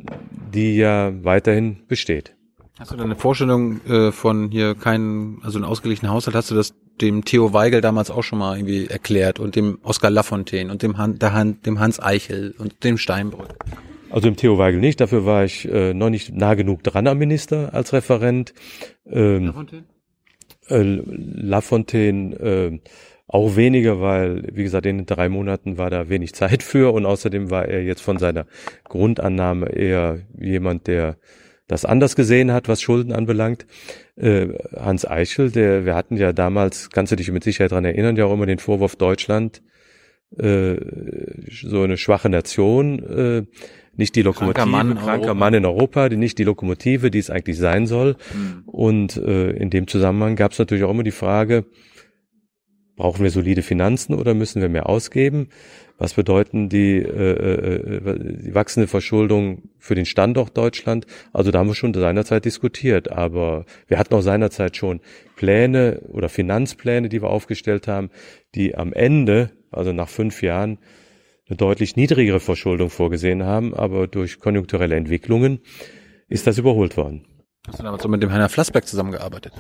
die 0.53 0.77
ja 0.77 1.13
weiterhin 1.23 1.79
besteht. 1.87 2.35
Hast 2.79 2.93
du 2.93 2.97
da 2.97 3.05
eine 3.05 3.17
Vorstellung 3.17 3.85
äh, 3.87 4.11
von 4.11 4.51
hier 4.51 4.75
keinen, 4.75 5.41
also 5.43 5.59
einen 5.59 5.67
ausgeglichenen 5.67 6.11
Haushalt, 6.13 6.35
hast 6.35 6.51
du 6.51 6.55
das 6.55 6.75
dem 7.01 7.25
Theo 7.25 7.53
Weigel 7.53 7.81
damals 7.81 8.11
auch 8.11 8.23
schon 8.23 8.39
mal 8.39 8.57
irgendwie 8.57 8.87
erklärt 8.87 9.39
und 9.39 9.57
dem 9.57 9.79
Oskar 9.83 10.11
Lafontaine 10.11 10.71
und 10.71 10.83
dem, 10.83 10.99
Han, 10.99 11.19
der 11.19 11.33
Han, 11.33 11.61
dem 11.63 11.79
Hans 11.79 12.01
Eichel 12.01 12.55
und 12.59 12.83
dem 12.85 12.99
Steinbrück? 12.99 13.55
Also 14.11 14.29
im 14.29 14.37
Theo 14.37 14.59
Weigel 14.59 14.81
nicht, 14.81 15.01
dafür 15.01 15.25
war 15.25 15.45
ich 15.45 15.69
äh, 15.69 15.95
noch 15.95 16.11
nicht 16.11 16.35
nah 16.35 16.55
genug 16.55 16.83
dran 16.83 17.07
am 17.07 17.19
Minister 17.19 17.75
als 17.75 17.93
Referent. 17.93 18.55
Ähm, 19.07 19.47
Lafontaine? 19.47 19.85
Äh, 20.69 20.83
Lafontaine 20.83 22.35
äh, 22.37 22.79
auch 23.33 23.55
weniger, 23.55 24.01
weil, 24.01 24.43
wie 24.53 24.65
gesagt, 24.65 24.87
in 24.87 24.99
den 24.99 25.07
drei 25.07 25.29
Monaten 25.29 25.79
war 25.79 25.89
da 25.89 26.09
wenig 26.09 26.35
Zeit 26.35 26.63
für 26.63 26.93
und 26.93 27.07
außerdem 27.07 27.51
war 27.51 27.67
er 27.67 27.83
jetzt 27.83 28.03
von 28.03 28.19
seiner 28.19 28.47
Grundannahme 28.85 29.71
eher 29.71 30.19
jemand, 30.39 30.87
der 30.87 31.17
das 31.69 31.85
anders 31.85 32.17
gesehen 32.17 32.53
hat, 32.53 32.69
was 32.69 32.83
Schulden 32.83 33.13
anbelangt. 33.13 33.65
Äh, 34.17 34.49
Hans 34.77 35.07
Eichel, 35.07 35.53
der, 35.53 35.85
wir 35.85 35.95
hatten 35.95 36.17
ja 36.17 36.33
damals, 36.33 36.91
kannst 36.91 37.13
du 37.13 37.17
dich 37.17 37.31
mit 37.31 37.45
Sicherheit 37.45 37.71
dran 37.71 37.85
erinnern, 37.85 38.17
ja 38.17 38.25
auch 38.25 38.35
immer 38.35 38.47
den 38.47 38.59
Vorwurf 38.59 38.97
Deutschland, 38.97 39.63
äh, 40.37 40.77
so 41.49 41.83
eine 41.83 41.97
schwache 41.97 42.29
Nation, 42.29 42.99
äh, 42.99 43.43
nicht 43.97 44.17
die 44.17 44.23
Lokomotive, 44.23 44.55
kranker 44.55 44.71
Mann, 44.71 44.99
kranker 44.99 45.35
Mann 45.35 45.55
in 45.55 45.65
Europa, 45.65 46.09
die 46.09 46.17
nicht 46.17 46.39
die 46.39 46.45
Lokomotive, 46.45 47.13
die 47.13 47.19
es 47.19 47.31
eigentlich 47.31 47.59
sein 47.59 47.87
soll. 47.87 48.17
Mhm. 48.35 48.63
Und 48.67 49.17
äh, 49.17 49.51
in 49.51 49.71
dem 49.71 49.87
Zusammenhang 49.87 50.35
gab 50.35 50.53
es 50.53 50.59
natürlich 50.59 50.83
auch 50.83 50.91
immer 50.91 51.05
die 51.05 51.11
Frage, 51.13 51.67
brauchen 53.01 53.23
wir 53.23 53.31
solide 53.31 53.63
Finanzen 53.63 54.15
oder 54.15 54.35
müssen 54.35 54.61
wir 54.61 54.69
mehr 54.69 54.87
ausgeben? 54.87 55.49
Was 55.97 56.13
bedeuten 56.13 56.69
die, 56.69 56.99
äh, 56.99 57.33
äh, 57.33 57.77
äh, 57.97 58.43
die 58.45 58.55
wachsende 58.55 58.89
Verschuldung 58.89 59.71
für 59.79 59.95
den 59.95 60.05
Standort 60.05 60.55
Deutschland? 60.55 61.07
Also 61.33 61.51
da 61.51 61.61
haben 61.61 61.69
wir 61.69 61.75
schon 61.75 61.95
seinerzeit 61.95 62.45
diskutiert, 62.45 63.11
aber 63.11 63.65
wir 63.87 63.99
hatten 63.99 64.13
auch 64.13 64.21
seinerzeit 64.21 64.77
schon 64.77 65.01
Pläne 65.35 66.03
oder 66.09 66.29
Finanzpläne, 66.29 67.09
die 67.09 67.23
wir 67.23 67.31
aufgestellt 67.31 67.89
haben, 67.89 68.11
die 68.55 68.75
am 68.75 68.93
Ende, 68.93 69.51
also 69.71 69.95
nach 69.95 70.11
fünf 70.11 70.43
Jahren, 70.43 70.79
eine 71.49 71.57
deutlich 71.57 71.97
niedrigere 71.97 72.39
Verschuldung 72.39 72.91
vorgesehen 72.91 73.45
haben, 73.45 73.75
aber 73.75 74.09
durch 74.09 74.41
konjunkturelle 74.41 74.97
Entwicklungen 74.97 75.61
ist 76.29 76.47
das 76.47 76.59
überholt 76.59 76.99
worden. 76.99 77.27
Hast 77.67 77.79
du 77.79 77.83
damals 77.83 78.03
so 78.03 78.11
mit 78.11 78.23
dem 78.23 78.31
Heiner 78.31 78.51
Flassbeck 78.51 78.87
zusammengearbeitet? 78.87 79.55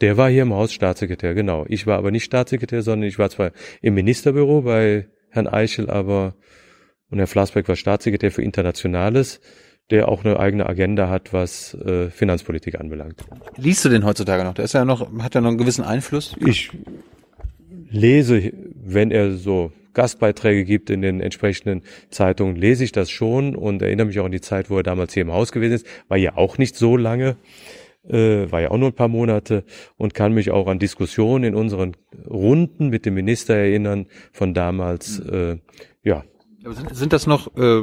Der 0.00 0.16
war 0.16 0.30
hier 0.30 0.42
im 0.42 0.52
Haus 0.52 0.72
Staatssekretär, 0.72 1.34
genau. 1.34 1.64
Ich 1.68 1.86
war 1.86 1.98
aber 1.98 2.10
nicht 2.10 2.24
Staatssekretär, 2.24 2.82
sondern 2.82 3.08
ich 3.08 3.18
war 3.18 3.30
zwar 3.30 3.52
im 3.80 3.94
Ministerbüro 3.94 4.62
bei 4.62 5.06
Herrn 5.30 5.46
Eichel, 5.46 5.90
aber 5.90 6.34
und 7.12 7.18
Herr 7.18 7.26
Flassbeck 7.26 7.68
war 7.68 7.76
Staatssekretär 7.76 8.32
für 8.32 8.42
Internationales, 8.42 9.40
der 9.90 10.08
auch 10.08 10.24
eine 10.24 10.40
eigene 10.40 10.66
Agenda 10.66 11.10
hat, 11.10 11.34
was 11.34 11.74
äh, 11.74 12.08
Finanzpolitik 12.08 12.80
anbelangt. 12.80 13.22
Liest 13.58 13.84
du 13.84 13.90
den 13.90 14.04
heutzutage 14.04 14.44
noch? 14.44 14.54
Der 14.54 14.64
ist 14.64 14.72
ja 14.72 14.86
noch, 14.86 15.12
hat 15.18 15.34
ja 15.34 15.42
noch 15.42 15.50
einen 15.50 15.58
gewissen 15.58 15.84
Einfluss. 15.84 16.34
Ich 16.40 16.70
lese, 17.90 18.50
wenn 18.82 19.10
er 19.10 19.32
so 19.32 19.72
Gastbeiträge 19.92 20.64
gibt 20.64 20.88
in 20.88 21.02
den 21.02 21.20
entsprechenden 21.20 21.82
Zeitungen, 22.08 22.56
lese 22.56 22.82
ich 22.84 22.92
das 22.92 23.10
schon 23.10 23.54
und 23.54 23.82
erinnere 23.82 24.06
mich 24.06 24.18
auch 24.18 24.24
an 24.24 24.32
die 24.32 24.40
Zeit, 24.40 24.70
wo 24.70 24.78
er 24.78 24.82
damals 24.82 25.12
hier 25.12 25.20
im 25.20 25.32
Haus 25.32 25.52
gewesen 25.52 25.74
ist. 25.74 25.86
War 26.08 26.16
ja 26.16 26.36
auch 26.36 26.56
nicht 26.56 26.76
so 26.76 26.96
lange 26.96 27.36
äh, 28.08 28.50
war 28.50 28.60
ja 28.60 28.70
auch 28.70 28.78
nur 28.78 28.88
ein 28.88 28.94
paar 28.94 29.08
Monate 29.08 29.64
und 29.96 30.14
kann 30.14 30.32
mich 30.32 30.50
auch 30.50 30.66
an 30.66 30.78
Diskussionen 30.78 31.44
in 31.44 31.54
unseren 31.54 31.96
Runden 32.28 32.88
mit 32.88 33.06
dem 33.06 33.14
Minister 33.14 33.54
erinnern 33.54 34.06
von 34.32 34.54
damals. 34.54 35.20
Äh, 35.20 35.58
ja. 36.02 36.24
Sind, 36.64 36.94
sind 36.94 37.12
das 37.12 37.26
noch 37.26 37.56
äh, 37.56 37.82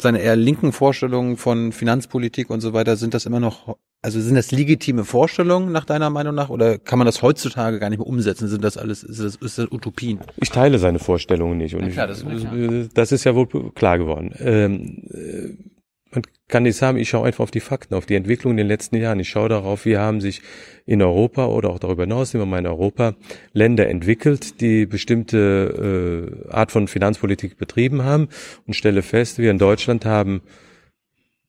seine 0.00 0.20
eher 0.20 0.34
linken 0.34 0.72
Vorstellungen 0.72 1.36
von 1.36 1.70
Finanzpolitik 1.70 2.50
und 2.50 2.60
so 2.60 2.72
weiter? 2.72 2.96
Sind 2.96 3.14
das 3.14 3.26
immer 3.26 3.38
noch, 3.38 3.76
also 4.02 4.20
sind 4.20 4.34
das 4.34 4.50
legitime 4.50 5.04
Vorstellungen 5.04 5.70
nach 5.70 5.84
deiner 5.84 6.10
Meinung 6.10 6.34
nach 6.34 6.48
oder 6.48 6.78
kann 6.78 6.98
man 6.98 7.06
das 7.06 7.22
heutzutage 7.22 7.78
gar 7.78 7.90
nicht 7.90 8.00
mehr 8.00 8.08
umsetzen? 8.08 8.48
Sind 8.48 8.64
das 8.64 8.76
alles, 8.76 9.04
ist 9.04 9.22
das, 9.22 9.36
ist 9.36 9.58
das 9.58 9.70
Utopien? 9.70 10.18
Ich 10.36 10.50
teile 10.50 10.80
seine 10.80 10.98
Vorstellungen 10.98 11.58
nicht 11.58 11.76
und 11.76 11.88
klar, 11.92 12.08
das, 12.08 12.24
ich, 12.24 12.88
das, 12.92 13.12
ist 13.12 13.22
ja 13.22 13.36
wohl 13.36 13.46
klar 13.72 13.98
geworden. 13.98 14.34
Ähm, 14.40 15.04
äh, 15.10 15.67
man 16.10 16.22
kann 16.48 16.62
nicht 16.62 16.76
sagen, 16.76 16.98
ich 16.98 17.10
schaue 17.10 17.26
einfach 17.26 17.44
auf 17.44 17.50
die 17.50 17.60
Fakten, 17.60 17.94
auf 17.94 18.06
die 18.06 18.14
Entwicklung 18.14 18.52
in 18.52 18.56
den 18.56 18.66
letzten 18.66 18.96
Jahren. 18.96 19.20
Ich 19.20 19.28
schaue 19.28 19.48
darauf, 19.48 19.84
wie 19.84 19.98
haben 19.98 20.20
sich 20.20 20.40
in 20.86 21.02
Europa 21.02 21.46
oder 21.46 21.70
auch 21.70 21.78
darüber 21.78 22.04
hinaus, 22.04 22.32
nehmen 22.32 22.42
wir 22.42 22.50
mal 22.50 22.58
in 22.58 22.66
Europa, 22.66 23.14
Länder 23.52 23.88
entwickelt, 23.88 24.60
die 24.60 24.86
bestimmte 24.86 26.46
äh, 26.48 26.50
Art 26.50 26.72
von 26.72 26.88
Finanzpolitik 26.88 27.58
betrieben 27.58 28.04
haben 28.04 28.28
und 28.66 28.74
stelle 28.74 29.02
fest, 29.02 29.38
wir 29.38 29.50
in 29.50 29.58
Deutschland 29.58 30.06
haben 30.06 30.42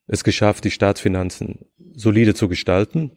es 0.08 0.24
geschafft, 0.24 0.66
die 0.66 0.72
Staatsfinanzen 0.72 1.60
solide 1.94 2.34
zu 2.34 2.50
gestalten, 2.50 3.12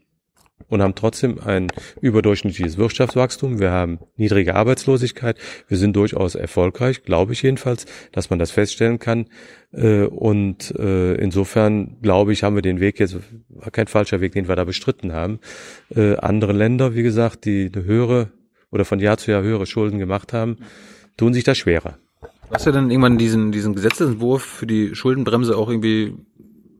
und 0.72 0.80
haben 0.80 0.94
trotzdem 0.94 1.38
ein 1.38 1.68
überdurchschnittliches 2.00 2.78
Wirtschaftswachstum. 2.78 3.60
Wir 3.60 3.72
haben 3.72 3.98
niedrige 4.16 4.54
Arbeitslosigkeit. 4.54 5.36
Wir 5.68 5.76
sind 5.76 5.94
durchaus 5.94 6.34
erfolgreich, 6.34 7.02
glaube 7.04 7.34
ich 7.34 7.42
jedenfalls, 7.42 7.84
dass 8.10 8.30
man 8.30 8.38
das 8.38 8.50
feststellen 8.50 8.98
kann. 8.98 9.26
Äh, 9.72 10.04
und 10.04 10.74
äh, 10.78 11.14
insofern 11.16 11.98
glaube 12.00 12.32
ich, 12.32 12.42
haben 12.42 12.54
wir 12.54 12.62
den 12.62 12.80
Weg 12.80 13.00
jetzt, 13.00 13.16
war 13.50 13.70
kein 13.70 13.86
falscher 13.86 14.22
Weg, 14.22 14.32
den 14.32 14.48
wir 14.48 14.56
da 14.56 14.64
bestritten 14.64 15.12
haben. 15.12 15.40
Äh, 15.94 16.16
andere 16.16 16.54
Länder, 16.54 16.94
wie 16.94 17.02
gesagt, 17.02 17.44
die 17.44 17.70
eine 17.72 17.84
höhere 17.84 18.32
oder 18.70 18.86
von 18.86 18.98
Jahr 18.98 19.18
zu 19.18 19.30
Jahr 19.30 19.42
höhere 19.42 19.66
Schulden 19.66 19.98
gemacht 19.98 20.32
haben, 20.32 20.56
tun 21.18 21.34
sich 21.34 21.44
da 21.44 21.54
schwerer. 21.54 21.98
Du 22.22 22.54
hast 22.54 22.64
ja 22.64 22.72
dann 22.72 22.90
irgendwann 22.90 23.18
diesen, 23.18 23.52
diesen 23.52 23.74
Gesetzesentwurf 23.74 24.42
für 24.42 24.66
die 24.66 24.94
Schuldenbremse 24.94 25.54
auch 25.54 25.68
irgendwie 25.68 26.14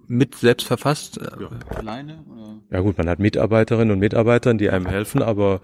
mit 0.09 0.35
selbst 0.35 0.67
verfasst? 0.67 1.19
Äh, 1.19 1.43
ja. 1.43 1.51
Alleine? 1.77 2.25
Oder? 2.31 2.61
Ja 2.71 2.81
gut, 2.81 2.99
man 2.99 3.09
hat 3.09 3.19
Mitarbeiterinnen 3.19 3.93
und 3.93 3.99
Mitarbeiter, 3.99 4.55
die 4.55 4.71
einem 4.71 4.87
helfen, 4.87 5.23
aber 5.23 5.61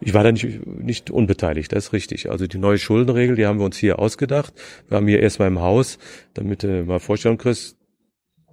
ich 0.00 0.12
war 0.14 0.24
da 0.24 0.32
nicht, 0.32 0.66
nicht 0.66 1.10
unbeteiligt, 1.10 1.72
das 1.72 1.86
ist 1.86 1.92
richtig. 1.92 2.30
Also 2.30 2.46
die 2.46 2.58
neue 2.58 2.78
Schuldenregel, 2.78 3.36
die 3.36 3.46
haben 3.46 3.58
wir 3.58 3.64
uns 3.64 3.76
hier 3.76 3.98
ausgedacht. 3.98 4.52
Wir 4.88 4.96
haben 4.96 5.08
hier 5.08 5.20
erstmal 5.20 5.48
im 5.48 5.60
Haus, 5.60 5.98
damit 6.34 6.62
du 6.62 6.84
mal 6.84 7.00
vorstellen 7.00 7.38
kriegst, 7.38 7.76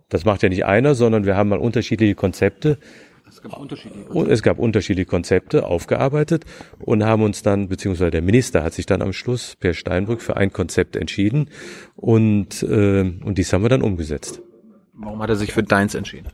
das 0.10 0.26
macht 0.26 0.44
ja 0.44 0.50
nicht 0.50 0.66
einer, 0.66 0.96
sondern 0.96 1.26
wir 1.26 1.36
haben 1.36 1.50
mal 1.50 1.60
unterschiedliche 1.60 2.16
Konzepte. 2.16 2.78
Es 3.28 3.42
gab 3.42 3.58
unterschiedliche 3.58 4.06
Konzepte. 4.06 4.34
Es 4.34 4.44
gab 4.44 4.60
unterschiedliche 4.60 5.06
Konzepte 5.08 5.66
aufgearbeitet 5.66 6.46
und 6.80 7.04
haben 7.04 7.24
uns 7.24 7.42
dann, 7.42 7.68
beziehungsweise 7.68 8.12
der 8.12 8.22
Minister 8.22 8.64
hat 8.64 8.74
sich 8.74 8.86
dann 8.86 9.02
am 9.02 9.12
Schluss 9.12 9.56
per 9.60 9.74
Steinbrück 9.74 10.22
für 10.22 10.38
ein 10.38 10.54
Konzept 10.54 10.96
entschieden 10.96 11.50
und, 11.96 12.62
äh, 12.64 13.02
und 13.02 13.38
dies 13.38 13.52
haben 13.52 13.64
wir 13.64 13.70
dann 13.70 13.82
umgesetzt. 13.82 14.42
Warum 14.94 15.22
hat 15.22 15.30
er 15.30 15.36
sich 15.36 15.54
für 15.54 15.64
deins 15.64 15.96
entschieden? 15.96 16.28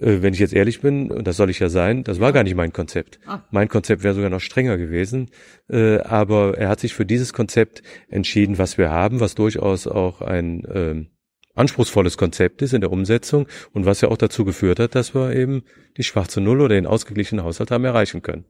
Äh, 0.00 0.22
wenn 0.22 0.34
ich 0.34 0.40
jetzt 0.40 0.54
ehrlich 0.54 0.80
bin, 0.80 1.10
und 1.10 1.26
das 1.26 1.36
soll 1.36 1.50
ich 1.50 1.58
ja 1.58 1.68
sein, 1.68 2.04
das 2.04 2.20
war 2.20 2.32
gar 2.32 2.44
nicht 2.44 2.54
mein 2.54 2.72
Konzept. 2.72 3.18
Ah. 3.26 3.40
Mein 3.50 3.68
Konzept 3.68 4.02
wäre 4.02 4.14
sogar 4.14 4.30
noch 4.30 4.40
strenger 4.40 4.78
gewesen. 4.78 5.30
Äh, 5.68 5.98
aber 6.00 6.56
er 6.56 6.68
hat 6.68 6.80
sich 6.80 6.94
für 6.94 7.06
dieses 7.06 7.32
Konzept 7.32 7.82
entschieden, 8.08 8.58
was 8.58 8.78
wir 8.78 8.90
haben, 8.90 9.20
was 9.20 9.34
durchaus 9.34 9.86
auch 9.86 10.22
ein 10.22 10.62
ähm, 10.72 11.08
anspruchsvolles 11.54 12.16
Konzept 12.16 12.62
ist 12.62 12.72
in 12.72 12.80
der 12.80 12.92
Umsetzung 12.92 13.46
und 13.72 13.84
was 13.84 14.00
ja 14.00 14.08
auch 14.08 14.16
dazu 14.16 14.44
geführt 14.44 14.78
hat, 14.78 14.94
dass 14.94 15.14
wir 15.14 15.34
eben 15.34 15.62
die 15.96 16.04
schwarze 16.04 16.40
Null 16.40 16.60
oder 16.60 16.74
den 16.76 16.86
ausgeglichenen 16.86 17.44
Haushalt 17.44 17.70
haben 17.70 17.84
erreichen 17.84 18.22
können. 18.22 18.44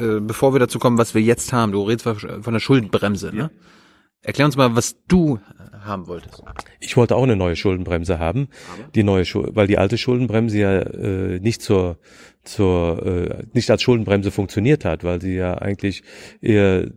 Äh, 0.00 0.20
bevor 0.20 0.52
wir 0.54 0.58
dazu 0.58 0.78
kommen, 0.78 0.98
was 0.98 1.14
wir 1.14 1.22
jetzt 1.22 1.52
haben, 1.52 1.72
du 1.72 1.82
redest 1.82 2.04
von 2.04 2.52
der 2.52 2.60
Schuldenbremse, 2.60 3.34
ne? 3.34 3.50
Erklär 4.24 4.46
uns 4.46 4.56
mal, 4.56 4.74
was 4.74 4.96
du 5.06 5.38
haben 5.84 6.06
wolltest. 6.06 6.42
Ich 6.80 6.96
wollte 6.96 7.14
auch 7.14 7.22
eine 7.22 7.36
neue 7.36 7.56
Schuldenbremse 7.56 8.18
haben, 8.18 8.48
Aber? 8.72 8.88
die 8.94 9.02
neue 9.02 9.24
Schul 9.26 9.50
weil 9.54 9.66
die 9.66 9.78
alte 9.78 9.98
Schuldenbremse 9.98 10.58
ja 10.58 10.78
äh, 10.78 11.38
nicht 11.40 11.62
zur 11.62 11.98
zur 12.42 13.04
äh, 13.06 13.44
nicht 13.52 13.70
als 13.70 13.82
Schuldenbremse 13.82 14.30
funktioniert 14.30 14.84
hat, 14.84 15.04
weil 15.04 15.20
sie 15.20 15.34
ja 15.34 15.58
eigentlich 15.58 16.02
eher 16.40 16.90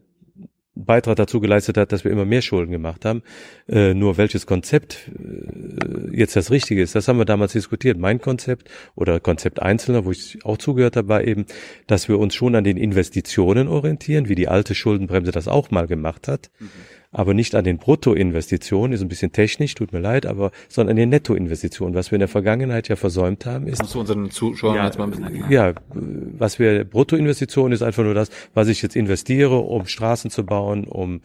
Beitrag 0.74 1.16
dazu 1.16 1.40
geleistet 1.40 1.76
hat, 1.76 1.92
dass 1.92 2.04
wir 2.04 2.12
immer 2.12 2.26
mehr 2.26 2.44
Schulden 2.44 2.72
gemacht 2.72 3.04
haben. 3.04 3.24
Äh, 3.68 3.94
nur 3.94 4.18
welches 4.18 4.46
Konzept 4.46 5.10
äh, 5.18 6.16
jetzt 6.16 6.36
das 6.36 6.52
Richtige 6.52 6.82
ist, 6.82 6.96
das 6.96 7.08
haben 7.08 7.18
wir 7.18 7.26
damals 7.26 7.54
diskutiert. 7.54 7.98
Mein 7.98 8.22
Konzept 8.22 8.70
oder 8.96 9.20
Konzept 9.20 9.62
Einzelner, 9.62 10.06
wo 10.06 10.12
ich 10.12 10.38
auch 10.46 10.58
zugehört 10.58 10.96
habe, 10.96 11.08
war 11.08 11.24
eben, 11.24 11.46
dass 11.88 12.08
wir 12.08 12.20
uns 12.20 12.36
schon 12.36 12.56
an 12.56 12.64
den 12.64 12.78
Investitionen 12.78 13.68
orientieren, 13.68 14.30
wie 14.30 14.36
die 14.36 14.48
alte 14.48 14.76
Schuldenbremse 14.76 15.32
das 15.32 15.48
auch 15.48 15.72
mal 15.72 15.88
gemacht 15.88 16.28
hat. 16.28 16.52
Mhm 16.60 16.70
aber 17.18 17.34
nicht 17.34 17.56
an 17.56 17.64
den 17.64 17.80
Bruttoinvestitionen, 17.80 18.94
ist 18.94 19.02
ein 19.02 19.08
bisschen 19.08 19.32
technisch, 19.32 19.74
tut 19.74 19.92
mir 19.92 20.00
leid, 20.00 20.28
aber 20.28 20.52
sondern 20.70 20.92
an 20.92 20.98
den 20.98 21.10
Nettoinvestitionen. 21.10 21.96
Was 21.96 22.12
wir 22.12 22.18
in 22.18 22.20
der 22.20 22.28
Vergangenheit 22.28 22.90
ja 22.90 22.96
versäumt 22.96 23.48
haben, 23.48 23.66
ist. 23.66 23.82
Du 23.92 24.00
unseren 24.00 24.30
Zuschauern 24.30 24.76
ja, 24.76 24.86
jetzt 24.86 25.00
mal 25.00 25.06
ein 25.06 25.10
bisschen 25.10 25.26
erklären? 25.26 25.52
Ja, 25.52 25.74
was 25.94 26.60
wir 26.60 26.84
Bruttoinvestitionen 26.84 27.74
ist 27.74 27.82
einfach 27.82 28.04
nur 28.04 28.14
das, 28.14 28.30
was 28.54 28.68
ich 28.68 28.84
jetzt 28.84 28.96
investiere, 28.96 29.58
um 29.58 29.88
Straßen 29.88 30.30
zu 30.30 30.46
bauen, 30.46 30.84
um 30.84 31.22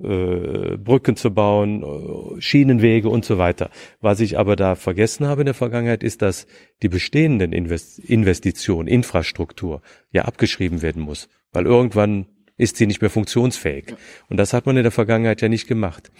äh, 0.00 0.76
Brücken 0.76 1.16
zu 1.16 1.32
bauen, 1.32 1.82
äh, 1.82 2.40
Schienenwege 2.40 3.08
und 3.08 3.24
so 3.24 3.36
weiter. 3.36 3.70
Was 4.00 4.20
ich 4.20 4.38
aber 4.38 4.54
da 4.54 4.76
vergessen 4.76 5.26
habe 5.26 5.40
in 5.40 5.46
der 5.46 5.54
Vergangenheit, 5.54 6.04
ist, 6.04 6.22
dass 6.22 6.46
die 6.82 6.88
bestehenden 6.88 7.52
Invest 7.52 7.98
Investitionen, 7.98 8.86
Infrastruktur, 8.86 9.82
ja 10.12 10.22
abgeschrieben 10.22 10.82
werden 10.82 11.02
muss, 11.02 11.28
weil 11.52 11.66
irgendwann 11.66 12.26
ist 12.62 12.76
sie 12.76 12.86
nicht 12.86 13.00
mehr 13.00 13.10
funktionsfähig. 13.10 13.94
Und 14.28 14.36
das 14.36 14.52
hat 14.52 14.66
man 14.66 14.76
in 14.76 14.82
der 14.82 14.92
Vergangenheit 14.92 15.42
ja 15.42 15.48
nicht 15.48 15.66
gemacht. 15.66 16.10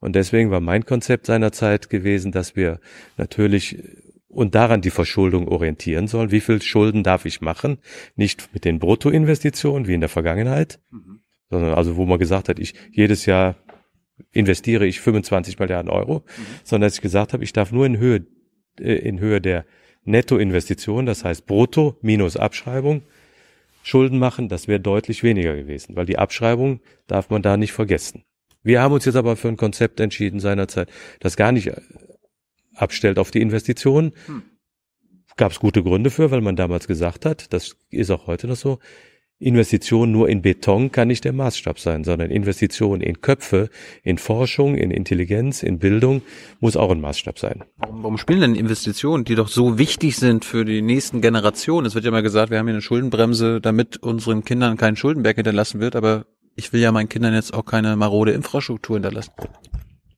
Und 0.00 0.16
deswegen 0.16 0.50
war 0.50 0.60
mein 0.60 0.84
Konzept 0.84 1.26
seinerzeit 1.26 1.90
gewesen, 1.90 2.32
dass 2.32 2.56
wir 2.56 2.80
natürlich 3.16 3.78
und 4.28 4.54
daran 4.54 4.80
die 4.80 4.90
Verschuldung 4.90 5.46
orientieren 5.46 6.08
sollen. 6.08 6.30
Wie 6.30 6.40
viel 6.40 6.62
Schulden 6.62 7.02
darf 7.02 7.26
ich 7.26 7.42
machen? 7.42 7.78
Nicht 8.16 8.48
mit 8.54 8.64
den 8.64 8.78
Bruttoinvestitionen 8.78 9.86
wie 9.86 9.94
in 9.94 10.00
der 10.00 10.08
Vergangenheit, 10.08 10.80
mhm 10.90 11.22
sondern 11.52 11.74
also 11.74 11.96
wo 11.96 12.06
man 12.06 12.18
gesagt 12.18 12.48
hat, 12.48 12.58
ich 12.58 12.74
jedes 12.90 13.26
Jahr 13.26 13.56
investiere 14.32 14.86
ich 14.86 15.00
25 15.00 15.58
Milliarden 15.58 15.90
Euro, 15.90 16.20
mhm. 16.20 16.46
sondern 16.64 16.86
dass 16.86 16.94
ich 16.94 17.02
gesagt 17.02 17.34
habe, 17.34 17.44
ich 17.44 17.52
darf 17.52 17.72
nur 17.72 17.84
in 17.84 17.98
Höhe 17.98 18.26
äh, 18.80 18.94
in 18.94 19.20
Höhe 19.20 19.40
der 19.40 19.66
Nettoinvestition, 20.04 21.04
das 21.04 21.24
heißt 21.24 21.46
Brutto 21.46 21.98
minus 22.00 22.38
Abschreibung, 22.38 23.02
Schulden 23.82 24.18
machen, 24.18 24.48
das 24.48 24.68
wäre 24.68 24.80
deutlich 24.80 25.22
weniger 25.22 25.54
gewesen, 25.54 25.96
weil 25.96 26.06
die 26.06 26.18
Abschreibung 26.18 26.80
darf 27.06 27.30
man 27.30 27.42
da 27.42 27.56
nicht 27.56 27.72
vergessen. 27.72 28.24
Wir 28.62 28.80
haben 28.80 28.94
uns 28.94 29.04
jetzt 29.04 29.16
aber 29.16 29.36
für 29.36 29.48
ein 29.48 29.56
Konzept 29.56 29.98
entschieden 30.00 30.40
seinerzeit, 30.40 30.88
das 31.20 31.36
gar 31.36 31.52
nicht 31.52 31.68
äh, 31.68 31.80
abstellt 32.74 33.18
auf 33.18 33.30
die 33.30 33.40
Investitionen. 33.40 34.12
Hm. 34.26 34.42
Gab 35.36 35.52
es 35.52 35.60
gute 35.60 35.82
Gründe 35.82 36.10
für, 36.10 36.30
weil 36.30 36.42
man 36.42 36.56
damals 36.56 36.86
gesagt 36.86 37.24
hat, 37.24 37.52
das 37.52 37.76
ist 37.90 38.10
auch 38.10 38.26
heute 38.26 38.46
noch 38.46 38.56
so, 38.56 38.78
Investition 39.42 40.12
nur 40.12 40.28
in 40.28 40.40
Beton 40.40 40.92
kann 40.92 41.08
nicht 41.08 41.24
der 41.24 41.32
Maßstab 41.32 41.78
sein, 41.78 42.04
sondern 42.04 42.30
Investition 42.30 43.00
in 43.00 43.20
Köpfe, 43.20 43.70
in 44.04 44.18
Forschung, 44.18 44.76
in 44.76 44.90
Intelligenz, 44.90 45.62
in 45.62 45.78
Bildung 45.78 46.22
muss 46.60 46.76
auch 46.76 46.90
ein 46.90 47.00
Maßstab 47.00 47.38
sein. 47.38 47.64
Warum, 47.76 48.02
warum 48.02 48.18
spielen 48.18 48.40
denn 48.40 48.54
Investitionen, 48.54 49.24
die 49.24 49.34
doch 49.34 49.48
so 49.48 49.78
wichtig 49.78 50.16
sind 50.16 50.44
für 50.44 50.64
die 50.64 50.80
nächsten 50.80 51.20
Generationen? 51.20 51.86
Es 51.86 51.94
wird 51.94 52.04
ja 52.04 52.10
mal 52.10 52.22
gesagt, 52.22 52.50
wir 52.50 52.58
haben 52.58 52.66
hier 52.66 52.74
eine 52.74 52.82
Schuldenbremse, 52.82 53.60
damit 53.60 53.96
unseren 53.96 54.44
Kindern 54.44 54.76
kein 54.76 54.96
Schuldenberg 54.96 55.36
hinterlassen 55.36 55.80
wird, 55.80 55.96
aber 55.96 56.26
ich 56.54 56.72
will 56.72 56.80
ja 56.80 56.92
meinen 56.92 57.08
Kindern 57.08 57.34
jetzt 57.34 57.52
auch 57.52 57.64
keine 57.64 57.96
marode 57.96 58.32
Infrastruktur 58.32 58.96
hinterlassen. 58.96 59.32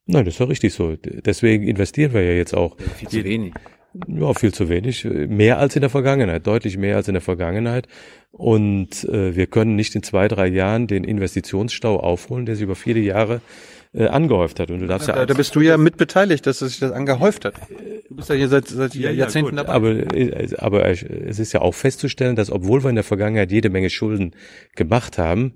Nein, 0.06 0.26
das 0.26 0.34
ist 0.34 0.40
doch 0.40 0.50
richtig 0.50 0.74
so. 0.74 0.96
Deswegen 0.96 1.66
investieren 1.66 2.12
wir 2.12 2.22
ja 2.22 2.32
jetzt 2.32 2.54
auch. 2.54 2.76
Viel 2.96 3.08
zu 3.08 3.24
wenig. 3.24 3.54
Ja, 4.09 4.34
viel 4.34 4.53
zu 4.53 4.68
wenig. 4.68 5.05
Mehr 5.05 5.59
als 5.59 5.76
in 5.76 5.80
der 5.80 5.90
Vergangenheit, 5.90 6.47
deutlich 6.47 6.76
mehr 6.76 6.97
als 6.97 7.09
in 7.09 7.14
der 7.14 7.20
Vergangenheit. 7.20 7.86
Und 8.32 9.05
äh, 9.05 9.36
wir 9.36 9.47
können 9.47 9.76
nicht 9.76 9.95
in 9.95 10.03
zwei, 10.03 10.26
drei 10.26 10.49
Jahren 10.49 10.86
den 10.86 11.05
Investitionsstau 11.05 12.01
aufholen, 12.01 12.47
der 12.47 12.57
sich 12.57 12.64
über 12.64 12.74
viele 12.74 13.01
Jahre 13.01 13.40
äh, 13.92 14.09
angehäuft 14.09 14.59
hat. 14.59 14.70
Und 14.70 14.80
du 14.80 14.88
darfst 14.88 15.07
ja, 15.07 15.16
ja 15.16 15.26
da 15.26 15.34
bist 15.34 15.55
du 15.55 15.61
ja 15.61 15.76
mitbeteiligt, 15.76 16.45
dass 16.47 16.59
sich 16.59 16.80
das 16.80 16.90
angehäuft 16.90 17.45
hat. 17.45 17.55
Du 18.09 18.16
bist 18.16 18.28
ja 18.28 18.34
hier 18.34 18.49
seit, 18.49 18.66
seit 18.66 18.95
ja, 18.97 19.11
Jahrzehnten 19.11 19.57
ja, 19.57 19.62
dabei. 19.62 19.72
Aber, 19.72 20.16
äh, 20.16 20.49
aber 20.59 20.86
es 20.88 21.38
ist 21.38 21.53
ja 21.53 21.61
auch 21.61 21.74
festzustellen, 21.74 22.34
dass 22.34 22.51
obwohl 22.51 22.82
wir 22.82 22.90
in 22.90 22.97
der 22.97 23.05
Vergangenheit 23.05 23.53
jede 23.53 23.70
Menge 23.70 23.90
Schulden 23.90 24.34
gemacht 24.74 25.18
haben, 25.18 25.55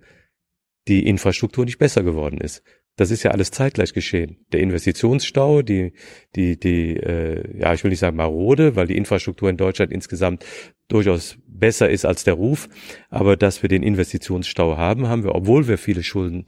die 0.87 1.07
Infrastruktur 1.07 1.65
nicht 1.65 1.79
besser 1.79 2.05
geworden 2.05 2.39
ist. 2.39 2.63
Das 2.99 3.13
ist 3.13 3.23
ja 3.23 3.31
alles 3.31 3.53
zeitgleich 3.53 3.93
geschehen. 3.93 4.39
Der 4.53 4.59
Investitionsstau, 4.59 5.63
die, 5.63 5.93
die, 6.35 6.59
die, 6.59 6.97
äh, 6.97 7.61
ja, 7.61 7.73
ich 7.73 7.85
will 7.85 7.91
nicht 7.91 8.01
sagen 8.01 8.17
marode, 8.17 8.75
weil 8.75 8.89
die 8.89 8.97
Infrastruktur 8.97 9.49
in 9.49 9.57
Deutschland 9.57 9.93
insgesamt 9.93 10.45
durchaus 10.89 11.39
besser 11.47 11.89
ist 11.89 12.05
als 12.05 12.25
der 12.25 12.35
Ruf. 12.35 12.69
Aber 13.09 13.37
dass 13.37 13.63
wir 13.63 13.69
den 13.69 13.85
Investitionsstau 13.85 14.77
haben, 14.77 15.09
haben 15.09 15.23
wir, 15.23 15.37
obwohl 15.37 15.69
wir 15.69 15.79
viele 15.79 16.03
Schulden 16.03 16.47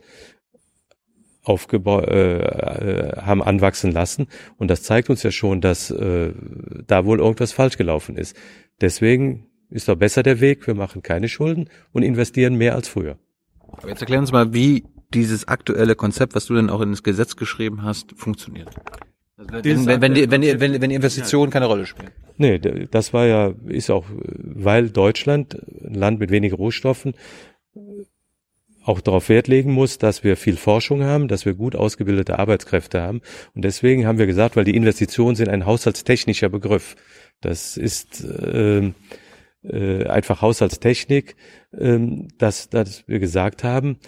aufgebaut 1.45 2.09
äh, 2.09 3.13
haben 3.17 3.45
anwachsen 3.45 3.93
lassen. 3.93 4.27
Und 4.59 4.73
das 4.73 4.83
zeigt 4.83 5.09
uns 5.09 5.23
ja 5.23 5.31
schon, 5.31 5.61
dass 5.61 5.93
äh, 5.93 6.33
da 6.85 7.05
wohl 7.05 7.21
irgendwas 7.21 7.53
falsch 7.53 7.77
gelaufen 7.77 8.17
ist. 8.17 8.37
Deswegen 8.81 9.47
ist 9.71 9.89
doch 9.89 9.95
besser 9.95 10.25
der 10.25 10.41
Weg. 10.41 10.67
Wir 10.67 10.75
machen 10.75 11.03
keine 11.03 11.29
Schulden 11.29 11.71
und 11.93 12.03
investieren 12.03 12.57
mehr 12.57 12.75
als 12.75 12.89
früher. 12.89 13.19
Aber 13.69 13.89
jetzt 13.89 14.01
erklären 14.01 14.23
uns 14.23 14.33
mal, 14.33 14.53
wie 14.53 14.83
dieses 15.15 15.49
aktuelle 15.49 15.95
Konzept, 15.95 16.35
was 16.35 16.47
du 16.47 16.55
denn 16.55 16.71
auch 16.71 16.81
in 16.81 16.91
das 16.91 17.03
Gesetz 17.03 17.37
geschrieben 17.37 17.83
hast, 17.83 18.13
funktioniert. 18.17 18.69
Also 19.37 19.65
wenn, 19.65 19.87
wenn, 19.87 20.01
wenn, 20.03 20.15
die, 20.15 20.31
wenn, 20.31 20.43
die, 20.43 20.61
wenn, 20.61 20.81
wenn 20.81 20.91
die 20.91 20.97
Investitionen 20.97 21.51
keine 21.51 21.67
Rolle 21.67 21.87
spielen. 21.87 22.11
Nee, 22.37 22.59
das 22.59 23.13
war 23.13 23.27
ja, 23.27 23.55
ist 23.67 23.91
auch, 23.91 24.05
weil 24.11 24.91
Deutschland, 24.91 25.57
ein 25.85 25.95
Land 25.95 26.21
mit 26.21 26.31
weniger 26.31 26.57
Rohstoffen, 26.57 27.15
auch 28.85 29.01
darauf 29.01 29.29
Wert 29.29 29.49
legen 29.49 29.73
muss, 29.73 29.99
dass 29.99 30.25
wir 30.25 30.37
viel 30.37 30.57
Forschung 30.57 31.05
haben, 31.05 31.29
dass 31.29 31.45
wir 31.45 31.55
gut 31.55 31.77
ausgebildete 31.77 32.39
Arbeitskräfte 32.39 33.01
haben. 33.01 33.21
Und 33.55 33.63
deswegen 33.63 34.07
haben 34.07 34.19
wir 34.19 34.27
gesagt, 34.27 34.57
weil 34.57 34.65
die 34.65 34.75
Investitionen 34.75 35.37
sind 35.37 35.49
ein 35.49 35.67
haushaltstechnischer 35.67 36.49
Begriff. 36.49 36.97
Das 37.41 37.77
ist 37.77 38.25
äh, 38.25 38.93
äh, 39.63 40.07
einfach 40.07 40.41
Haushaltstechnik, 40.41 41.37
äh, 41.73 41.99
dass, 42.39 42.71
dass 42.71 43.07
wir 43.07 43.19
gesagt 43.19 43.65
haben, 43.65 43.99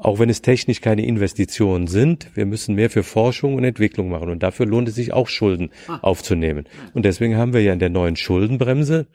auch 0.00 0.18
wenn 0.18 0.30
es 0.30 0.42
technisch 0.42 0.80
keine 0.80 1.04
Investitionen 1.04 1.86
sind, 1.86 2.34
wir 2.34 2.46
müssen 2.46 2.74
mehr 2.74 2.90
für 2.90 3.02
Forschung 3.02 3.54
und 3.54 3.64
Entwicklung 3.64 4.08
machen 4.08 4.30
und 4.30 4.42
dafür 4.42 4.66
lohnt 4.66 4.88
es 4.88 4.94
sich 4.94 5.12
auch 5.12 5.28
Schulden 5.28 5.70
ah. 5.88 5.98
aufzunehmen. 6.02 6.64
Und 6.94 7.04
deswegen 7.04 7.36
haben 7.36 7.52
wir 7.52 7.62
ja 7.62 7.72
in 7.72 7.78
der 7.78 7.90
neuen 7.90 8.16
Schuldenbremse 8.16 9.06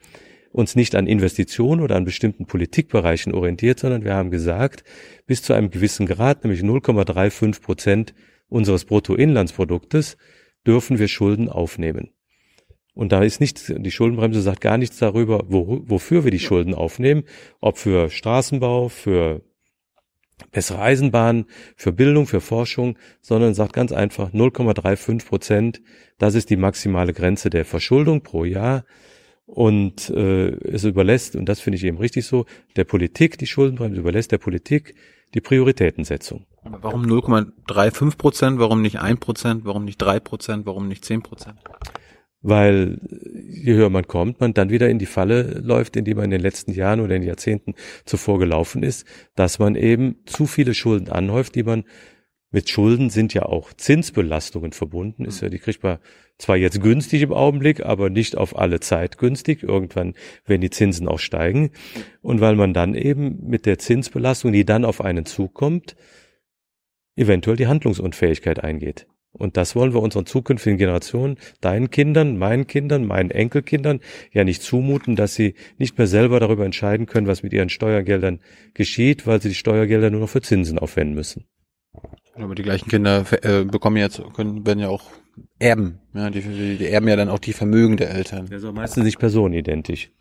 uns 0.52 0.76
nicht 0.76 0.96
an 0.96 1.08
Investitionen 1.08 1.82
oder 1.82 1.96
an 1.96 2.06
bestimmten 2.06 2.46
Politikbereichen 2.46 3.34
orientiert, 3.34 3.80
sondern 3.80 4.06
wir 4.06 4.14
haben 4.14 4.32
gesagt, 4.32 4.84
bis 5.26 5.42
zu 5.42 5.54
einem 5.54 5.72
gewissen 5.72 6.06
Grad, 6.06 6.44
nämlich 6.44 6.62
0,35 6.62 7.62
Prozent 7.62 8.14
unseres 8.48 8.86
Bruttoinlandsproduktes, 8.86 10.18
dürfen 10.66 11.00
wir 11.00 11.08
Schulden 11.08 11.50
aufnehmen. 11.50 12.12
Und 12.94 13.12
da 13.12 13.24
ist 13.24 13.42
nichts, 13.42 13.74
die 13.76 13.92
Schuldenbremse 13.92 14.42
sagt 14.42 14.62
gar 14.62 14.78
nichts 14.78 14.98
darüber, 14.98 15.44
wo, 15.50 15.82
wofür 15.86 16.24
wir 16.24 16.32
die 16.32 16.40
Schulden 16.40 16.74
aufnehmen, 16.74 17.24
ob 17.60 17.78
für 17.78 18.10
Straßenbau, 18.10 18.88
für 18.88 19.42
bessere 20.52 20.82
Eisenbahnen, 20.82 21.46
für 21.76 21.92
Bildung, 21.92 22.28
für 22.28 22.42
Forschung, 22.42 22.98
sondern 23.22 23.54
sagt 23.54 23.74
ganz 23.74 23.92
einfach 23.92 24.32
0,35 24.32 25.26
Prozent, 25.26 25.82
das 26.18 26.36
ist 26.36 26.50
die 26.50 26.58
maximale 26.58 27.14
Grenze 27.14 27.50
der 27.50 27.66
Verschuldung 27.66 28.22
pro 28.22 28.46
Jahr. 28.46 28.86
Und 29.46 30.10
äh, 30.10 30.50
es 30.68 30.86
überlässt, 30.86 31.36
und 31.36 31.48
das 31.48 31.60
finde 31.60 31.78
ich 31.78 31.84
eben 31.84 31.98
richtig 31.98 32.26
so, 32.26 32.46
der 32.76 32.84
Politik, 32.84 33.38
die 33.38 33.46
Schuldenbremse 33.46 34.00
überlässt 34.00 34.32
der 34.32 34.40
Politik 34.40 34.96
die 35.36 35.42
Prioritätensetzung. 35.42 36.46
Warum 36.64 37.04
0,35 37.04 38.18
Prozent? 38.18 38.60
Warum 38.60 38.82
nicht 38.82 39.00
1 39.00 39.20
Prozent? 39.20 39.66
Warum 39.66 39.86
nicht 39.86 39.98
3 39.98 40.20
Prozent? 40.20 40.66
Warum 40.66 40.88
nicht 40.88 41.06
10 41.06 41.22
Prozent? 41.22 41.60
Weil 42.48 43.00
je 43.50 43.74
höher 43.74 43.89
man 43.89 44.08
kommt, 44.08 44.39
man 44.39 44.54
dann 44.54 44.70
wieder 44.70 44.88
in 44.88 45.00
die 45.00 45.08
Falle 45.08 45.60
läuft, 45.64 45.96
in 45.96 46.06
die 46.06 46.14
man 46.14 46.26
in 46.26 46.32
den 46.32 46.41
letzten 46.41 46.72
Jahren 46.72 47.00
oder 47.00 47.16
in 47.16 47.24
den 47.24 47.28
Jahrzehnten 47.28 47.74
zuvor 48.06 48.38
gelaufen 48.38 48.84
ist, 48.84 49.08
dass 49.36 49.58
man 49.58 49.76
eben 49.76 50.18
zu 50.28 50.46
viele 50.46 50.76
Schulden 50.76 51.10
anhäuft, 51.10 51.56
die 51.56 51.64
man 51.64 51.86
mit 52.52 52.70
Schulden 52.70 53.10
sind 53.10 53.34
ja 53.34 53.43
auch 53.43 53.74
Zinsbelastungen 53.74 54.74
verbunden. 54.74 55.26
Ist 55.26 55.41
ja, 55.41 55.50
die 55.50 55.58
kriegt 55.58 55.82
man 55.82 55.98
zwar 56.38 56.56
jetzt 56.56 56.82
günstig 56.82 57.24
im 57.24 57.34
Augenblick, 57.34 57.84
aber 57.84 58.12
nicht 58.12 58.38
auf 58.38 58.56
alle 58.56 58.80
Zeit 58.80 59.18
günstig. 59.18 59.64
Irgendwann 59.64 60.14
werden 60.46 60.62
die 60.62 60.70
Zinsen 60.70 61.08
auch 61.08 61.20
steigen. 61.20 61.72
Und 62.22 62.41
weil 62.41 62.56
man 62.56 62.74
dann 62.74 62.93
eben 62.93 63.46
mit 63.48 63.66
der 63.66 63.80
Zinsbelastung, 63.80 64.54
die 64.54 64.66
dann 64.66 64.86
auf 64.86 65.02
einen 65.02 65.26
zukommt, 65.26 65.96
eventuell 67.16 67.58
die 67.58 67.68
Handlungsunfähigkeit 67.68 68.64
eingeht. 68.64 69.08
Und 69.38 69.58
das 69.58 69.76
wollen 69.76 69.94
wir 69.94 70.02
unseren 70.02 70.26
zukünftigen 70.26 70.78
Generationen, 70.78 71.38
deinen 71.62 71.90
Kindern, 71.90 72.38
meinen 72.38 72.68
Kindern, 72.68 73.06
meinen 73.06 73.32
Enkelkindern 73.32 74.00
ja 74.32 74.44
nicht 74.44 74.64
zumuten, 74.64 75.16
dass 75.16 75.36
sie 75.36 75.56
nicht 75.78 75.98
mehr 75.98 76.08
selber 76.08 76.40
darüber 76.40 76.66
entscheiden 76.66 77.06
können, 77.06 77.28
was 77.28 77.44
mit 77.44 77.54
ihren 77.54 77.70
Steuergeldern 77.70 78.40
geschieht, 78.74 79.28
weil 79.28 79.42
sie 79.42 79.50
die 79.50 79.56
Steuergelder 79.56 80.10
nur 80.10 80.22
noch 80.22 80.30
für 80.30 80.42
Zinsen 80.42 80.80
aufwenden 80.80 81.16
müssen. 81.16 81.46
Aber 82.36 82.56
die 82.56 82.64
gleichen 82.64 82.90
Kinder 82.90 83.26
äh, 83.44 83.64
bekommen 83.64 83.98
jetzt, 83.98 84.22
können, 84.34 84.66
werden 84.66 84.80
ja 84.80 84.90
auch 84.90 85.12
erben. 85.60 86.00
Ja, 86.14 86.30
die, 86.30 86.42
die 86.78 86.88
erben 86.88 87.08
ja 87.08 87.16
dann 87.16 87.30
auch 87.30 87.40
die 87.40 87.54
Vermögen 87.54 87.98
der 87.98 88.12
Eltern. 88.12 88.48
Das 88.50 88.62
ist 88.62 88.66
auch 88.66 88.74
meistens 88.74 89.06
nicht 89.06 89.20
personenidentisch. 89.20 90.12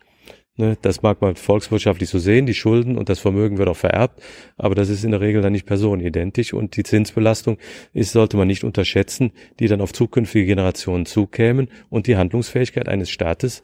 Ne, 0.57 0.77
das 0.81 1.01
mag 1.01 1.21
man 1.21 1.35
volkswirtschaftlich 1.35 2.09
so 2.09 2.17
sehen, 2.17 2.45
die 2.45 2.53
Schulden 2.53 2.97
und 2.97 3.09
das 3.09 3.19
Vermögen 3.19 3.57
wird 3.57 3.67
auch 3.67 3.75
vererbt, 3.75 4.21
aber 4.55 4.73
das 4.73 4.87
ist 4.87 5.03
in 5.03 5.11
der 5.11 5.19
Regel 5.19 5.41
dann 5.41 5.51
nicht 5.51 5.65
personenidentisch 5.65 6.53
und 6.53 6.77
die 6.77 6.83
Zinsbelastung 6.83 7.57
ist, 7.91 8.13
sollte 8.13 8.37
man 8.37 8.47
nicht 8.47 8.63
unterschätzen, 8.63 9.33
die 9.59 9.67
dann 9.67 9.81
auf 9.81 9.91
zukünftige 9.91 10.45
Generationen 10.45 11.05
zukämen 11.05 11.69
und 11.89 12.07
die 12.07 12.15
Handlungsfähigkeit 12.15 12.87
eines 12.87 13.09
Staates 13.09 13.63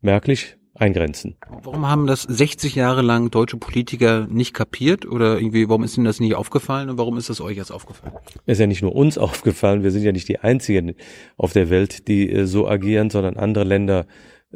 merklich 0.00 0.56
eingrenzen. 0.72 1.36
Warum 1.62 1.86
haben 1.86 2.06
das 2.06 2.22
60 2.22 2.74
Jahre 2.74 3.02
lang 3.02 3.30
deutsche 3.30 3.58
Politiker 3.58 4.26
nicht 4.30 4.54
kapiert 4.54 5.06
oder 5.06 5.38
irgendwie, 5.38 5.68
warum 5.68 5.84
ist 5.84 5.96
ihnen 5.96 6.06
das 6.06 6.20
nicht 6.20 6.34
aufgefallen 6.36 6.88
und 6.88 6.98
warum 6.98 7.18
ist 7.18 7.28
das 7.28 7.40
euch 7.40 7.56
jetzt 7.56 7.70
aufgefallen? 7.70 8.14
Es 8.46 8.54
ist 8.54 8.60
ja 8.60 8.66
nicht 8.66 8.82
nur 8.82 8.94
uns 8.94 9.18
aufgefallen, 9.18 9.82
wir 9.82 9.90
sind 9.90 10.04
ja 10.04 10.12
nicht 10.12 10.28
die 10.28 10.38
einzigen 10.38 10.94
auf 11.36 11.52
der 11.52 11.68
Welt, 11.68 12.08
die 12.08 12.30
äh, 12.30 12.46
so 12.46 12.66
agieren, 12.66 13.10
sondern 13.10 13.36
andere 13.36 13.64
Länder 13.64 14.06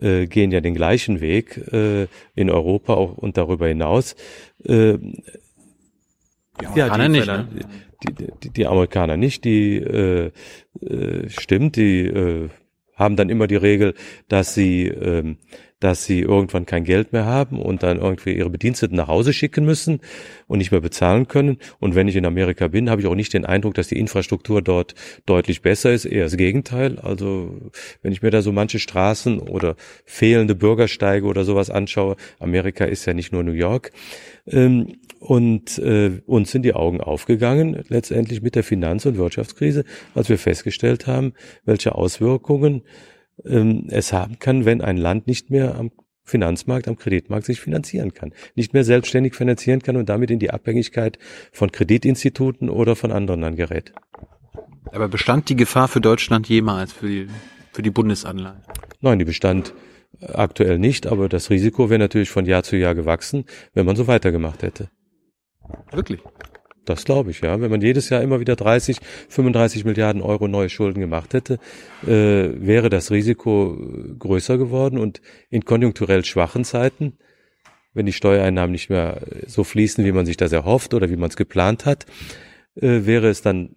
äh, 0.01 0.27
gehen 0.27 0.51
ja 0.53 0.61
den 0.61 0.75
gleichen 0.75 1.21
Weg 1.21 1.57
äh, 1.73 2.07
in 2.35 2.51
Europa 2.51 2.95
auch 2.95 3.17
und 3.17 3.37
darüber 3.37 3.69
hinaus. 3.69 4.15
Äh, 4.65 4.99
Die 6.61 6.67
Amerikaner 6.67 7.09
nicht, 7.09 7.29
Verla- 7.29 7.37
ne? 7.39 7.49
die, 8.03 8.15
die, 8.43 8.51
die 8.51 8.67
Amerikaner 8.67 9.17
nicht, 9.17 9.45
die 9.45 9.77
äh, 9.77 10.31
äh, 10.83 11.29
stimmt, 11.29 11.77
die 11.77 12.07
äh, 12.07 12.49
haben 12.95 13.17
dann 13.17 13.31
immer 13.31 13.47
die 13.47 13.57
Regel, 13.57 13.95
dass 14.29 14.55
sie, 14.55 14.87
ähm, 14.87 15.39
dass 15.81 16.05
sie 16.05 16.21
irgendwann 16.21 16.67
kein 16.67 16.85
Geld 16.85 17.13
mehr 17.13 17.25
haben 17.25 17.61
und 17.61 17.83
dann 17.83 17.99
irgendwie 17.99 18.35
ihre 18.35 18.51
Bediensteten 18.51 18.97
nach 18.97 19.09
Hause 19.09 19.33
schicken 19.33 19.65
müssen 19.65 20.01
und 20.47 20.59
nicht 20.59 20.71
mehr 20.71 20.81
bezahlen 20.81 21.27
können. 21.27 21.59
Und 21.79 21.95
wenn 21.95 22.07
ich 22.07 22.17
in 22.17 22.27
Amerika 22.27 22.69
bin, 22.69 22.91
habe 22.91 23.01
ich 23.01 23.07
auch 23.07 23.15
nicht 23.15 23.33
den 23.33 23.47
Eindruck, 23.47 23.75
dass 23.75 23.89
die 23.89 23.99
Infrastruktur 23.99 24.63
dort 24.63 24.95
deutlich 25.27 25.63
besser 25.63 25.93
ist, 25.93 26.05
eher 26.05 26.25
das 26.25 26.37
Gegenteil. 26.37 26.99
Also 26.99 27.59
wenn 28.03 28.13
ich 28.13 28.23
mir 28.23 28.31
da 28.31 28.43
so 28.43 28.53
manche 28.53 28.79
Straßen 28.79 29.41
oder 29.41 29.75
fehlende 30.05 30.55
Bürgersteige 30.55 31.27
oder 31.27 31.45
sowas 31.45 31.71
anschaue, 31.71 32.17
Amerika 32.39 32.85
ist 32.85 33.07
ja 33.07 33.15
nicht 33.15 33.33
nur 33.33 33.43
New 33.43 33.53
York. 33.53 33.91
Ähm, 34.47 34.99
und 35.19 35.79
äh, 35.79 36.23
uns 36.27 36.51
sind 36.51 36.63
die 36.63 36.75
Augen 36.75 37.01
aufgegangen, 37.01 37.85
letztendlich 37.89 38.43
mit 38.43 38.55
der 38.55 38.65
Finanz- 38.65 39.05
und 39.07 39.19
Wirtschaftskrise, 39.19 39.85
als 40.15 40.29
wir 40.29 40.39
festgestellt 40.39 41.07
haben, 41.07 41.35
welche 41.65 41.95
Auswirkungen 41.95 42.83
ähm, 43.45 43.87
es 43.89 44.13
haben 44.13 44.39
kann, 44.39 44.65
wenn 44.65 44.81
ein 44.81 44.97
Land 44.97 45.27
nicht 45.27 45.51
mehr 45.51 45.75
am 45.77 45.91
Finanzmarkt, 46.25 46.89
am 46.89 46.97
Kreditmarkt 46.97 47.47
sich 47.47 47.61
finanzieren 47.61 48.15
kann, 48.15 48.33
nicht 48.55 48.73
mehr 48.73 48.85
selbstständig 48.85 49.35
finanzieren 49.35 49.83
kann 49.83 49.97
und 49.97 50.09
damit 50.09 50.31
in 50.31 50.39
die 50.39 50.51
Abhängigkeit 50.51 51.19
von 51.53 51.73
Kreditinstituten 51.73 52.71
oder 52.71 52.97
von 52.97 53.11
anderen 53.11 53.41
dann 53.41 53.57
gerät. 53.57 53.93
Aber 54.93 55.09
bestand 55.09 55.49
die 55.49 55.57
Gefahr 55.57 55.89
für 55.89 56.01
Deutschland 56.01 56.49
jemals 56.49 56.93
für 56.93 57.09
die, 57.09 57.29
für 57.73 57.83
die 57.83 57.91
Bundesanleihen? 57.91 58.63
Nein, 59.01 59.19
die 59.19 59.25
bestand 59.25 59.75
aktuell 60.21 60.79
nicht, 60.79 61.07
aber 61.07 61.29
das 61.29 61.51
Risiko 61.51 61.91
wäre 61.91 61.99
natürlich 61.99 62.31
von 62.31 62.47
Jahr 62.47 62.63
zu 62.63 62.77
Jahr 62.77 62.95
gewachsen, 62.95 63.45
wenn 63.75 63.87
man 63.87 63.97
so 63.97 64.07
weitergemacht 64.07 64.63
hätte. 64.63 64.91
Wirklich? 65.93 66.21
Das 66.85 67.05
glaube 67.05 67.31
ich, 67.31 67.41
ja. 67.41 67.61
Wenn 67.61 67.71
man 67.71 67.83
jedes 67.83 68.09
Jahr 68.09 68.23
immer 68.23 68.41
wieder 68.41 68.57
30, 68.57 68.99
35 69.29 69.85
Milliarden 69.85 70.23
Euro 70.23 70.49
neue 70.49 70.69
Schulden 70.69 71.01
gemacht 71.01 71.35
hätte, 71.35 71.59
äh, 72.07 72.51
wäre 72.55 72.89
das 72.89 73.11
Risiko 73.11 73.77
äh, 73.77 74.15
größer 74.19 74.59
geworden 74.59 74.99
und 74.99 75.21
in 75.51 75.65
konjunkturell 75.65 76.25
schwachen 76.25 76.65
Zeiten, 76.65 77.19
wenn 77.93 78.07
die 78.07 78.13
Steuereinnahmen 78.13 78.73
nicht 78.73 78.89
mehr 78.89 79.21
äh, 79.23 79.47
so 79.47 79.65
fließen, 79.65 80.05
wie 80.05 80.13
man 80.13 80.27
sich 80.27 80.37
das 80.37 80.53
erhofft 80.53 80.95
oder 80.95 81.11
wie 81.11 81.17
man 81.17 81.31
es 81.31 81.37
geplant 81.37 81.85
hat, 81.85 82.07
äh, 82.77 83.05
wäre 83.05 83.29
es 83.29 83.43
dann 83.43 83.77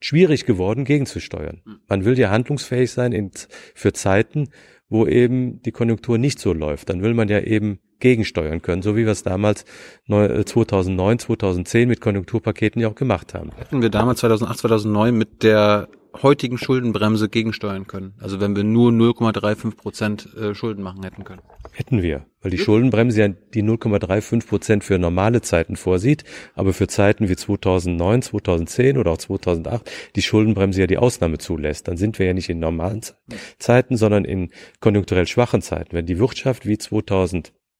schwierig 0.00 0.44
geworden, 0.44 0.84
gegenzusteuern. 0.84 1.62
Man 1.88 2.04
will 2.04 2.18
ja 2.18 2.30
handlungsfähig 2.30 2.90
sein 2.90 3.12
in, 3.12 3.30
für 3.74 3.92
Zeiten, 3.92 4.48
wo 4.88 5.06
eben 5.06 5.62
die 5.62 5.72
Konjunktur 5.72 6.18
nicht 6.18 6.38
so 6.38 6.52
läuft. 6.52 6.90
Dann 6.90 7.02
will 7.02 7.14
man 7.14 7.28
ja 7.28 7.40
eben 7.40 7.80
gegensteuern 8.04 8.60
können, 8.60 8.82
so 8.82 8.96
wie 8.96 9.04
wir 9.06 9.12
es 9.12 9.22
damals 9.22 9.64
neu- 10.06 10.26
äh, 10.26 10.44
2009, 10.44 11.18
2010 11.18 11.88
mit 11.88 12.00
Konjunkturpaketen 12.02 12.80
ja 12.82 12.88
auch 12.88 12.94
gemacht 12.94 13.32
haben. 13.34 13.50
Hätten 13.56 13.80
wir 13.82 13.88
damals 13.88 14.20
2008, 14.20 14.58
2009 14.58 15.16
mit 15.16 15.42
der 15.42 15.88
heutigen 16.22 16.58
Schuldenbremse 16.58 17.28
gegensteuern 17.28 17.86
können? 17.88 18.12
Also 18.20 18.38
wenn 18.40 18.54
wir 18.54 18.62
nur 18.62 18.92
0,35 18.92 19.76
Prozent 19.76 20.28
äh, 20.36 20.54
Schulden 20.54 20.82
machen 20.84 21.02
hätten 21.02 21.24
können. 21.24 21.40
Hätten 21.72 22.02
wir, 22.02 22.26
weil 22.40 22.52
die 22.52 22.58
Schuldenbremse 22.58 23.20
ja 23.20 23.28
die 23.28 23.64
0,35 23.64 24.46
Prozent 24.46 24.84
für 24.84 24.96
normale 24.98 25.40
Zeiten 25.42 25.74
vorsieht, 25.74 26.22
aber 26.54 26.72
für 26.72 26.86
Zeiten 26.86 27.28
wie 27.28 27.34
2009, 27.34 28.22
2010 28.22 28.96
oder 28.98 29.10
auch 29.10 29.18
2008 29.18 29.90
die 30.14 30.22
Schuldenbremse 30.22 30.82
ja 30.82 30.86
die 30.86 30.98
Ausnahme 30.98 31.38
zulässt. 31.38 31.88
Dann 31.88 31.96
sind 31.96 32.18
wir 32.20 32.26
ja 32.26 32.32
nicht 32.34 32.48
in 32.48 32.60
normalen 32.60 33.02
Ze- 33.02 33.14
Zeiten, 33.58 33.96
sondern 33.96 34.24
in 34.24 34.50
konjunkturell 34.78 35.26
schwachen 35.26 35.62
Zeiten. 35.62 35.96
Wenn 35.96 36.06
die 36.06 36.20
Wirtschaft 36.20 36.64
wie 36.64 36.78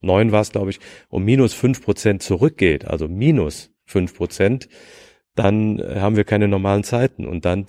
2009 0.05 0.32
war 0.32 0.40
es, 0.40 0.52
glaube 0.52 0.70
ich, 0.70 0.80
um 1.09 1.24
minus 1.24 1.55
5 1.55 1.82
Prozent 1.82 2.22
zurückgeht, 2.22 2.84
also 2.84 3.09
minus 3.09 3.72
5 3.86 4.14
Prozent, 4.14 4.68
dann 5.34 5.78
äh, 5.78 5.96
haben 6.00 6.16
wir 6.16 6.24
keine 6.24 6.48
normalen 6.48 6.84
Zeiten. 6.84 7.26
Und 7.26 7.44
dann 7.44 7.66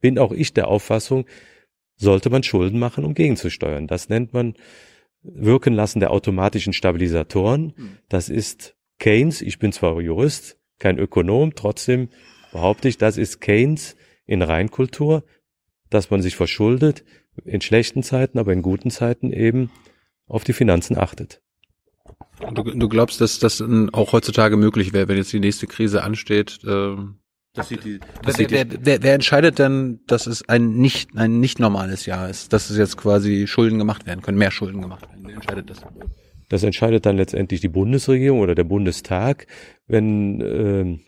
bin 0.00 0.18
auch 0.18 0.32
ich 0.32 0.52
der 0.52 0.68
Auffassung, 0.68 1.26
sollte 1.96 2.30
man 2.30 2.42
Schulden 2.42 2.78
machen, 2.78 3.04
um 3.04 3.14
gegenzusteuern. 3.14 3.86
Das 3.86 4.08
nennt 4.08 4.32
man 4.32 4.54
Wirken 5.22 5.74
lassen 5.74 6.00
der 6.00 6.12
automatischen 6.12 6.72
Stabilisatoren. 6.72 7.74
Das 8.08 8.30
ist 8.30 8.74
Keynes. 8.98 9.42
Ich 9.42 9.58
bin 9.58 9.70
zwar 9.70 10.00
Jurist, 10.00 10.58
kein 10.78 10.98
Ökonom, 10.98 11.54
trotzdem 11.54 12.08
behaupte 12.52 12.88
ich, 12.88 12.96
das 12.96 13.18
ist 13.18 13.40
Keynes 13.40 13.96
in 14.24 14.40
Reinkultur, 14.40 15.24
dass 15.90 16.10
man 16.10 16.22
sich 16.22 16.36
verschuldet 16.36 17.04
in 17.44 17.60
schlechten 17.60 18.02
Zeiten, 18.02 18.38
aber 18.38 18.52
in 18.52 18.62
guten 18.62 18.90
Zeiten 18.90 19.32
eben 19.32 19.70
auf 20.26 20.44
die 20.44 20.52
Finanzen 20.52 20.96
achtet. 20.96 21.42
Du, 22.54 22.62
du 22.62 22.88
glaubst, 22.88 23.20
dass 23.20 23.38
das 23.38 23.62
auch 23.92 24.12
heutzutage 24.12 24.56
möglich 24.56 24.92
wäre, 24.92 25.08
wenn 25.08 25.16
jetzt 25.16 25.32
die 25.32 25.40
nächste 25.40 25.66
Krise 25.66 26.02
ansteht? 26.02 26.58
ähm, 26.66 27.16
Das 27.54 27.68
sieht 27.68 27.84
die, 27.84 28.00
wer, 28.24 28.50
wer, 28.50 28.66
wer, 28.84 29.02
wer 29.02 29.14
entscheidet 29.14 29.58
denn, 29.58 30.00
dass 30.06 30.26
es 30.26 30.48
ein 30.48 30.76
nicht 30.76 31.16
ein 31.16 31.40
nicht 31.40 31.58
normales 31.58 32.06
Jahr 32.06 32.28
ist, 32.30 32.52
dass 32.52 32.70
es 32.70 32.78
jetzt 32.78 32.96
quasi 32.96 33.46
Schulden 33.46 33.78
gemacht 33.78 34.06
werden 34.06 34.22
können, 34.22 34.38
mehr 34.38 34.50
Schulden 34.50 34.80
gemacht 34.80 35.02
werden? 35.02 35.22
Wer 35.26 35.34
entscheidet 35.34 35.70
das? 35.70 35.80
Das 36.48 36.62
entscheidet 36.62 37.06
dann 37.06 37.16
letztendlich 37.16 37.60
die 37.60 37.68
Bundesregierung 37.68 38.40
oder 38.40 38.54
der 38.54 38.64
Bundestag, 38.64 39.46
wenn, 39.86 40.40
ähm, 40.40 41.00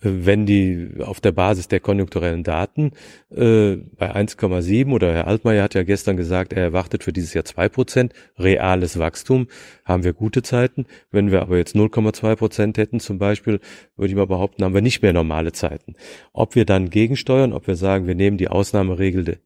wenn 0.00 0.44
die 0.44 0.90
auf 1.00 1.20
der 1.20 1.32
Basis 1.32 1.68
der 1.68 1.80
konjunkturellen 1.80 2.44
Daten 2.44 2.92
äh, 3.30 3.76
bei 3.76 4.14
1,7 4.14 4.92
oder 4.92 5.12
Herr 5.12 5.26
Altmaier 5.26 5.62
hat 5.62 5.74
ja 5.74 5.84
gestern 5.84 6.16
gesagt, 6.16 6.52
er 6.52 6.62
erwartet 6.62 7.02
für 7.02 7.12
dieses 7.12 7.32
Jahr 7.32 7.44
zwei 7.44 7.68
Prozent 7.68 8.12
reales 8.38 8.98
Wachstum, 8.98 9.48
haben 9.84 10.04
wir 10.04 10.12
gute 10.12 10.42
Zeiten. 10.42 10.86
Wenn 11.10 11.30
wir 11.30 11.40
aber 11.40 11.56
jetzt 11.56 11.74
0,2 11.74 12.36
Prozent 12.36 12.78
hätten 12.78 13.00
zum 13.00 13.18
Beispiel, 13.18 13.60
würde 13.96 14.10
ich 14.10 14.16
mal 14.16 14.26
behaupten, 14.26 14.64
haben 14.64 14.74
wir 14.74 14.82
nicht 14.82 15.00
mehr 15.00 15.14
normale 15.14 15.52
Zeiten. 15.52 15.94
Ob 16.32 16.54
wir 16.54 16.66
dann 16.66 16.90
gegensteuern, 16.90 17.54
ob 17.54 17.66
wir 17.66 17.76
sagen, 17.76 18.06
wir 18.06 18.14
nehmen 18.14 18.36
die 18.36 18.48
Ausnahmeregel 18.48 19.24
de, 19.24 19.36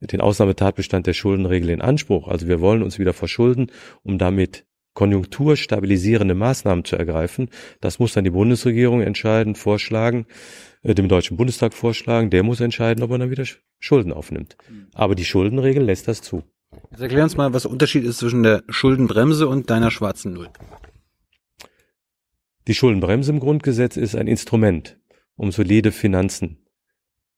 den 0.00 0.20
Ausnahmetatbestand 0.20 1.06
der 1.06 1.14
Schuldenregel 1.14 1.70
in 1.70 1.80
Anspruch. 1.80 2.28
Also 2.28 2.48
wir 2.48 2.60
wollen 2.60 2.82
uns 2.82 2.98
wieder 2.98 3.14
verschulden, 3.14 3.72
um 4.02 4.18
damit 4.18 4.65
konjunkturstabilisierende 4.96 6.34
Maßnahmen 6.34 6.84
zu 6.84 6.96
ergreifen. 6.96 7.50
Das 7.80 8.00
muss 8.00 8.14
dann 8.14 8.24
die 8.24 8.30
Bundesregierung 8.30 9.02
entscheiden, 9.02 9.54
vorschlagen, 9.54 10.26
äh, 10.82 10.94
dem 10.94 11.06
Deutschen 11.08 11.36
Bundestag 11.36 11.74
vorschlagen. 11.74 12.30
Der 12.30 12.42
muss 12.42 12.60
entscheiden, 12.60 13.04
ob 13.04 13.12
er 13.12 13.18
dann 13.18 13.30
wieder 13.30 13.44
Sch- 13.44 13.58
Schulden 13.78 14.12
aufnimmt. 14.12 14.56
Aber 14.94 15.14
die 15.14 15.24
Schuldenregel 15.24 15.84
lässt 15.84 16.08
das 16.08 16.22
zu. 16.22 16.42
Jetzt 16.90 17.00
erklär 17.00 17.22
uns 17.22 17.36
mal, 17.36 17.52
was 17.52 17.62
der 17.62 17.70
Unterschied 17.70 18.04
ist 18.04 18.18
zwischen 18.18 18.42
der 18.42 18.64
Schuldenbremse 18.68 19.46
und 19.46 19.70
deiner 19.70 19.92
schwarzen 19.92 20.32
Null. 20.32 20.48
Die 22.66 22.74
Schuldenbremse 22.74 23.30
im 23.30 23.38
Grundgesetz 23.38 23.96
ist 23.96 24.16
ein 24.16 24.26
Instrument, 24.26 24.98
um 25.36 25.52
solide 25.52 25.92
Finanzen 25.92 26.65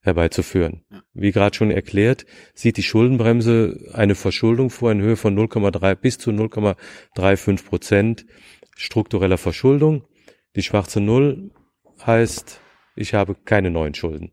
herbeizuführen. 0.01 0.85
Wie 1.13 1.33
gerade 1.33 1.57
schon 1.57 1.71
erklärt, 1.71 2.27
sieht 2.55 2.77
die 2.77 2.83
Schuldenbremse 2.83 3.91
eine 3.93 4.15
Verschuldung 4.15 4.71
vor 4.71 4.93
in 4.93 5.01
Höhe 5.01 5.17
von 5.17 5.37
0,3 5.37 5.95
bis 5.95 6.19
zu 6.19 6.31
0,35 6.31 7.65
Prozent 7.65 8.27
struktureller 8.77 9.39
Verschuldung. 9.39 10.05
Die 10.57 10.63
schwarze 10.63 11.01
Null 11.01 11.51
heißt, 12.07 12.61
ich 12.97 13.15
habe 13.15 13.35
keine 13.35 13.71
neuen 13.71 13.95
Schulden. 13.95 14.33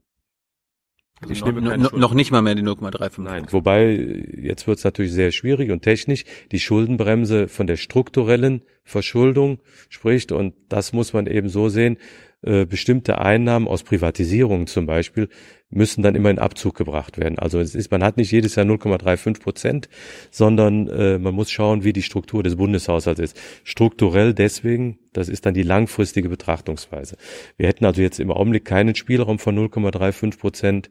Ich 1.30 1.44
nehme 1.44 1.62
no, 1.62 1.90
noch 1.98 2.14
nicht 2.14 2.32
mal 2.32 2.42
mehr 2.42 2.56
die 2.56 2.62
0,35. 2.62 3.22
Nein. 3.22 3.46
Wobei, 3.50 3.94
jetzt 4.38 4.68
wird 4.68 4.80
es 4.80 4.84
natürlich 4.84 5.14
sehr 5.14 5.32
schwierig 5.32 5.72
und 5.72 5.82
technisch, 5.82 6.26
die 6.52 6.60
Schuldenbremse 6.60 7.48
von 7.48 7.68
der 7.68 7.78
strukturellen 7.78 8.62
Verschuldung 8.84 9.60
spricht 9.90 10.32
und 10.32 10.54
das 10.68 10.94
muss 10.94 11.14
man 11.14 11.26
eben 11.26 11.48
so 11.48 11.70
sehen, 11.70 11.98
äh, 12.46 12.66
bestimmte 12.66 13.20
Einnahmen 13.20 13.68
aus 13.68 13.84
Privatisierungen 13.84 14.68
zum 14.68 14.86
Beispiel 14.86 15.30
müssen 15.70 16.04
dann 16.04 16.16
immer 16.16 16.30
in 16.30 16.40
Abzug 16.40 16.76
gebracht 16.76 17.18
werden. 17.18 17.40
Also 17.40 17.60
es 17.60 17.74
ist, 17.74 17.92
man 17.92 18.04
hat 18.04 18.18
nicht 18.18 18.32
jedes 18.32 18.56
Jahr 18.56 18.66
0,35 18.66 19.42
Prozent, 19.42 19.90
sondern 20.30 20.88
äh, 20.88 21.18
man 21.18 21.34
muss 21.34 21.50
schauen, 21.50 21.84
wie 21.84 21.92
die 21.92 22.04
Struktur 22.04 22.44
des 22.44 22.56
Bundeshaushalts 22.56 23.20
ist. 23.20 23.42
Strukturell 23.64 24.34
deswegen, 24.34 25.00
das 25.12 25.28
ist 25.28 25.46
dann 25.46 25.54
die 25.54 25.64
langfristige 25.64 26.30
Betrachtungsweise. 26.30 27.18
Wir 27.58 27.68
hätten 27.68 27.86
also 27.86 28.02
jetzt 28.02 28.20
im 28.20 28.32
Augenblick 28.32 28.64
keinen 28.64 28.96
Spielraum 28.96 29.40
von 29.40 29.58
0,35 29.58 30.40
Prozent, 30.40 30.90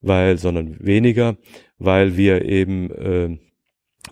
weil, 0.00 0.38
sondern 0.38 0.76
weniger, 0.78 1.36
weil 1.78 2.16
wir 2.16 2.44
eben 2.44 2.90
äh, 2.92 3.38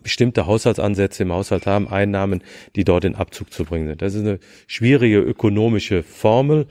bestimmte 0.03 0.47
Haushaltsansätze 0.47 1.23
im 1.23 1.33
Haushalt 1.33 1.67
haben, 1.67 1.89
Einnahmen, 1.89 2.43
die 2.77 2.85
dort 2.85 3.05
in 3.05 3.15
Abzug 3.15 3.53
zu 3.53 3.65
bringen 3.65 3.89
sind. 3.89 4.03
Das 4.03 4.15
ist 4.15 4.21
eine 4.21 4.39
schwierige 4.67 5.19
ökonomische 5.19 6.03
Formel, 6.03 6.67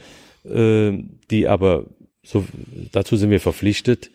äh, 0.45 0.91
die 1.29 1.47
aber 1.47 1.85
so, 2.23 2.45
dazu 2.91 3.17
sind 3.17 3.29
wir 3.29 3.39
verpflichtet, 3.39 4.11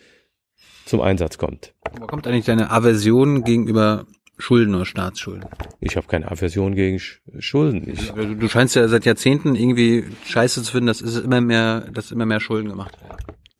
zum 0.86 1.00
Einsatz 1.00 1.36
kommt. 1.38 1.74
Wo 1.98 2.06
kommt 2.06 2.26
eigentlich 2.26 2.46
deine 2.46 2.70
Aversion 2.70 3.44
gegenüber 3.44 4.06
Schulden 4.38 4.74
oder 4.74 4.86
Staatsschulden? 4.86 5.44
Ich 5.80 5.96
habe 5.96 6.06
keine 6.06 6.30
Aversion 6.30 6.74
gegen 6.74 6.98
Sch 6.98 7.20
Schulden. 7.38 7.90
Ich, 7.90 8.10
Du, 8.12 8.34
du 8.34 8.48
scheinst 8.48 8.74
ja 8.76 8.88
seit 8.88 9.04
Jahrzehnten 9.04 9.54
irgendwie 9.54 10.04
scheiße 10.26 10.62
zu 10.62 10.72
finden, 10.72 10.86
dass 10.86 11.00
es 11.00 11.18
immer 11.18 11.40
mehr, 11.40 11.88
dass 11.92 12.12
immer 12.12 12.24
mehr 12.24 12.40
Schulden 12.40 12.68
gemacht 12.68 13.00
werden. 13.02 13.16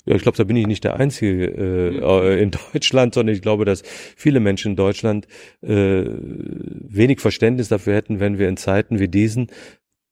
Ja, 0.09 0.15
ich 0.17 0.23
glaube, 0.23 0.39
da 0.39 0.45
bin 0.45 0.57
ich 0.57 0.67
nicht 0.67 0.85
der 0.85 0.95
Einzige 0.97 1.45
äh, 1.47 2.43
in 2.43 2.51
Deutschland, 2.73 3.15
sondern 3.15 3.35
ich 3.35 3.43
glaube, 3.43 3.65
dass 3.65 3.83
viele 4.17 4.41
Menschen 4.41 4.73
in 4.73 4.77
Deutschland 4.77 5.27
äh, 5.63 6.05
wenig 6.07 7.21
Verständnis 7.21 7.69
dafür 7.69 7.95
hätten, 7.95 8.21
wenn 8.21 8.39
wir 8.39 8.49
in 8.49 8.57
Zeiten 8.57 8.99
wie 8.99 9.09
diesen 9.09 9.49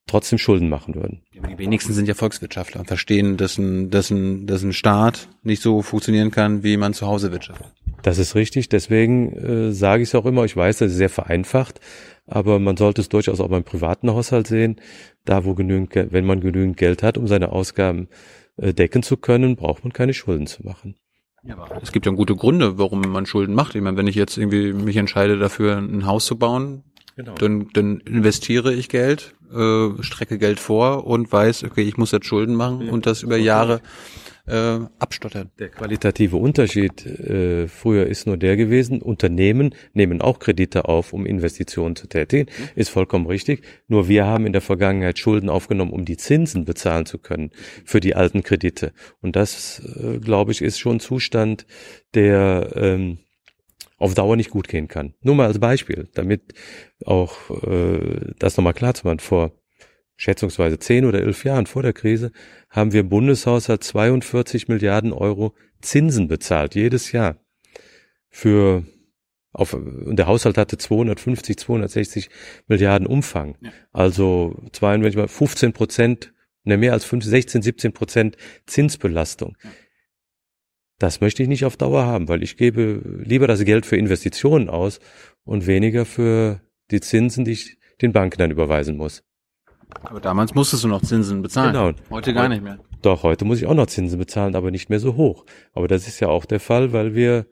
trotzdem 0.09 0.39
Schulden 0.39 0.69
machen 0.69 0.95
würden. 0.95 1.23
Die 1.35 1.59
wenigsten 1.59 1.93
sind 1.93 2.07
ja 2.07 2.15
Volkswirtschaftler 2.15 2.81
und 2.81 2.87
verstehen, 2.87 3.37
dass 3.37 3.59
ein, 3.59 3.91
dass 3.91 4.11
ein, 4.11 4.47
dass 4.47 4.63
ein 4.63 4.73
Staat 4.73 5.29
nicht 5.43 5.61
so 5.63 5.83
funktionieren 5.83 6.31
kann, 6.31 6.63
wie 6.63 6.77
man 6.77 6.95
zu 6.95 7.07
Hause 7.09 7.33
wirtschaftet. 7.33 7.67
Das 8.03 8.19
ist 8.19 8.37
richtig. 8.37 8.69
Deswegen 8.69 9.33
äh, 9.33 9.73
sage 9.73 10.03
ich 10.05 10.11
es 10.11 10.15
auch 10.15 10.27
immer. 10.27 10.45
Ich 10.45 10.57
weiß, 10.57 10.79
das 10.79 10.93
ist 10.93 10.99
sehr 10.99 11.09
vereinfacht, 11.09 11.81
aber 12.27 12.61
man 12.61 12.77
sollte 12.77 13.01
es 13.01 13.09
durchaus 13.09 13.41
auch 13.41 13.49
beim 13.49 13.65
privaten 13.65 14.11
Haushalt 14.11 14.47
sehen. 14.47 14.77
Da, 15.25 15.45
wo 15.45 15.55
genügend, 15.55 15.91
Ge- 15.91 16.07
wenn 16.11 16.25
man 16.25 16.41
genügend 16.41 16.77
Geld 16.77 17.03
hat, 17.03 17.19
um 17.19 17.27
seine 17.27 17.51
Ausgaben 17.51 18.05
äh, 18.05 18.46
decken 18.57 19.03
zu 19.03 19.17
können, 19.17 19.57
braucht 19.57 19.85
man 19.85 19.93
keine 19.93 20.15
Schulden 20.15 20.47
zu 20.47 20.65
machen. 20.65 20.97
Ja, 21.43 21.57
aber 21.59 21.81
es 21.83 21.93
gibt 21.93 22.07
ja 22.07 22.13
gute 22.13 22.35
Gründe, 22.35 22.79
warum 22.79 23.01
man 23.01 23.27
Schulden 23.27 23.55
macht. 23.55 23.75
Ich 23.75 23.83
meine, 23.83 23.97
wenn 23.97 24.07
ich 24.07 24.17
jetzt 24.17 24.37
irgendwie 24.37 24.73
mich 24.73 24.97
entscheide, 24.97 25.39
dafür 25.39 25.77
ein 25.77 26.07
Haus 26.07 26.27
zu 26.27 26.37
bauen, 26.37 26.83
Genau. 27.17 27.35
dann, 27.35 27.69
dann 27.73 28.01
investiere 28.01 28.75
ich 28.75 28.91
Geld, 28.91 29.35
äh, 29.51 30.03
strecke 30.03 30.37
Geld 30.37 30.61
vor 30.61 31.07
und 31.07 31.33
weiß, 31.33 31.65
okay, 31.65 31.81
ich 31.81 31.97
muss 31.97 32.13
jetzt 32.13 32.27
Schulden 32.27 32.55
machen 32.55 32.91
und 32.91 33.07
das 33.07 33.23
über 33.23 33.39
Jahre 33.39 33.81
äh, 34.47 34.79
abstottern. 34.99 35.51
Der 35.59 35.69
qualitative 35.69 36.37
Unterschied 36.37 37.05
äh, 37.05 37.69
früher 37.69 38.07
ist 38.07 38.27
nur 38.27 38.37
der 38.37 38.57
gewesen, 38.57 39.03
Unternehmen 39.03 39.75
nehmen 39.93 40.21
auch 40.21 40.39
Kredite 40.39 40.87
auf, 40.87 41.13
um 41.13 41.27
Investitionen 41.27 41.97
zu 41.97 42.07
tätigen, 42.07 42.51
ist 42.75 42.91
vollkommen 42.91 43.27
richtig. 43.27 43.63
Nur 43.89 44.09
wir 44.09 44.27
haben 44.27 44.47
in 44.47 44.53
der 44.53 44.63
Vergangenheit 44.63 45.19
Schulden 45.19 45.49
aufgenommen, 45.49 45.93
um 45.93 46.05
die 46.05 46.17
Zinsen 46.17 46.65
bezahlen 46.65 47.07
zu 47.07 47.19
können 47.19 47.51
für 47.85 48.01
die 48.01 48.15
alten 48.15 48.43
Kredite. 48.43 48.93
Und 49.21 49.37
das, 49.37 49.83
äh, 50.01 50.19
glaube 50.19 50.53
ich, 50.53 50.63
ist 50.63 50.79
schon 50.79 50.97
ein 50.97 51.01
Zustand, 51.01 51.67
der 52.15 52.73
ähm, 52.77 53.19
auf 53.99 54.15
Dauer 54.15 54.37
nicht 54.37 54.51
gut 54.51 54.69
gehen 54.69 54.89
kann. 54.89 55.15
Nur 55.23 55.35
mal 55.35 55.47
als 55.47 55.59
Beispiel, 55.59 56.09
damit 56.15 56.53
auch 57.05 57.51
äh, 57.67 58.33
das 58.39 58.57
nochmal 58.57 58.75
klar 58.75 58.95
zu 58.95 59.07
machen. 59.07 59.21
Vor 59.21 59.53
schätzungsweise 60.17 60.79
zehn 60.79 61.05
oder 61.05 61.21
elf 61.21 61.45
Jahren 61.45 61.67
vor 61.67 61.83
der 61.83 61.93
Krise 61.93 62.33
haben 62.71 62.93
wir 62.93 63.01
im 63.01 63.09
Bundeshaushalt 63.09 63.85
42 63.85 64.69
Milliarden 64.69 65.13
Euro 65.13 65.55
Zinsen 65.81 66.29
bezahlt, 66.29 66.75
jedes 66.75 67.13
Jahr. 67.13 67.37
Für 68.29 68.85
auf, 69.53 69.73
und 69.73 70.17
der 70.17 70.27
Haushalt 70.27 70.59
hatte 70.59 70.77
250, 70.77 71.57
260 71.57 72.29
Milliarden 72.67 73.07
Umfang. 73.07 73.57
Ja. 73.61 73.71
Also 73.91 74.55
22, 74.73 75.17
mal 75.17 75.29
15 75.29 75.73
Prozent, 75.73 76.35
ne, 76.65 76.77
mehr 76.77 76.93
als 76.93 77.07
15, 77.07 77.31
16, 77.31 77.63
17 77.63 77.93
Prozent 77.93 78.37
Zinsbelastung. 78.67 79.57
Das 80.99 81.21
möchte 81.21 81.43
ich 81.43 81.49
nicht 81.49 81.65
auf 81.65 81.77
Dauer 81.77 82.05
haben, 82.05 82.29
weil 82.29 82.43
ich 82.43 82.57
gebe 82.57 83.03
lieber 83.25 83.47
das 83.47 83.65
Geld 83.65 83.87
für 83.87 83.97
Investitionen 83.97 84.69
aus 84.69 85.01
und 85.45 85.67
weniger 85.67 86.05
für 86.05 86.61
die 86.91 87.01
Zinsen, 87.01 87.45
die 87.45 87.53
ich 87.53 87.79
den 88.03 88.13
Banken 88.13 88.39
dann 88.39 88.51
überweisen 88.51 88.97
muss. 88.97 89.23
Aber 90.03 90.21
damals 90.21 90.55
musstest 90.55 90.85
du 90.85 90.89
noch 90.89 91.03
Zinsen 91.03 91.43
bezahlen. 91.43 91.73
Genau. 91.73 91.93
Heute 92.11 92.33
gar 92.35 92.49
nicht 92.49 92.63
mehr. 92.63 92.79
Doch, 93.03 93.23
heute 93.23 93.45
muss 93.45 93.59
ich 93.59 93.67
auch 93.67 93.75
noch 93.75 93.87
Zinsen 93.87 94.19
bezahlen, 94.19 94.57
aber 94.57 94.71
nicht 94.71 94.91
mehr 94.91 95.01
so 95.01 95.17
hoch. 95.17 95.45
Aber 95.73 95.89
das 95.89 96.09
ist 96.09 96.21
ja 96.21 96.29
auch 96.29 96.45
der 96.45 96.61
Fall, 96.61 96.93
weil 96.93 97.15
wir 97.15 97.47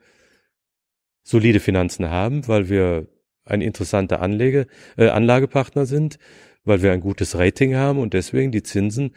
solide 1.22 1.61
Finanzen 1.61 2.11
haben, 2.11 2.47
weil 2.49 2.68
wir 2.68 3.07
ein 3.45 3.61
interessanter 3.61 4.20
Anlege, 4.20 4.66
äh, 4.97 5.09
Anlagepartner 5.09 5.86
sind, 5.86 6.18
weil 6.64 6.82
wir 6.82 6.92
ein 6.92 7.01
gutes 7.01 7.36
Rating 7.36 7.74
haben 7.74 7.99
und 7.99 8.14
deswegen 8.14 8.53
die 8.53 8.62
Zinsen 8.62 9.14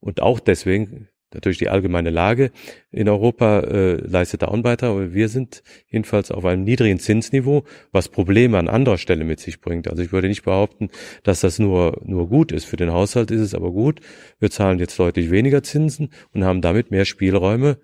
und 0.00 0.22
auch 0.22 0.40
deswegen 0.40 1.08
natürlich 1.32 1.58
die 1.58 1.68
allgemeine 1.68 2.10
Lage 2.10 2.50
in 2.90 3.08
Europa 3.08 3.60
äh, 3.60 3.94
leistet 3.96 4.42
da 4.42 4.48
auch 4.48 4.54
einen 4.54 4.62
Beitrag, 4.62 4.90
aber 4.90 5.14
wir 5.14 5.28
sind 5.28 5.62
jedenfalls 5.88 6.30
auf 6.30 6.44
einem 6.44 6.64
niedrigen 6.64 6.98
Zinsniveau, 6.98 7.64
was 7.92 8.08
Probleme 8.08 8.58
an 8.58 8.68
anderer 8.68 8.98
Stelle 8.98 9.24
mit 9.24 9.40
sich 9.40 9.60
bringt. 9.60 9.88
Also 9.88 10.02
ich 10.02 10.12
würde 10.12 10.28
nicht 10.28 10.42
behaupten, 10.42 10.90
dass 11.22 11.40
das 11.40 11.58
nur, 11.58 12.00
nur 12.04 12.28
gut 12.28 12.52
ist. 12.52 12.64
Für 12.64 12.76
den 12.76 12.92
Haushalt 12.92 13.30
ist 13.30 13.40
es 13.40 13.54
aber 13.54 13.70
gut. 13.70 14.00
Wir 14.38 14.50
zahlen 14.50 14.78
jetzt 14.78 14.98
deutlich 14.98 15.30
weniger 15.30 15.62
Zinsen 15.62 16.10
und 16.32 16.44
haben 16.44 16.60
damit 16.60 16.90
mehr 16.90 17.04
Spielräume 17.04 17.78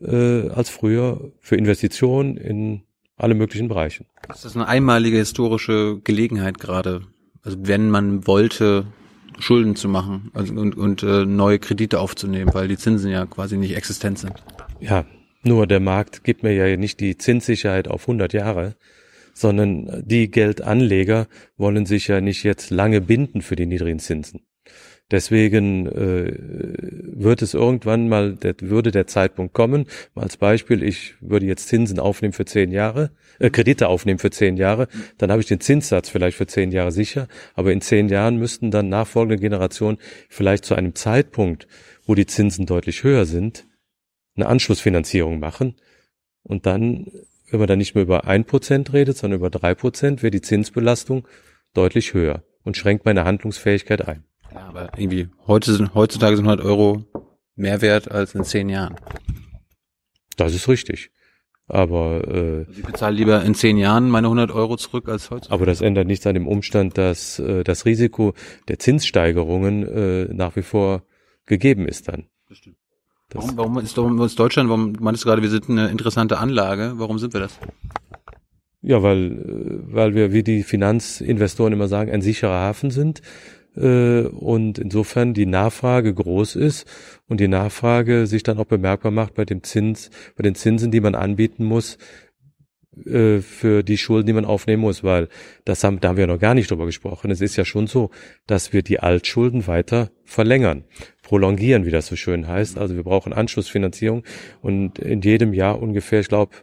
äh, 0.00 0.48
als 0.48 0.70
früher 0.70 1.32
für 1.40 1.56
Investitionen 1.56 2.36
in 2.36 2.82
alle 3.16 3.34
möglichen 3.34 3.68
Bereichen. 3.68 4.06
Das 4.28 4.44
ist 4.44 4.56
eine 4.56 4.68
einmalige 4.68 5.16
historische 5.16 6.00
Gelegenheit 6.04 6.58
gerade. 6.58 7.02
Also 7.42 7.58
wenn 7.62 7.90
man 7.90 8.26
wollte, 8.26 8.86
Schulden 9.38 9.76
zu 9.76 9.88
machen 9.88 10.30
also 10.34 10.54
und, 10.54 10.76
und 10.76 11.02
äh, 11.02 11.24
neue 11.24 11.58
Kredite 11.58 12.00
aufzunehmen, 12.00 12.52
weil 12.54 12.68
die 12.68 12.76
Zinsen 12.76 13.10
ja 13.10 13.26
quasi 13.26 13.56
nicht 13.56 13.76
existent 13.76 14.18
sind. 14.18 14.34
Ja, 14.80 15.04
nur 15.42 15.66
der 15.66 15.80
Markt 15.80 16.24
gibt 16.24 16.42
mir 16.42 16.52
ja 16.52 16.76
nicht 16.76 17.00
die 17.00 17.16
Zinssicherheit 17.16 17.88
auf 17.88 18.02
100 18.02 18.32
Jahre, 18.32 18.76
sondern 19.32 20.02
die 20.04 20.30
Geldanleger 20.30 21.28
wollen 21.56 21.86
sich 21.86 22.08
ja 22.08 22.20
nicht 22.20 22.42
jetzt 22.42 22.70
lange 22.70 23.00
binden 23.00 23.42
für 23.42 23.56
die 23.56 23.66
niedrigen 23.66 23.98
Zinsen. 23.98 24.40
Deswegen 25.12 25.86
äh, 25.86 26.34
wird 26.36 27.40
es 27.40 27.54
irgendwann 27.54 28.08
mal, 28.08 28.34
der, 28.34 28.56
würde 28.60 28.90
der 28.90 29.06
Zeitpunkt 29.06 29.54
kommen, 29.54 29.86
als 30.16 30.36
Beispiel, 30.36 30.82
ich 30.82 31.14
würde 31.20 31.46
jetzt 31.46 31.68
Zinsen 31.68 32.00
aufnehmen 32.00 32.32
für 32.32 32.44
zehn 32.44 32.72
Jahre, 32.72 33.12
äh, 33.38 33.50
Kredite 33.50 33.86
aufnehmen 33.86 34.18
für 34.18 34.30
zehn 34.30 34.56
Jahre, 34.56 34.88
dann 35.18 35.30
habe 35.30 35.40
ich 35.40 35.46
den 35.46 35.60
Zinssatz 35.60 36.08
vielleicht 36.08 36.36
für 36.36 36.48
zehn 36.48 36.72
Jahre 36.72 36.90
sicher, 36.90 37.28
aber 37.54 37.72
in 37.72 37.80
zehn 37.80 38.08
Jahren 38.08 38.36
müssten 38.36 38.72
dann 38.72 38.88
nachfolgende 38.88 39.40
Generationen 39.40 39.98
vielleicht 40.28 40.64
zu 40.64 40.74
einem 40.74 40.96
Zeitpunkt, 40.96 41.68
wo 42.04 42.16
die 42.16 42.26
Zinsen 42.26 42.66
deutlich 42.66 43.04
höher 43.04 43.26
sind, 43.26 43.64
eine 44.34 44.46
Anschlussfinanzierung 44.46 45.38
machen. 45.38 45.76
Und 46.42 46.66
dann, 46.66 47.06
wenn 47.50 47.60
man 47.60 47.68
dann 47.68 47.78
nicht 47.78 47.94
mehr 47.94 48.02
über 48.02 48.26
ein 48.26 48.44
Prozent 48.44 48.92
redet, 48.92 49.16
sondern 49.16 49.38
über 49.38 49.50
drei 49.50 49.74
Prozent, 49.76 50.24
wäre 50.24 50.32
die 50.32 50.42
Zinsbelastung 50.42 51.28
deutlich 51.74 52.12
höher 52.12 52.42
und 52.64 52.76
schränkt 52.76 53.04
meine 53.04 53.24
Handlungsfähigkeit 53.24 54.06
ein. 54.06 54.25
Ja, 54.56 54.68
aber 54.68 54.90
irgendwie 54.96 55.28
heute 55.46 55.72
sind, 55.74 55.94
heutzutage 55.94 56.36
sind 56.36 56.46
100 56.46 56.64
Euro 56.64 57.04
mehr 57.56 57.82
wert 57.82 58.10
als 58.10 58.34
in 58.34 58.44
zehn 58.44 58.68
Jahren. 58.68 58.96
Das 60.36 60.54
ist 60.54 60.68
richtig. 60.68 61.10
Aber, 61.68 62.22
äh, 62.28 62.58
Also 62.66 62.70
ich 62.72 62.82
bezahle 62.84 63.16
lieber 63.16 63.42
in 63.42 63.54
zehn 63.54 63.76
Jahren 63.76 64.08
meine 64.08 64.28
100 64.28 64.52
Euro 64.52 64.76
zurück 64.76 65.08
als 65.08 65.30
heute. 65.30 65.50
aber 65.50 65.66
das 65.66 65.80
ändert 65.80 66.06
nichts 66.06 66.26
an 66.26 66.34
dem 66.34 66.46
Umstand, 66.46 66.96
dass 66.96 67.38
äh, 67.38 67.64
das 67.64 67.84
Risiko 67.84 68.34
der 68.68 68.78
Zinssteigerungen 68.78 69.82
äh, 69.86 70.24
nach 70.32 70.54
wie 70.56 70.62
vor 70.62 71.02
gegeben 71.44 71.86
ist 71.88 72.08
dann. 72.08 72.26
Bestimmt. 72.48 72.76
Das, 73.30 73.42
Warum, 73.42 73.56
warum 73.56 73.78
ist, 73.78 73.96
warum 73.96 74.22
ist 74.22 74.38
Deutschland, 74.38 74.68
warum 74.68 74.94
du 74.94 75.02
meintest 75.02 75.24
du 75.24 75.28
gerade, 75.28 75.42
wir 75.42 75.50
sind 75.50 75.68
eine 75.68 75.88
interessante 75.88 76.38
Anlage, 76.38 76.94
warum 76.96 77.18
sind 77.18 77.32
wir 77.32 77.40
das? 77.40 77.58
Ja, 78.82 79.02
weil, 79.02 79.32
äh, 79.32 79.92
weil 79.92 80.14
wir, 80.14 80.32
wie 80.32 80.44
die 80.44 80.62
Finanzinvestoren 80.62 81.72
immer 81.72 81.88
sagen, 81.88 82.12
ein 82.12 82.22
sicherer 82.22 82.60
Hafen 82.60 82.92
sind 82.92 83.22
und 83.76 84.78
insofern 84.78 85.34
die 85.34 85.46
Nachfrage 85.46 86.14
groß 86.14 86.56
ist 86.56 86.86
und 87.28 87.40
die 87.40 87.48
Nachfrage 87.48 88.26
sich 88.26 88.42
dann 88.42 88.58
auch 88.58 88.64
bemerkbar 88.64 89.12
macht 89.12 89.34
bei 89.34 89.44
dem 89.44 89.62
Zins, 89.62 90.10
bei 90.36 90.42
den 90.42 90.54
Zinsen, 90.54 90.90
die 90.90 91.00
man 91.00 91.14
anbieten 91.14 91.64
muss 91.64 91.98
äh, 93.04 93.40
für 93.40 93.82
die 93.82 93.98
Schulden, 93.98 94.26
die 94.26 94.32
man 94.32 94.46
aufnehmen 94.46 94.80
muss, 94.80 95.04
weil 95.04 95.28
das 95.66 95.84
haben, 95.84 96.00
da 96.00 96.08
haben 96.08 96.16
wir 96.16 96.26
noch 96.26 96.38
gar 96.38 96.54
nicht 96.54 96.70
drüber 96.70 96.86
gesprochen. 96.86 97.30
Es 97.30 97.42
ist 97.42 97.56
ja 97.56 97.66
schon 97.66 97.86
so, 97.86 98.10
dass 98.46 98.72
wir 98.72 98.82
die 98.82 99.00
Altschulden 99.00 99.66
weiter 99.66 100.10
verlängern, 100.24 100.84
prolongieren, 101.22 101.84
wie 101.84 101.90
das 101.90 102.06
so 102.06 102.16
schön 102.16 102.48
heißt. 102.48 102.78
Also 102.78 102.96
wir 102.96 103.02
brauchen 103.02 103.34
Anschlussfinanzierung 103.34 104.24
und 104.62 104.98
in 104.98 105.20
jedem 105.20 105.52
Jahr 105.52 105.82
ungefähr, 105.82 106.20
ich 106.20 106.28
glaube, 106.28 106.56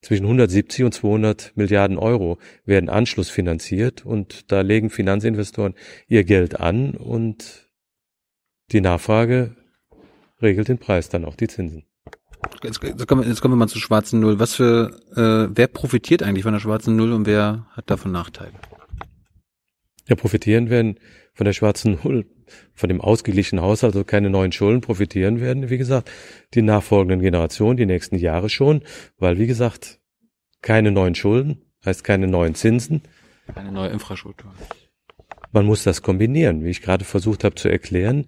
zwischen 0.00 0.24
170 0.24 0.84
und 0.84 0.92
200 0.92 1.52
Milliarden 1.56 1.98
Euro 1.98 2.38
werden 2.64 2.88
anschlussfinanziert 2.88 4.06
und 4.06 4.50
da 4.52 4.60
legen 4.60 4.90
Finanzinvestoren 4.90 5.74
ihr 6.06 6.24
Geld 6.24 6.60
an 6.60 6.92
und 6.92 7.68
die 8.70 8.80
Nachfrage 8.80 9.56
regelt 10.40 10.68
den 10.68 10.78
Preis, 10.78 11.08
dann 11.08 11.24
auch 11.24 11.34
die 11.34 11.48
Zinsen. 11.48 11.84
Jetzt, 12.62 12.82
jetzt, 12.82 13.08
kommen 13.08 13.22
wir, 13.22 13.28
jetzt 13.28 13.40
kommen 13.40 13.54
wir 13.54 13.58
mal 13.58 13.68
zur 13.68 13.80
schwarzen 13.80 14.20
Null. 14.20 14.38
Was 14.38 14.54
für, 14.54 15.00
äh, 15.16 15.52
wer 15.54 15.66
profitiert 15.66 16.22
eigentlich 16.22 16.44
von 16.44 16.52
der 16.52 16.60
schwarzen 16.60 16.96
Null 16.96 17.12
und 17.12 17.26
wer 17.26 17.66
hat 17.72 17.90
davon 17.90 18.12
Nachteile? 18.12 18.52
Ja, 20.06 20.16
profitieren 20.16 20.70
werden 20.70 20.98
von 21.34 21.44
der 21.44 21.52
schwarzen 21.52 21.98
Null, 22.02 22.26
von 22.74 22.88
dem 22.88 23.00
ausgeglichenen 23.00 23.64
Haushalt, 23.64 23.94
also 23.94 24.04
keine 24.04 24.30
neuen 24.30 24.52
Schulden 24.52 24.80
profitieren 24.80 25.40
werden, 25.40 25.70
wie 25.70 25.78
gesagt, 25.78 26.10
die 26.54 26.62
nachfolgenden 26.62 27.20
Generationen, 27.20 27.76
die 27.76 27.86
nächsten 27.86 28.16
Jahre 28.16 28.48
schon, 28.48 28.82
weil, 29.18 29.38
wie 29.38 29.46
gesagt, 29.46 30.00
keine 30.62 30.90
neuen 30.90 31.14
Schulden, 31.14 31.62
heißt 31.84 32.04
keine 32.04 32.26
neuen 32.26 32.54
Zinsen. 32.54 33.02
Eine 33.54 33.72
neue 33.72 33.90
Infrastruktur. 33.90 34.52
Man 35.52 35.66
muss 35.66 35.84
das 35.84 36.02
kombinieren, 36.02 36.64
wie 36.64 36.70
ich 36.70 36.82
gerade 36.82 37.04
versucht 37.04 37.44
habe 37.44 37.54
zu 37.54 37.68
erklären. 37.68 38.26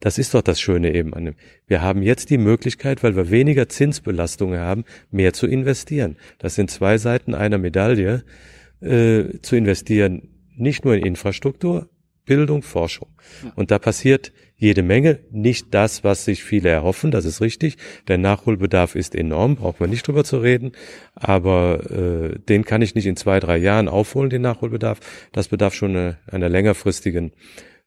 Das 0.00 0.18
ist 0.18 0.34
doch 0.34 0.42
das 0.42 0.60
Schöne 0.60 0.94
eben 0.94 1.14
an 1.14 1.24
dem. 1.24 1.34
Wir 1.66 1.80
haben 1.80 2.02
jetzt 2.02 2.28
die 2.28 2.36
Möglichkeit, 2.36 3.02
weil 3.02 3.16
wir 3.16 3.30
weniger 3.30 3.68
Zinsbelastungen 3.68 4.60
haben, 4.60 4.84
mehr 5.10 5.32
zu 5.32 5.46
investieren. 5.46 6.16
Das 6.38 6.54
sind 6.54 6.70
zwei 6.70 6.98
Seiten 6.98 7.34
einer 7.34 7.56
Medaille. 7.56 8.24
äh, 8.80 9.40
zu 9.42 9.56
investieren, 9.56 10.28
nicht 10.56 10.84
nur 10.84 10.94
in 10.94 11.04
Infrastruktur, 11.04 11.88
Bildung, 12.26 12.62
Forschung. 12.62 13.08
Und 13.54 13.70
da 13.70 13.78
passiert 13.78 14.32
jede 14.56 14.82
Menge, 14.82 15.20
nicht 15.30 15.72
das, 15.72 16.04
was 16.04 16.24
sich 16.24 16.42
viele 16.42 16.68
erhoffen, 16.68 17.10
das 17.10 17.24
ist 17.24 17.40
richtig. 17.40 17.76
Der 18.08 18.18
Nachholbedarf 18.18 18.94
ist 18.94 19.14
enorm, 19.14 19.56
braucht 19.56 19.80
man 19.80 19.90
nicht 19.90 20.06
drüber 20.06 20.24
zu 20.24 20.38
reden, 20.38 20.72
aber 21.14 21.90
äh, 21.90 22.38
den 22.38 22.64
kann 22.64 22.82
ich 22.82 22.94
nicht 22.94 23.06
in 23.06 23.16
zwei, 23.16 23.40
drei 23.40 23.56
Jahren 23.56 23.88
aufholen, 23.88 24.30
den 24.30 24.42
Nachholbedarf. 24.42 25.00
Das 25.32 25.48
bedarf 25.48 25.74
schon 25.74 25.90
eine, 25.90 26.18
einer 26.26 26.48
längerfristigen 26.48 27.32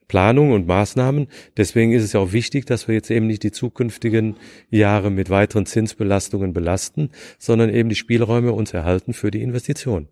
Planung 0.07 0.51
und 0.51 0.67
Maßnahmen. 0.67 1.27
Deswegen 1.55 1.93
ist 1.93 2.03
es 2.03 2.13
ja 2.13 2.19
auch 2.19 2.33
wichtig, 2.33 2.65
dass 2.65 2.87
wir 2.87 2.95
jetzt 2.95 3.11
eben 3.11 3.27
nicht 3.27 3.43
die 3.43 3.51
zukünftigen 3.51 4.35
Jahre 4.69 5.11
mit 5.11 5.29
weiteren 5.29 5.65
Zinsbelastungen 5.65 6.51
belasten, 6.51 7.11
sondern 7.37 7.69
eben 7.69 7.89
die 7.89 7.95
Spielräume 7.95 8.51
uns 8.51 8.73
erhalten 8.73 9.13
für 9.13 9.31
die 9.31 9.41
Investition. 9.41 10.09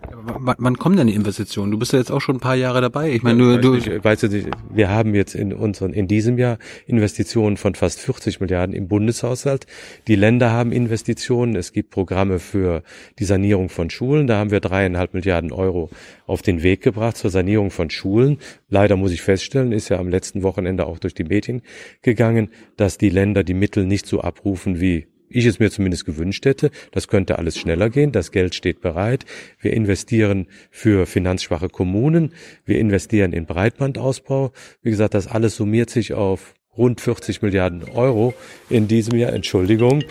W 0.00 0.54
wann 0.58 0.78
kommen 0.78 0.96
denn 0.96 1.06
die 1.06 1.14
Investitionen? 1.14 1.70
Du 1.70 1.78
bist 1.78 1.92
ja 1.92 1.98
jetzt 1.98 2.10
auch 2.10 2.20
schon 2.20 2.36
ein 2.36 2.40
paar 2.40 2.54
Jahre 2.54 2.80
dabei. 2.80 3.10
Ich 3.10 3.22
meine, 3.22 3.58
du, 3.58 3.78
du 3.78 4.04
weißt 4.04 4.24
du, 4.24 4.50
wir 4.70 4.90
haben 4.90 5.14
jetzt 5.14 5.34
in 5.34 5.52
unseren 5.52 5.92
in 5.92 6.06
diesem 6.06 6.38
Jahr 6.38 6.58
Investitionen 6.86 7.56
von 7.56 7.74
fast 7.74 8.00
40 8.00 8.40
Milliarden 8.40 8.74
im 8.74 8.88
Bundeshaushalt. 8.88 9.66
Die 10.06 10.16
Länder 10.16 10.50
haben 10.52 10.72
Investitionen. 10.72 11.56
Es 11.56 11.72
gibt 11.72 11.90
Programme 11.90 12.38
für 12.38 12.82
die 13.18 13.24
Sanierung 13.24 13.68
von 13.68 13.90
Schulen. 13.90 14.26
Da 14.26 14.38
haben 14.38 14.50
wir 14.50 14.60
dreieinhalb 14.60 15.14
Milliarden 15.14 15.52
Euro 15.52 15.90
auf 16.26 16.42
den 16.42 16.62
Weg 16.62 16.82
gebracht 16.82 17.16
zur 17.16 17.30
Sanierung 17.30 17.70
von 17.70 17.90
Schulen. 17.90 18.38
Leider 18.68 18.96
muss 18.96 19.12
ich 19.12 19.22
feststellen, 19.22 19.72
ist 19.72 19.88
ja 19.88 19.98
am 19.98 20.08
letzten 20.08 20.42
Wochenende 20.42 20.86
auch 20.86 20.98
durch 20.98 21.14
die 21.14 21.24
Medien 21.24 21.62
gegangen, 22.02 22.50
dass 22.76 22.98
die 22.98 23.10
Länder 23.10 23.44
die 23.44 23.54
Mittel 23.54 23.86
nicht 23.86 24.06
so 24.06 24.20
abrufen 24.20 24.80
wie 24.80 25.06
ich 25.28 25.46
es 25.46 25.58
mir 25.58 25.70
zumindest 25.70 26.04
gewünscht 26.04 26.44
hätte. 26.44 26.70
Das 26.92 27.08
könnte 27.08 27.38
alles 27.38 27.58
schneller 27.58 27.90
gehen. 27.90 28.12
Das 28.12 28.32
Geld 28.32 28.54
steht 28.54 28.80
bereit. 28.80 29.24
Wir 29.60 29.72
investieren 29.72 30.46
für 30.70 31.06
finanzschwache 31.06 31.68
Kommunen. 31.68 32.32
Wir 32.64 32.78
investieren 32.78 33.32
in 33.32 33.46
Breitbandausbau. 33.46 34.52
Wie 34.82 34.90
gesagt, 34.90 35.14
das 35.14 35.26
alles 35.26 35.56
summiert 35.56 35.90
sich 35.90 36.14
auf 36.14 36.54
rund 36.76 37.00
40 37.00 37.42
Milliarden 37.42 37.84
Euro 37.84 38.34
in 38.70 38.88
diesem 38.88 39.18
Jahr. 39.18 39.32
Entschuldigung. 39.32 40.04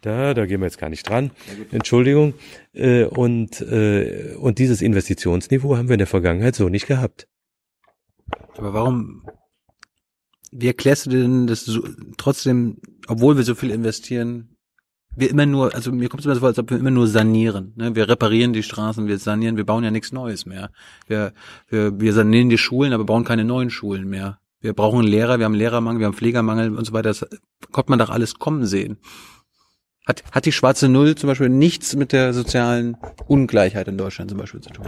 Da, 0.00 0.34
da 0.34 0.46
gehen 0.46 0.60
wir 0.60 0.66
jetzt 0.66 0.78
gar 0.78 0.88
nicht 0.88 1.08
dran. 1.08 1.32
Entschuldigung. 1.72 2.34
Äh, 2.72 3.04
und, 3.04 3.60
äh, 3.60 4.34
und 4.38 4.58
dieses 4.58 4.80
Investitionsniveau 4.80 5.76
haben 5.76 5.88
wir 5.88 5.94
in 5.94 5.98
der 5.98 6.06
Vergangenheit 6.06 6.54
so 6.54 6.68
nicht 6.68 6.86
gehabt. 6.86 7.26
Aber 8.56 8.72
warum, 8.72 9.26
wie 10.58 10.68
erklärst 10.68 11.06
du 11.06 11.10
denn 11.10 11.46
das 11.46 11.64
so, 11.64 11.82
trotzdem, 12.16 12.78
obwohl 13.06 13.36
wir 13.36 13.44
so 13.44 13.54
viel 13.54 13.70
investieren, 13.70 14.56
wir 15.16 15.30
immer 15.30 15.46
nur, 15.46 15.74
also 15.74 15.92
mir 15.92 16.08
kommt 16.08 16.20
es 16.20 16.26
immer 16.26 16.34
so 16.34 16.40
vor, 16.40 16.48
als 16.48 16.58
ob 16.58 16.70
wir 16.70 16.78
immer 16.78 16.90
nur 16.90 17.08
sanieren. 17.08 17.72
Ne? 17.76 17.94
Wir 17.94 18.08
reparieren 18.08 18.52
die 18.52 18.62
Straßen, 18.62 19.06
wir 19.06 19.18
sanieren, 19.18 19.56
wir 19.56 19.64
bauen 19.64 19.82
ja 19.82 19.90
nichts 19.90 20.12
Neues 20.12 20.44
mehr. 20.44 20.70
Wir, 21.06 21.32
wir, 21.68 21.98
wir 21.98 22.12
sanieren 22.12 22.50
die 22.50 22.58
Schulen, 22.58 22.92
aber 22.92 23.04
bauen 23.04 23.24
keine 23.24 23.44
neuen 23.44 23.70
Schulen 23.70 24.08
mehr. 24.08 24.40
Wir 24.60 24.72
brauchen 24.72 25.02
Lehrer, 25.02 25.38
wir 25.38 25.46
haben 25.46 25.54
Lehrermangel, 25.54 26.00
wir 26.00 26.06
haben 26.06 26.14
Pflegermangel 26.14 26.76
und 26.76 26.84
so 26.84 26.92
weiter. 26.92 27.08
Das 27.10 27.26
konnte 27.72 27.90
man 27.90 27.98
doch 27.98 28.10
alles 28.10 28.34
kommen 28.34 28.66
sehen. 28.66 28.98
Hat, 30.06 30.22
hat 30.32 30.46
die 30.46 30.52
schwarze 30.52 30.88
Null 30.88 31.14
zum 31.16 31.28
Beispiel 31.28 31.48
nichts 31.48 31.96
mit 31.96 32.12
der 32.12 32.32
sozialen 32.32 32.96
Ungleichheit 33.26 33.88
in 33.88 33.98
Deutschland 33.98 34.30
zum 34.30 34.38
Beispiel 34.38 34.60
zu 34.60 34.70
tun? 34.70 34.86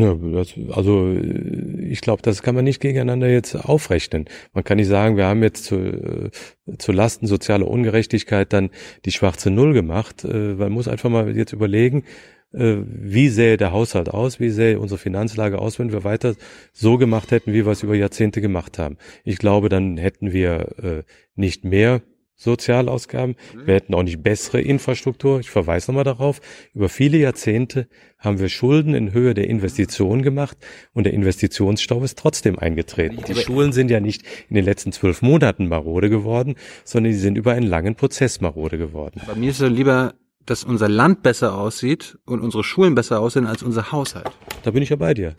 Ja, 0.00 0.14
das, 0.14 0.54
also 0.70 1.12
ich 1.12 2.00
glaube, 2.02 2.22
das 2.22 2.42
kann 2.42 2.54
man 2.54 2.64
nicht 2.64 2.80
gegeneinander 2.80 3.28
jetzt 3.28 3.56
aufrechnen. 3.56 4.26
Man 4.52 4.62
kann 4.62 4.76
nicht 4.76 4.86
sagen, 4.86 5.16
wir 5.16 5.26
haben 5.26 5.42
jetzt 5.42 5.64
zu, 5.64 5.76
äh, 5.76 6.30
zu 6.78 6.92
Lasten 6.92 7.26
sozialer 7.26 7.66
Ungerechtigkeit 7.66 8.52
dann 8.52 8.70
die 9.04 9.10
schwarze 9.10 9.50
Null 9.50 9.72
gemacht. 9.72 10.24
Äh, 10.24 10.54
man 10.54 10.70
muss 10.70 10.86
einfach 10.86 11.10
mal 11.10 11.36
jetzt 11.36 11.52
überlegen, 11.52 12.04
äh, 12.52 12.76
wie 12.84 13.28
sähe 13.28 13.56
der 13.56 13.72
Haushalt 13.72 14.08
aus, 14.08 14.38
wie 14.38 14.50
sähe 14.50 14.78
unsere 14.78 14.98
Finanzlage 14.98 15.58
aus, 15.58 15.80
wenn 15.80 15.90
wir 15.90 16.04
weiter 16.04 16.36
so 16.72 16.96
gemacht 16.96 17.32
hätten, 17.32 17.52
wie 17.52 17.66
wir 17.66 17.72
es 17.72 17.82
über 17.82 17.96
Jahrzehnte 17.96 18.40
gemacht 18.40 18.78
haben. 18.78 18.98
Ich 19.24 19.38
glaube, 19.38 19.68
dann 19.68 19.96
hätten 19.96 20.32
wir 20.32 21.04
nicht 21.34 21.64
mehr 21.64 22.02
Sozialausgaben. 22.38 23.36
Mhm. 23.54 23.66
Wir 23.66 23.74
hätten 23.74 23.94
auch 23.94 24.02
nicht 24.02 24.22
bessere 24.22 24.60
Infrastruktur. 24.60 25.40
Ich 25.40 25.50
verweise 25.50 25.90
nochmal 25.90 26.04
darauf. 26.04 26.40
Über 26.72 26.88
viele 26.88 27.18
Jahrzehnte 27.18 27.88
haben 28.18 28.38
wir 28.38 28.48
Schulden 28.48 28.94
in 28.94 29.12
Höhe 29.12 29.34
der 29.34 29.48
Investitionen 29.48 30.22
gemacht 30.22 30.56
und 30.94 31.04
der 31.04 31.12
Investitionsstau 31.12 32.02
ist 32.02 32.18
trotzdem 32.18 32.58
eingetreten. 32.58 33.22
Die 33.26 33.34
Schulen 33.34 33.72
sind 33.72 33.90
ja 33.90 34.00
nicht 34.00 34.22
in 34.48 34.54
den 34.54 34.64
letzten 34.64 34.92
zwölf 34.92 35.20
Monaten 35.20 35.68
marode 35.68 36.08
geworden, 36.08 36.54
sondern 36.84 37.12
die 37.12 37.18
sind 37.18 37.36
über 37.36 37.52
einen 37.52 37.66
langen 37.66 37.96
Prozess 37.96 38.40
marode 38.40 38.78
geworden. 38.78 39.20
Bei 39.26 39.34
mir 39.34 39.50
ist 39.50 39.60
es 39.60 39.70
lieber, 39.70 40.14
dass 40.46 40.64
unser 40.64 40.88
Land 40.88 41.22
besser 41.22 41.58
aussieht 41.58 42.18
und 42.24 42.40
unsere 42.40 42.64
Schulen 42.64 42.94
besser 42.94 43.20
aussehen 43.20 43.46
als 43.46 43.62
unser 43.62 43.92
Haushalt. 43.92 44.30
Da 44.62 44.70
bin 44.70 44.82
ich 44.82 44.88
ja 44.88 44.96
bei 44.96 45.12
dir. 45.12 45.34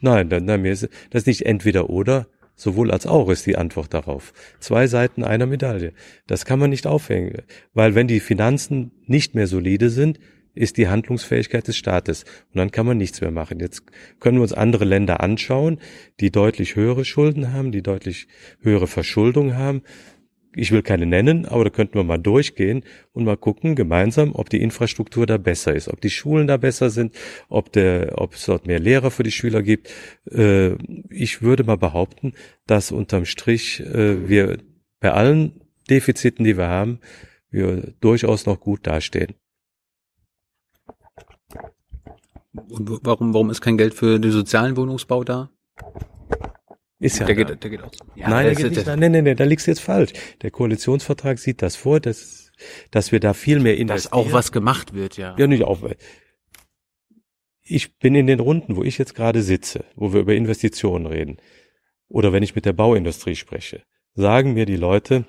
Nein, 0.00 0.28
dann, 0.28 0.46
dann 0.46 0.62
mir 0.62 0.72
ist 0.72 0.88
das 1.10 1.22
ist 1.22 1.26
nicht 1.26 1.46
entweder 1.46 1.88
oder, 1.88 2.26
Sowohl 2.54 2.90
als 2.90 3.06
auch 3.06 3.28
ist 3.30 3.46
die 3.46 3.56
Antwort 3.56 3.94
darauf. 3.94 4.32
Zwei 4.60 4.86
Seiten 4.86 5.24
einer 5.24 5.46
Medaille. 5.46 5.92
Das 6.26 6.44
kann 6.44 6.58
man 6.58 6.70
nicht 6.70 6.86
aufhängen, 6.86 7.42
weil 7.74 7.94
wenn 7.94 8.08
die 8.08 8.20
Finanzen 8.20 8.92
nicht 9.06 9.34
mehr 9.34 9.46
solide 9.46 9.90
sind, 9.90 10.18
ist 10.54 10.76
die 10.76 10.88
Handlungsfähigkeit 10.88 11.66
des 11.66 11.76
Staates. 11.76 12.24
Und 12.52 12.58
dann 12.58 12.70
kann 12.70 12.86
man 12.86 12.98
nichts 12.98 13.20
mehr 13.20 13.30
machen. 13.30 13.58
Jetzt 13.58 13.84
können 14.20 14.36
wir 14.36 14.42
uns 14.42 14.52
andere 14.52 14.84
Länder 14.84 15.20
anschauen, 15.20 15.78
die 16.20 16.30
deutlich 16.30 16.76
höhere 16.76 17.04
Schulden 17.04 17.52
haben, 17.52 17.72
die 17.72 17.82
deutlich 17.82 18.28
höhere 18.60 18.86
Verschuldung 18.86 19.56
haben 19.56 19.82
ich 20.54 20.70
will 20.70 20.82
keine 20.82 21.06
nennen, 21.06 21.46
aber 21.46 21.64
da 21.64 21.70
könnten 21.70 21.94
wir 21.94 22.04
mal 22.04 22.18
durchgehen 22.18 22.84
und 23.12 23.24
mal 23.24 23.36
gucken 23.36 23.74
gemeinsam, 23.74 24.32
ob 24.34 24.50
die 24.50 24.60
Infrastruktur 24.60 25.26
da 25.26 25.38
besser 25.38 25.74
ist, 25.74 25.88
ob 25.88 26.00
die 26.00 26.10
Schulen 26.10 26.46
da 26.46 26.56
besser 26.56 26.90
sind, 26.90 27.14
ob 27.48 27.72
der, 27.72 28.14
ob 28.18 28.34
es 28.34 28.46
dort 28.46 28.66
mehr 28.66 28.78
Lehrer 28.78 29.10
für 29.10 29.22
die 29.22 29.30
Schüler 29.30 29.62
gibt. 29.62 29.90
Äh, 30.30 30.74
ich 31.10 31.42
würde 31.42 31.64
mal 31.64 31.78
behaupten, 31.78 32.34
dass 32.66 32.92
unterm 32.92 33.24
Strich 33.24 33.80
äh, 33.80 34.28
wir 34.28 34.58
bei 35.00 35.12
allen 35.12 35.60
Defiziten, 35.88 36.44
die 36.44 36.56
wir 36.56 36.68
haben, 36.68 37.00
wir 37.50 37.94
durchaus 38.00 38.46
noch 38.46 38.60
gut 38.60 38.86
dastehen. 38.86 39.34
Und 42.54 43.04
warum, 43.04 43.32
warum 43.32 43.50
ist 43.50 43.62
kein 43.62 43.78
Geld 43.78 43.94
für 43.94 44.18
den 44.18 44.30
sozialen 44.30 44.76
Wohnungsbau 44.76 45.24
da? 45.24 45.50
Ist 47.02 47.18
ja. 47.18 47.26
Der 47.26 47.34
geht, 47.34 47.48
der 47.64 47.70
geht 47.70 47.82
auch. 47.82 47.90
Ja, 48.14 48.30
nein, 48.30 48.46
der 48.46 48.54
geht 48.54 48.70
nicht, 48.70 48.86
nein, 48.86 49.00
nein, 49.00 49.10
nein, 49.10 49.24
nein, 49.24 49.36
da 49.36 49.42
liegst 49.42 49.66
du 49.66 49.72
jetzt 49.72 49.80
falsch. 49.80 50.12
Der 50.40 50.52
Koalitionsvertrag 50.52 51.36
sieht 51.40 51.60
das 51.60 51.74
vor, 51.74 51.98
dass, 51.98 52.52
dass 52.92 53.10
wir 53.10 53.18
da 53.18 53.34
viel 53.34 53.58
mehr 53.58 53.76
investieren. 53.76 54.12
Dass 54.12 54.12
auch 54.12 54.32
was 54.32 54.52
gemacht 54.52 54.94
wird, 54.94 55.16
ja. 55.16 55.34
Ja, 55.36 55.48
nicht 55.48 55.64
auch. 55.64 55.80
Ich 57.62 57.98
bin 57.98 58.14
in 58.14 58.28
den 58.28 58.38
Runden, 58.38 58.76
wo 58.76 58.84
ich 58.84 58.98
jetzt 58.98 59.16
gerade 59.16 59.42
sitze, 59.42 59.84
wo 59.96 60.12
wir 60.12 60.20
über 60.20 60.34
Investitionen 60.34 61.06
reden, 61.06 61.38
oder 62.08 62.32
wenn 62.32 62.44
ich 62.44 62.54
mit 62.54 62.66
der 62.66 62.72
Bauindustrie 62.72 63.34
spreche, 63.34 63.82
sagen 64.14 64.52
mir 64.52 64.66
die 64.66 64.76
Leute, 64.76 65.24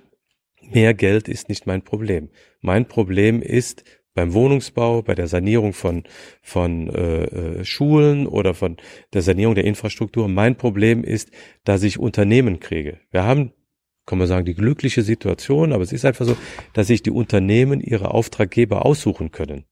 mehr 0.61 0.93
Geld 0.93 1.27
ist 1.27 1.49
nicht 1.49 1.65
mein 1.65 1.81
Problem. 1.81 2.29
Mein 2.61 2.87
Problem 2.87 3.41
ist, 3.41 3.83
beim 4.13 4.33
Wohnungsbau, 4.33 5.01
bei 5.01 5.15
der 5.15 5.27
Sanierung 5.27 5.73
von, 5.73 6.03
von 6.41 6.87
äh, 6.89 7.23
äh, 7.23 7.65
Schulen 7.65 8.27
oder 8.27 8.53
von 8.53 8.77
der 9.13 9.21
Sanierung 9.21 9.55
der 9.55 9.65
Infrastruktur. 9.65 10.27
Mein 10.27 10.55
Problem 10.55 11.03
ist, 11.03 11.31
dass 11.63 11.83
ich 11.83 11.99
Unternehmen 11.99 12.59
kriege. 12.59 12.99
Wir 13.11 13.23
haben, 13.23 13.51
kann 14.05 14.19
man 14.19 14.27
sagen, 14.27 14.45
die 14.45 14.53
glückliche 14.53 15.01
Situation, 15.01 15.73
aber 15.73 15.83
es 15.83 15.93
ist 15.93 16.05
einfach 16.05 16.25
so, 16.25 16.37
dass 16.73 16.87
sich 16.87 17.01
die 17.01 17.11
Unternehmen 17.11 17.81
ihre 17.81 18.11
Auftraggeber 18.11 18.85
aussuchen 18.85 19.31
können. 19.31 19.65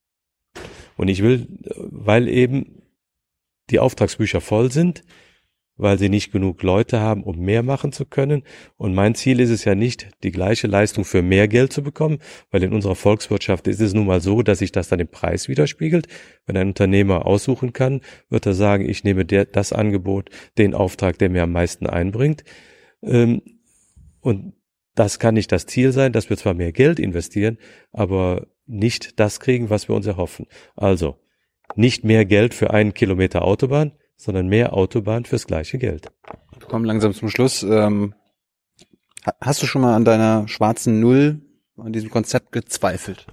Und 0.98 1.08
ich 1.08 1.22
will, 1.22 1.48
weil 1.76 2.28
eben 2.28 2.82
die 3.70 3.80
Auftragsbücher 3.80 4.42
voll 4.42 4.72
sind, 4.72 5.04
weil 5.82 5.98
sie 5.98 6.10
nicht 6.10 6.32
genug 6.32 6.62
Leute 6.62 7.00
haben, 7.00 7.24
um 7.24 7.40
mehr 7.40 7.64
machen 7.64 7.92
zu 7.92 8.06
können. 8.06 8.44
Und 8.78 8.94
mein 8.94 9.16
Ziel 9.16 9.40
ist 9.40 9.50
es 9.50 9.66
ja 9.66 9.74
nicht, 9.74 10.10
die 10.24 10.32
gleiche 10.32 10.68
Leistung 10.68 11.06
für 11.06 11.24
mehr 11.24 11.48
Geld 11.48 11.74
zu 11.74 11.82
bekommen, 11.82 12.20
weil 12.52 12.62
in 12.62 12.72
unserer 12.72 12.96
Volkswirtschaft 12.96 13.68
ist 13.68 13.82
es 13.82 13.94
nun 13.94 14.06
mal 14.06 14.22
so, 14.22 14.44
dass 14.44 14.60
sich 14.60 14.72
das 14.72 14.90
dann 14.90 15.00
im 15.00 15.08
Preis 15.08 15.50
widerspiegelt. 15.50 16.08
Wenn 16.46 16.56
ein 16.56 16.68
Unternehmer 16.68 17.26
aussuchen 17.26 17.74
kann, 17.74 18.02
wird 18.30 18.46
er 18.46 18.54
sagen, 18.54 18.88
ich 18.88 19.04
nehme 19.04 19.26
der, 19.26 19.46
das 19.46 19.74
Angebot, 19.74 20.30
den 20.60 20.76
Auftrag, 20.76 21.18
der 21.18 21.30
mir 21.30 21.44
am 21.44 21.52
meisten 21.52 21.88
einbringt. 21.88 22.44
Ähm, 23.02 23.42
und 24.20 24.54
das 24.94 25.18
kann 25.18 25.34
nicht 25.34 25.52
das 25.52 25.66
Ziel 25.66 25.94
sein, 25.94 26.14
dass 26.14 26.30
wir 26.30 26.38
zwar 26.38 26.54
mehr 26.54 26.72
Geld 26.72 27.00
investieren, 27.00 27.58
aber 27.92 28.46
nicht 28.68 29.20
das 29.20 29.40
kriegen, 29.40 29.72
was 29.72 29.88
wir 29.88 29.96
uns 29.96 30.06
erhoffen. 30.06 30.46
Also, 30.76 31.18
nicht 31.76 32.04
mehr 32.04 32.26
Geld 32.26 32.54
für 32.54 32.70
einen 32.70 32.94
Kilometer 32.94 33.44
Autobahn, 33.44 33.94
sondern 34.22 34.48
mehr 34.48 34.74
Autobahn 34.74 35.26
fürs 35.26 35.48
gleiche 35.48 35.80
Geld. 35.80 36.08
Wir 36.58 36.68
kommen 36.68 36.86
langsam 36.86 37.14
zum 37.14 37.30
Schluss. 37.30 37.64
Ähm, 37.64 38.14
hast 39.42 39.64
du 39.64 39.66
schon 39.66 39.82
mal 39.82 39.96
an 39.96 40.06
deiner 40.06 40.48
schwarzen 40.48 41.00
Null, 41.00 41.42
an 41.76 41.92
diesem 41.92 42.12
Konzept 42.12 42.52
gezweifelt? 42.52 43.26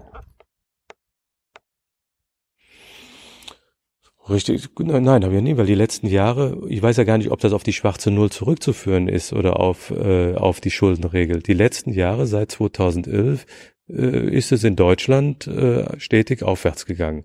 Richtig, 4.30 4.68
nein, 4.78 5.24
habe 5.24 5.36
ich 5.36 5.42
nie, 5.42 5.56
weil 5.56 5.66
die 5.66 5.74
letzten 5.74 6.06
Jahre, 6.06 6.58
ich 6.68 6.82
weiß 6.82 6.98
ja 6.98 7.04
gar 7.04 7.16
nicht, 7.16 7.30
ob 7.30 7.40
das 7.40 7.54
auf 7.54 7.62
die 7.62 7.72
schwarze 7.72 8.10
Null 8.10 8.30
zurückzuführen 8.30 9.08
ist 9.08 9.32
oder 9.32 9.58
auf, 9.58 9.90
äh, 9.90 10.34
auf 10.34 10.60
die 10.60 10.70
Schuldenregel. 10.70 11.40
Die 11.42 11.54
letzten 11.54 11.92
Jahre, 11.92 12.26
seit 12.26 12.52
2011, 12.52 13.46
äh, 13.88 14.36
ist 14.36 14.52
es 14.52 14.64
in 14.64 14.76
Deutschland 14.76 15.46
äh, 15.46 15.98
stetig 15.98 16.42
aufwärts 16.42 16.84
gegangen. 16.84 17.24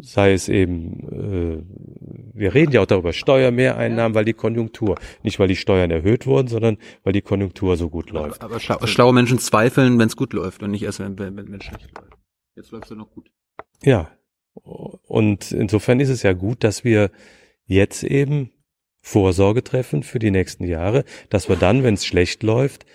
Sei 0.00 0.32
es 0.32 0.48
eben, 0.48 1.00
äh, 1.10 2.38
wir 2.38 2.54
reden 2.54 2.72
ja 2.72 2.82
auch 2.82 2.86
darüber, 2.86 3.12
Steuermehreinnahmen, 3.12 4.14
weil 4.14 4.24
die 4.24 4.32
Konjunktur, 4.32 4.98
nicht 5.22 5.38
weil 5.38 5.48
die 5.48 5.56
Steuern 5.56 5.90
erhöht 5.90 6.26
wurden, 6.26 6.48
sondern 6.48 6.78
weil 7.04 7.12
die 7.12 7.22
Konjunktur 7.22 7.76
so 7.76 7.90
gut 7.90 8.10
läuft. 8.10 8.40
Aber, 8.40 8.52
aber 8.52 8.60
schlau, 8.60 8.86
schlaue 8.86 9.12
Menschen 9.12 9.38
zweifeln, 9.38 9.98
wenn 9.98 10.08
es 10.08 10.16
gut 10.16 10.32
läuft 10.32 10.62
und 10.62 10.70
nicht 10.70 10.82
erst, 10.82 11.00
wenn 11.00 11.16
es 11.54 11.64
schlecht 11.64 11.90
läuft. 11.96 12.12
Jetzt 12.54 12.70
läuft 12.70 12.84
es 12.84 12.90
ja 12.90 12.96
noch 12.96 13.10
gut. 13.10 13.30
Ja, 13.82 14.10
und 14.54 15.52
insofern 15.52 16.00
ist 16.00 16.08
es 16.08 16.22
ja 16.22 16.32
gut, 16.32 16.64
dass 16.64 16.84
wir 16.84 17.10
jetzt 17.66 18.02
eben 18.04 18.50
Vorsorge 19.00 19.62
treffen 19.62 20.02
für 20.02 20.18
die 20.18 20.30
nächsten 20.30 20.64
Jahre, 20.64 21.04
dass 21.28 21.48
wir 21.48 21.56
dann, 21.56 21.82
wenn 21.82 21.94
es 21.94 22.06
schlecht 22.06 22.42
läuft, 22.42 22.86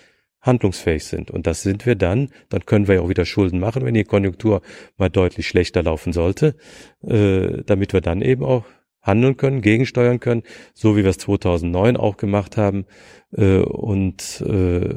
handlungsfähig 0.42 1.04
sind. 1.04 1.30
Und 1.30 1.46
das 1.46 1.62
sind 1.62 1.86
wir 1.86 1.94
dann. 1.94 2.28
Dann 2.50 2.66
können 2.66 2.88
wir 2.88 2.96
ja 2.96 3.00
auch 3.00 3.08
wieder 3.08 3.24
Schulden 3.24 3.60
machen, 3.60 3.84
wenn 3.84 3.94
die 3.94 4.04
Konjunktur 4.04 4.60
mal 4.98 5.08
deutlich 5.08 5.48
schlechter 5.48 5.82
laufen 5.82 6.12
sollte, 6.12 6.56
äh, 7.02 7.62
damit 7.64 7.92
wir 7.92 8.00
dann 8.00 8.20
eben 8.20 8.44
auch 8.44 8.64
handeln 9.00 9.36
können, 9.36 9.62
gegensteuern 9.62 10.20
können, 10.20 10.42
so 10.74 10.96
wie 10.96 11.02
wir 11.02 11.10
es 11.10 11.18
2009 11.18 11.96
auch 11.96 12.16
gemacht 12.16 12.56
haben 12.56 12.86
äh, 13.32 13.58
und 13.58 14.40
äh, 14.46 14.88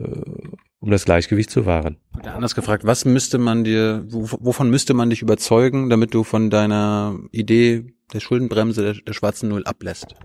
um 0.80 0.92
das 0.92 1.06
Gleichgewicht 1.06 1.50
zu 1.50 1.66
wahren. 1.66 1.98
Anders 2.24 2.54
gefragt, 2.54 2.86
was 2.86 3.06
müsste 3.06 3.40
man 3.40 3.64
dir, 3.64 4.06
wovon 4.08 4.70
müsste 4.70 4.94
man 4.94 5.10
dich 5.10 5.24
überzeugen, 5.24 5.90
damit 5.90 6.14
du 6.14 6.24
von 6.24 6.52
deiner 6.52 7.18
Idee 7.32 7.96
der 8.14 8.20
Schuldenbremse 8.20 8.84
der, 8.84 8.94
der 8.94 9.14
schwarzen 9.14 9.50
Null 9.50 9.66
ablässt? 9.66 10.16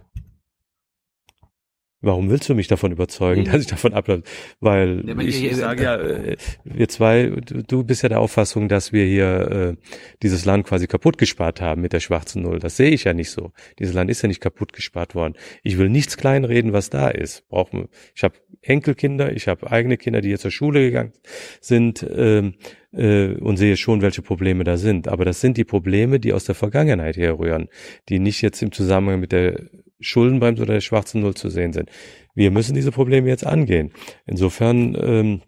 Warum 2.02 2.30
willst 2.30 2.48
du 2.48 2.54
mich 2.54 2.66
davon 2.66 2.92
überzeugen, 2.92 3.44
dass 3.50 3.60
ich 3.60 3.66
davon 3.66 3.92
ablasse? 3.92 4.22
Weil 4.60 5.04
ja, 5.06 5.18
ich, 5.18 5.44
ich 5.44 5.56
sage 5.56 5.82
ja, 5.82 5.96
äh, 5.96 6.36
wir 6.64 6.88
zwei, 6.88 7.26
du, 7.26 7.84
bist 7.84 8.02
ja 8.02 8.08
der 8.08 8.20
Auffassung, 8.20 8.68
dass 8.68 8.92
wir 8.92 9.04
hier 9.04 9.76
äh, 9.76 9.76
dieses 10.22 10.44
Land 10.44 10.66
quasi 10.66 10.86
kaputt 10.86 11.18
gespart 11.18 11.60
haben 11.60 11.82
mit 11.82 11.92
der 11.92 12.00
schwarzen 12.00 12.42
Null. 12.42 12.58
Das 12.58 12.76
sehe 12.76 12.90
ich 12.90 13.04
ja 13.04 13.12
nicht 13.12 13.30
so. 13.30 13.52
Dieses 13.78 13.94
Land 13.94 14.10
ist 14.10 14.22
ja 14.22 14.28
nicht 14.28 14.40
kaputt 14.40 14.72
gespart 14.72 15.14
worden. 15.14 15.34
Ich 15.62 15.76
will 15.76 15.90
nichts 15.90 16.16
kleinreden, 16.16 16.72
was 16.72 16.88
da 16.90 17.08
ist. 17.08 17.46
Brauchen, 17.48 17.88
ich 18.14 18.22
habe 18.22 18.34
Enkelkinder, 18.62 19.32
ich 19.32 19.48
habe 19.48 19.70
eigene 19.70 19.96
Kinder, 19.96 20.20
die 20.20 20.30
jetzt 20.30 20.42
zur 20.42 20.50
Schule 20.50 20.80
gegangen 20.80 21.12
sind 21.60 22.06
ähm, 22.10 22.54
äh, 22.92 23.34
und 23.34 23.56
sehe 23.56 23.76
schon, 23.76 24.02
welche 24.02 24.22
Probleme 24.22 24.64
da 24.64 24.76
sind. 24.76 25.08
Aber 25.08 25.24
das 25.24 25.40
sind 25.40 25.56
die 25.56 25.64
Probleme, 25.64 26.20
die 26.20 26.32
aus 26.32 26.44
der 26.44 26.54
Vergangenheit 26.54 27.16
herrühren, 27.16 27.68
die 28.08 28.18
nicht 28.18 28.42
jetzt 28.42 28.62
im 28.62 28.72
Zusammenhang 28.72 29.20
mit 29.20 29.32
der 29.32 29.68
Schuldenbremse 30.00 30.62
oder 30.62 30.74
der 30.74 30.80
schwarzen 30.80 31.20
Null 31.20 31.34
zu 31.34 31.50
sehen 31.50 31.72
sind. 31.72 31.90
Wir 32.34 32.50
müssen 32.50 32.74
diese 32.74 32.92
Probleme 32.92 33.28
jetzt 33.28 33.46
angehen. 33.46 33.92
Insofern 34.26 34.96
ähm, 35.00 35.42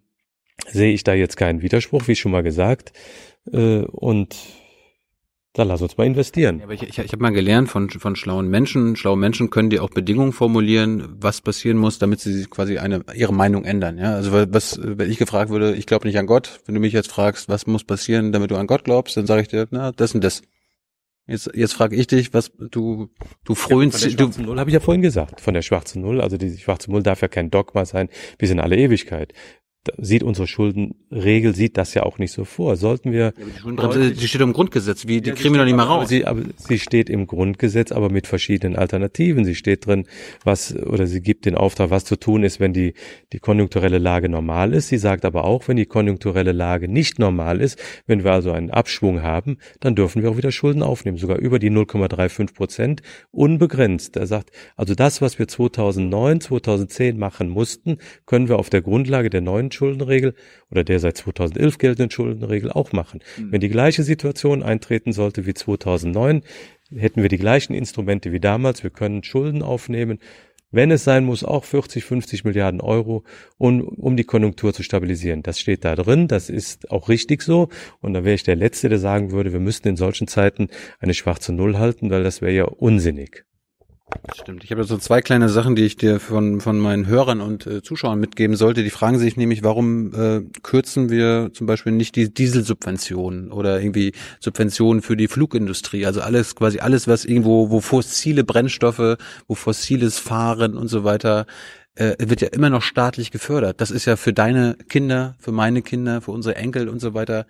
sehe 0.69 0.93
ich 0.93 1.05
da 1.05 1.15
jetzt 1.15 1.37
keinen 1.37 1.63
Widerspruch, 1.63 2.09
wie 2.09 2.17
schon 2.17 2.33
mal 2.33 2.43
gesagt. 2.43 2.93
Äh, 3.53 3.83
und 3.83 4.37
dann 5.55 5.69
lass 5.69 5.83
uns 5.83 5.99
mal 5.99 6.07
investieren. 6.07 6.59
Ja, 6.59 6.65
aber 6.65 6.73
ich, 6.73 6.83
ich, 6.83 6.99
ich 6.99 7.13
habe 7.13 7.23
mal 7.23 7.31
gelernt 7.31 7.69
von, 7.69 7.91
von 7.91 8.17
schlauen 8.17 8.49
Menschen. 8.49 8.97
Schlaue 8.97 9.19
Menschen 9.19 9.51
können 9.51 9.69
dir 9.69 9.83
auch 9.83 9.91
Bedingungen 9.91 10.33
formulieren, 10.33 11.07
was 11.21 11.43
passieren 11.43 11.77
muss, 11.77 11.99
damit 11.99 12.21
sie 12.21 12.47
quasi 12.47 12.79
eine 12.79 13.05
ihre 13.15 13.35
Meinung 13.35 13.65
ändern. 13.65 13.99
Ja, 13.99 14.15
also 14.15 14.33
was, 14.33 14.81
wenn 14.83 15.11
ich 15.11 15.19
gefragt 15.19 15.51
würde, 15.51 15.75
ich 15.75 15.85
glaube 15.85 16.07
nicht 16.07 16.19
an 16.19 16.27
Gott. 16.27 16.61
Wenn 16.65 16.75
du 16.75 16.81
mich 16.81 16.95
jetzt 16.95 17.11
fragst, 17.11 17.51
was 17.51 17.67
muss 17.67 17.85
passieren, 17.85 18.33
damit 18.33 18.51
du 18.51 18.57
an 18.57 18.67
Gott 18.67 18.85
glaubst, 18.85 19.17
dann 19.17 19.27
sage 19.27 19.43
ich 19.43 19.49
dir, 19.49 19.69
na, 19.71 19.93
das 19.93 20.15
und 20.15 20.25
das. 20.25 20.43
Jetzt, 21.27 21.51
jetzt 21.55 21.75
frage 21.75 21.95
ich 21.95 22.09
dich, 22.09 22.35
was 22.35 22.53
du 22.59 23.09
du 23.45 23.55
frönst. 23.55 24.03
Ja, 24.03 24.11
schwarzen 24.11 24.45
Null 24.45 24.59
habe 24.59 24.71
ich 24.71 24.75
ja 24.75 24.81
vorhin 24.81 25.03
gesagt. 25.03 25.41
Von 25.41 25.55
der 25.55 25.63
schwarzen 25.63 26.03
Null, 26.03 26.21
also 26.21 26.37
die 26.37 26.57
schwarze 26.59 26.91
Null 26.91 27.03
darf 27.03 27.23
ja 27.23 27.29
kein 27.29 27.51
Dogma 27.51 27.85
sein 27.85 28.09
bis 28.39 28.51
in 28.51 28.59
alle 28.59 28.77
Ewigkeit 28.77 29.33
sieht 29.99 30.23
unsere 30.23 30.47
Schuldenregel 30.47 31.55
sieht 31.55 31.77
das 31.77 31.95
ja 31.95 32.05
auch 32.05 32.19
nicht 32.19 32.33
so 32.33 32.45
vor. 32.45 32.77
Sollten 32.77 33.11
wir 33.11 33.19
ja, 33.19 33.31
die 33.33 33.61
Schuldenbremse, 33.61 34.13
die 34.13 34.29
steht 34.29 34.41
im 34.41 34.53
Grundgesetz, 34.53 35.07
wie 35.09 35.21
die 35.21 35.31
ja, 35.31 35.35
kriegen 35.35 35.55
wir 35.55 35.59
doch 35.59 35.65
nicht 35.65 35.75
mehr 35.75 35.85
raus. 35.85 36.09
Sie, 36.09 36.25
aber 36.25 36.43
sie 36.57 36.79
steht 36.79 37.11
im 37.11 37.27
Grundgesetz, 37.27 37.91
aber 37.91 38.11
mit 38.11 38.27
verschiedenen 38.27 38.77
Alternativen. 38.77 39.45
Sie 39.45 39.57
steht 39.57 39.87
drin, 39.87 40.07
was 40.45 40.75
oder 40.77 41.07
sie 41.07 41.21
gibt 41.21 41.47
den 41.47 41.57
Auftrag, 41.57 41.91
was 41.91 42.05
zu 42.05 42.17
tun 42.17 42.45
ist, 42.45 42.61
wenn 42.61 42.73
die 42.73 42.95
die 43.33 43.41
konjunkturelle 43.41 43.99
Lage 43.99 44.29
normal 44.29 44.73
ist. 44.73 44.89
Sie 44.89 44.99
sagt 44.99 45.25
aber 45.25 45.45
auch, 45.45 45.67
wenn 45.67 45.77
die 45.77 45.87
konjunkturelle 45.87 46.53
Lage 46.53 46.87
nicht 46.87 47.19
normal 47.19 47.61
ist, 47.61 47.79
wenn 48.07 48.23
wir 48.23 48.33
also 48.33 48.53
einen 48.53 48.71
Abschwung 48.71 49.23
haben, 49.23 49.59
dann 49.81 49.97
dürfen 49.97 50.23
wir 50.23 50.31
auch 50.31 50.37
wieder 50.37 50.53
Schulden 50.53 50.83
aufnehmen, 50.83 51.17
sogar 51.17 51.39
über 51.39 51.59
die 51.59 51.71
0,35 51.71 52.55
Prozent 52.55 53.03
unbegrenzt. 53.33 54.17
Er 54.17 54.27
sagt, 54.27 54.51
also 54.77 54.95
das, 54.95 55.21
was 55.21 55.39
wir 55.39 55.49
2009, 55.49 56.41
2010 56.41 57.19
machen 57.19 57.49
mussten, 57.49 57.99
können 58.27 58.49
wir 58.49 58.59
auf 58.59 58.71
der 58.71 58.83
Grundlage 58.83 59.29
der 59.29 59.41
neuen 59.41 59.72
Schuldenregel 59.73 60.35
oder 60.71 60.85
der 60.85 60.99
seit 60.99 61.17
2011 61.17 61.79
geltenden 61.79 62.11
Schuldenregel 62.11 62.71
auch 62.71 62.93
machen. 62.93 63.21
Mhm. 63.37 63.53
Wenn 63.53 63.61
die 63.61 63.69
gleiche 63.69 64.03
Situation 64.03 64.63
eintreten 64.63 65.13
sollte 65.13 65.47
wie 65.47 65.55
2009, 65.55 66.43
hätten 66.95 67.23
wir 67.23 67.29
die 67.29 67.39
gleichen 67.39 67.75
Instrumente 67.75 68.33
wie 68.33 68.41
damals. 68.41 68.83
Wir 68.83 68.91
können 68.91 69.25
Schulden 69.25 69.63
aufnehmen, 69.63 70.19
wenn 70.73 70.91
es 70.91 71.05
sein 71.05 71.25
muss, 71.25 71.45
auch 71.45 71.65
40, 71.65 72.03
50 72.03 72.45
Milliarden 72.45 72.81
Euro, 72.81 73.25
um, 73.59 73.83
um 73.83 74.17
die 74.17 74.25
Konjunktur 74.25 74.73
zu 74.73 74.83
stabilisieren. 74.83 75.43
Das 75.43 75.61
steht 75.61 75.85
da 75.85 75.95
drin, 75.95 76.29
das 76.29 76.49
ist 76.49 76.91
auch 76.91 77.09
richtig 77.09 77.43
so. 77.43 77.69
Und 78.01 78.15
da 78.15 78.25
wäre 78.25 78.35
ich 78.35 78.43
der 78.43 78.57
Letzte, 78.57 78.89
der 78.89 78.99
sagen 78.99 79.31
würde, 79.31 79.53
wir 79.53 79.61
müssten 79.61 79.89
in 79.89 79.97
solchen 79.97 80.27
Zeiten 80.27 80.69
eine 80.99 81.15
schwarze 81.15 81.53
Null 81.53 81.79
halten, 81.79 82.11
weil 82.11 82.25
das 82.25 82.41
wäre 82.41 82.53
ja 82.53 82.65
unsinnig. 82.65 83.45
Das 84.25 84.39
stimmt. 84.39 84.65
Ich 84.65 84.71
habe 84.71 84.85
so 84.85 84.99
zwei 84.99 85.21
kleine 85.21 85.49
Sachen, 85.49 85.75
die 85.75 85.85
ich 85.85 85.97
dir 85.97 86.21
von, 86.21 86.61
von 86.61 86.79
meinen 86.79 87.07
Hörern 87.07 87.41
und 87.41 87.67
äh, 87.67 87.83
Zuschauern 87.83 88.21
mitgeben 88.21 88.57
sollte. 88.57 88.83
Die 88.83 88.91
fragen 88.91 89.19
sich 89.19 89.37
nämlich, 89.37 89.63
warum 89.65 90.15
äh, 90.15 90.43
kürzen 90.63 91.11
wir 91.11 91.51
zum 91.53 91.67
Beispiel 91.67 91.93
nicht 91.93 92.17
die 92.17 92.33
Dieselsubventionen 92.33 93.51
oder 93.51 93.81
irgendwie 93.81 94.13
Subventionen 94.41 95.03
für 95.03 95.17
die 95.17 95.29
Flugindustrie. 95.29 96.07
Also 96.07 96.21
alles, 96.21 96.55
quasi 96.55 96.79
alles, 96.79 97.09
was 97.09 97.25
irgendwo, 97.25 97.71
wo 97.71 97.81
fossile 97.81 98.45
Brennstoffe, 98.45 99.17
wo 99.49 99.55
fossiles 99.55 100.19
Fahren 100.19 100.77
und 100.77 100.89
so 100.89 101.05
weiter 101.05 101.47
äh, 101.95 102.15
wird 102.19 102.41
ja 102.41 102.49
immer 102.49 102.71
noch 102.71 102.83
staatlich 102.83 103.31
gefördert. 103.31 103.81
Das 103.81 103.91
ist 103.91 104.05
ja 104.07 104.17
für 104.17 104.33
deine 104.33 104.77
Kinder, 104.89 105.37
für 105.39 105.53
meine 105.53 105.83
Kinder, 105.83 106.21
für 106.21 106.31
unsere 106.31 106.57
Enkel 106.57 106.89
und 106.89 107.01
so 107.01 107.15
weiter 107.15 107.47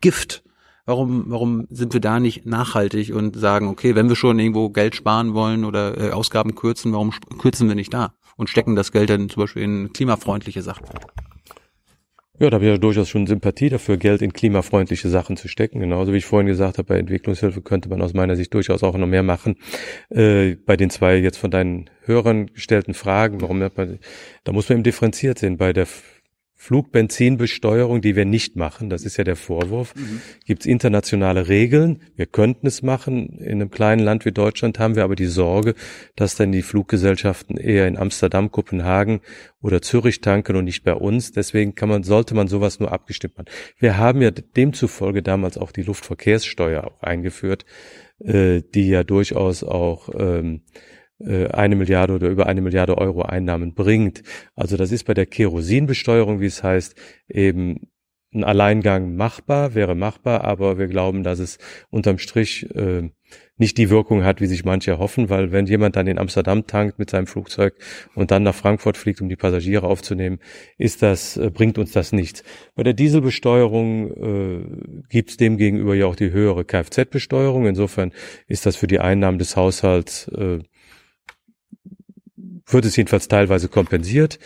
Gift. 0.00 0.42
Warum, 0.88 1.24
warum 1.26 1.66
sind 1.68 1.92
wir 1.94 2.00
da 2.00 2.20
nicht 2.20 2.46
nachhaltig 2.46 3.12
und 3.12 3.36
sagen, 3.36 3.66
okay, 3.66 3.96
wenn 3.96 4.08
wir 4.08 4.14
schon 4.14 4.38
irgendwo 4.38 4.70
Geld 4.70 4.94
sparen 4.94 5.34
wollen 5.34 5.64
oder 5.64 5.98
äh, 5.98 6.10
Ausgaben 6.12 6.54
kürzen, 6.54 6.92
warum 6.92 7.12
kürzen 7.38 7.66
wir 7.66 7.74
nicht 7.74 7.92
da 7.92 8.14
und 8.36 8.48
stecken 8.48 8.76
das 8.76 8.92
Geld 8.92 9.10
dann 9.10 9.28
zum 9.28 9.42
Beispiel 9.42 9.64
in 9.64 9.92
klimafreundliche 9.92 10.62
Sachen? 10.62 10.86
Ja, 12.38 12.50
da 12.50 12.56
habe 12.56 12.66
ich 12.66 12.70
ja 12.70 12.76
durchaus 12.76 13.08
schon 13.08 13.26
Sympathie 13.26 13.70
dafür, 13.70 13.96
Geld 13.96 14.20
in 14.20 14.32
klimafreundliche 14.32 15.08
Sachen 15.08 15.38
zu 15.38 15.48
stecken. 15.48 15.80
Genauso 15.80 16.12
wie 16.12 16.18
ich 16.18 16.26
vorhin 16.26 16.46
gesagt 16.46 16.76
habe, 16.76 16.86
bei 16.86 16.98
Entwicklungshilfe 16.98 17.62
könnte 17.62 17.88
man 17.88 18.02
aus 18.02 18.12
meiner 18.12 18.36
Sicht 18.36 18.52
durchaus 18.52 18.82
auch 18.82 18.96
noch 18.96 19.06
mehr 19.06 19.22
machen. 19.22 19.56
Äh, 20.10 20.56
bei 20.66 20.76
den 20.76 20.90
zwei 20.90 21.16
jetzt 21.16 21.38
von 21.38 21.50
deinen 21.50 21.88
Hörern 22.02 22.46
gestellten 22.48 22.92
Fragen, 22.92 23.40
warum 23.40 23.58
da 23.58 24.52
muss 24.52 24.68
man 24.68 24.76
eben 24.76 24.84
differenziert 24.84 25.38
sehen. 25.38 25.56
Bei 25.56 25.72
der 25.72 25.86
Flugbenzinbesteuerung, 26.58 28.00
die 28.00 28.16
wir 28.16 28.24
nicht 28.24 28.56
machen, 28.56 28.88
das 28.88 29.04
ist 29.04 29.18
ja 29.18 29.24
der 29.24 29.36
Vorwurf, 29.36 29.94
mhm. 29.94 30.22
gibt 30.46 30.62
es 30.62 30.66
internationale 30.66 31.48
Regeln. 31.48 32.00
Wir 32.16 32.24
könnten 32.24 32.66
es 32.66 32.82
machen. 32.82 33.38
In 33.38 33.60
einem 33.60 33.70
kleinen 33.70 34.02
Land 34.02 34.24
wie 34.24 34.32
Deutschland 34.32 34.78
haben 34.78 34.96
wir 34.96 35.04
aber 35.04 35.16
die 35.16 35.26
Sorge, 35.26 35.74
dass 36.16 36.34
dann 36.34 36.52
die 36.52 36.62
Fluggesellschaften 36.62 37.58
eher 37.58 37.86
in 37.86 37.98
Amsterdam, 37.98 38.50
Kopenhagen 38.50 39.20
oder 39.60 39.82
Zürich 39.82 40.22
tanken 40.22 40.56
und 40.56 40.64
nicht 40.64 40.82
bei 40.82 40.94
uns. 40.94 41.30
Deswegen 41.30 41.74
kann 41.74 41.90
man, 41.90 42.02
sollte 42.02 42.34
man 42.34 42.48
sowas 42.48 42.80
nur 42.80 42.90
abgestimmt 42.90 43.36
machen. 43.36 43.50
Wir 43.78 43.98
haben 43.98 44.22
ja 44.22 44.30
demzufolge 44.30 45.22
damals 45.22 45.58
auch 45.58 45.72
die 45.72 45.82
Luftverkehrssteuer 45.82 46.84
auch 46.84 47.02
eingeführt, 47.02 47.66
äh, 48.18 48.62
die 48.74 48.88
ja 48.88 49.04
durchaus 49.04 49.62
auch 49.62 50.08
ähm, 50.18 50.62
äh, 50.64 50.95
eine 51.18 51.76
Milliarde 51.76 52.14
oder 52.14 52.28
über 52.28 52.46
eine 52.46 52.60
Milliarde 52.60 52.98
Euro 52.98 53.22
Einnahmen 53.22 53.74
bringt. 53.74 54.22
Also 54.54 54.76
das 54.76 54.92
ist 54.92 55.04
bei 55.04 55.14
der 55.14 55.26
Kerosinbesteuerung, 55.26 56.40
wie 56.40 56.46
es 56.46 56.62
heißt, 56.62 56.94
eben 57.28 57.88
ein 58.36 58.44
Alleingang 58.44 59.16
machbar, 59.16 59.74
wäre 59.74 59.94
machbar, 59.94 60.44
aber 60.44 60.78
wir 60.78 60.88
glauben, 60.88 61.22
dass 61.22 61.38
es 61.38 61.58
unterm 61.90 62.18
Strich 62.18 62.68
äh, 62.74 63.10
nicht 63.56 63.78
die 63.78 63.88
Wirkung 63.88 64.24
hat, 64.24 64.40
wie 64.40 64.46
sich 64.46 64.64
manche 64.64 64.98
hoffen, 64.98 65.30
weil 65.30 65.50
wenn 65.50 65.66
jemand 65.66 65.96
dann 65.96 66.06
in 66.06 66.18
Amsterdam 66.18 66.66
tankt 66.66 66.98
mit 66.98 67.10
seinem 67.10 67.26
Flugzeug 67.26 67.74
und 68.14 68.30
dann 68.30 68.42
nach 68.42 68.54
Frankfurt 68.54 68.96
fliegt, 68.96 69.20
um 69.20 69.28
die 69.28 69.36
Passagiere 69.36 69.86
aufzunehmen, 69.86 70.38
ist 70.76 71.02
das, 71.02 71.36
äh, 71.36 71.50
bringt 71.50 71.78
uns 71.78 71.92
das 71.92 72.12
nichts. 72.12 72.44
Bei 72.74 72.82
der 72.82 72.92
Dieselbesteuerung 72.92 74.10
äh, 74.10 75.06
gibt 75.08 75.30
es 75.30 75.36
demgegenüber 75.38 75.94
ja 75.94 76.06
auch 76.06 76.16
die 76.16 76.30
höhere 76.30 76.64
Kfz-Besteuerung. 76.64 77.66
Insofern 77.66 78.12
ist 78.46 78.66
das 78.66 78.76
für 78.76 78.86
die 78.86 79.00
Einnahmen 79.00 79.38
des 79.38 79.56
Haushalts 79.56 80.28
äh, 80.28 80.58
wird 82.66 82.84
es 82.84 82.96
jedenfalls 82.96 83.28
teilweise 83.28 83.68
kompensiert. 83.68 84.38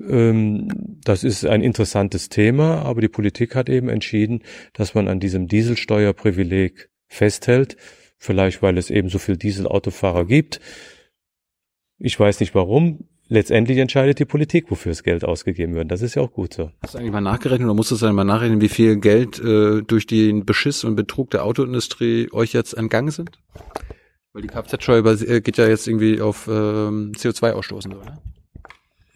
Ähm, 0.00 0.68
das 1.04 1.24
ist 1.24 1.44
ein 1.46 1.62
interessantes 1.62 2.28
Thema, 2.28 2.82
aber 2.82 3.00
die 3.00 3.08
Politik 3.08 3.54
hat 3.54 3.68
eben 3.68 3.88
entschieden, 3.88 4.42
dass 4.72 4.94
man 4.94 5.08
an 5.08 5.20
diesem 5.20 5.48
Dieselsteuerprivileg 5.48 6.90
festhält, 7.06 7.76
vielleicht 8.18 8.62
weil 8.62 8.76
es 8.78 8.90
eben 8.90 9.08
so 9.08 9.18
viel 9.18 9.36
Dieselautofahrer 9.36 10.24
gibt. 10.24 10.60
Ich 11.98 12.18
weiß 12.18 12.40
nicht 12.40 12.54
warum. 12.54 13.08
letztendlich 13.28 13.78
entscheidet 13.78 14.18
die 14.18 14.24
Politik, 14.24 14.70
wofür 14.70 14.90
das 14.90 15.02
Geld 15.02 15.24
ausgegeben 15.24 15.74
wird. 15.74 15.90
Das 15.90 16.02
ist 16.02 16.14
ja 16.14 16.22
auch 16.22 16.32
gut 16.32 16.52
so. 16.54 16.70
Hast 16.82 16.94
du 16.94 16.98
eigentlich 16.98 17.12
mal 17.12 17.20
nachgerechnet 17.20 17.66
oder 17.66 17.74
musst 17.74 17.90
du 17.90 17.96
dann 17.96 18.14
mal 18.14 18.24
nachrechnen, 18.24 18.60
wie 18.60 18.68
viel 18.68 18.96
Geld 18.96 19.38
äh, 19.40 19.82
durch 19.82 20.06
den 20.06 20.44
Beschiss 20.44 20.84
und 20.84 20.96
Betrug 20.96 21.30
der 21.30 21.44
Autoindustrie 21.44 22.28
euch 22.32 22.52
jetzt 22.52 22.74
entgangen 22.74 23.10
sind? 23.10 23.38
Weil 24.34 24.42
die 24.42 24.48
Kfz-Steuer 24.48 25.06
äh, 25.06 25.40
geht 25.40 25.58
ja 25.58 25.68
jetzt 25.68 25.86
irgendwie 25.86 26.20
auf 26.20 26.48
ähm, 26.48 27.12
CO2-Ausstoßen, 27.12 27.94
oder? 27.94 28.20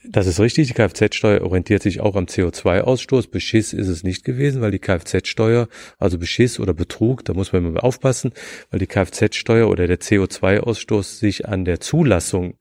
Das 0.05 0.29
ist 0.29 0.39
richtig. 0.39 0.69
Die 0.69 0.75
Kfz-Steuer 0.75 1.43
orientiert 1.43 1.83
sich 1.83 2.01
auch 2.01 2.15
am 2.15 2.27
CO2-Ausstoß. 2.27 3.29
Beschiss 3.29 3.73
ist 3.73 3.89
es 3.89 4.05
nicht 4.05 4.25
gewesen, 4.25 4.63
weil 4.63 4.71
die 4.71 4.79
Kfz-Steuer, 4.79 5.69
also 5.99 6.19
Beschiss 6.19 6.61
oder 6.61 6.73
Betrug, 6.73 7.25
da 7.25 7.35
muss 7.35 7.53
man 7.53 7.67
immer 7.67 7.83
aufpassen, 7.83 8.33
weil 8.71 8.79
die 8.79 8.87
Kfz-Steuer 8.87 9.69
oder 9.69 9.89
der 9.89 9.99
CO2-Ausstoß 9.99 11.19
sich 11.19 11.49
an 11.49 11.65
der 11.65 11.81
Zulassung 11.81 12.55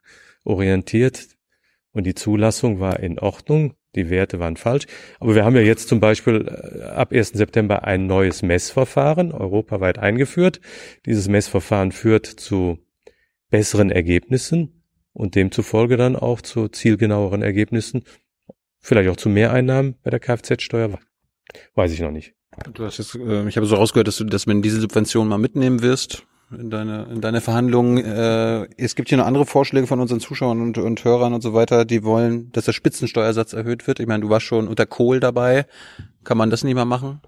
orientiert. 0.43 1.27
Und 1.93 2.05
die 2.05 2.15
Zulassung 2.15 2.79
war 2.79 2.99
in 2.99 3.19
Ordnung. 3.19 3.75
Die 3.95 4.09
Werte 4.09 4.39
waren 4.39 4.57
falsch. 4.57 4.85
Aber 5.19 5.35
wir 5.35 5.45
haben 5.45 5.55
ja 5.55 5.61
jetzt 5.61 5.87
zum 5.87 5.99
Beispiel 5.99 6.47
äh, 6.47 6.83
ab 6.83 7.11
1. 7.11 7.29
September 7.29 7.83
ein 7.83 8.05
neues 8.05 8.41
Messverfahren 8.41 9.31
europaweit 9.31 9.97
eingeführt. 9.97 10.59
Dieses 11.05 11.27
Messverfahren 11.27 11.91
führt 11.91 12.25
zu 12.25 12.79
besseren 13.49 13.91
Ergebnissen 13.91 14.83
und 15.13 15.35
demzufolge 15.35 15.97
dann 15.97 16.15
auch 16.15 16.41
zu 16.41 16.67
zielgenaueren 16.67 17.41
Ergebnissen, 17.41 18.03
vielleicht 18.79 19.09
auch 19.09 19.15
zu 19.15 19.29
Mehreinnahmen 19.29 19.95
bei 20.03 20.11
der 20.11 20.19
Kfz-Steuer, 20.19 20.99
weiß 21.73 21.91
ich 21.91 22.01
noch 22.01 22.11
nicht. 22.11 22.35
Du 22.73 22.85
hast 22.85 22.97
jetzt, 22.97 23.15
äh, 23.15 23.47
ich 23.47 23.57
habe 23.57 23.65
so 23.65 23.75
rausgehört, 23.75 24.07
dass 24.07 24.17
du, 24.17 24.25
dass 24.25 24.47
wenn 24.47 24.61
diese 24.61 24.79
Subvention 24.81 25.27
mal 25.27 25.37
mitnehmen 25.37 25.81
wirst 25.81 26.27
in 26.51 26.69
deine, 26.69 27.07
in 27.11 27.21
deine 27.21 27.41
Verhandlungen. 27.41 27.97
Äh, 27.97 28.67
es 28.77 28.95
gibt 28.95 29.09
hier 29.09 29.17
noch 29.17 29.25
andere 29.25 29.45
Vorschläge 29.45 29.87
von 29.87 29.99
unseren 29.99 30.19
Zuschauern 30.19 30.61
und, 30.61 30.77
und 30.77 31.03
Hörern 31.03 31.33
und 31.33 31.41
so 31.41 31.53
weiter, 31.53 31.85
die 31.85 32.03
wollen, 32.03 32.51
dass 32.51 32.65
der 32.65 32.73
Spitzensteuersatz 32.73 33.53
erhöht 33.53 33.87
wird. 33.87 33.99
Ich 33.99 34.07
meine, 34.07 34.21
du 34.21 34.29
warst 34.29 34.45
schon 34.45 34.67
unter 34.67 34.85
Kohl 34.85 35.19
dabei. 35.19 35.65
Kann 36.23 36.37
man 36.37 36.49
das 36.49 36.63
nicht 36.63 36.75
mal 36.75 36.85
machen? 36.85 37.21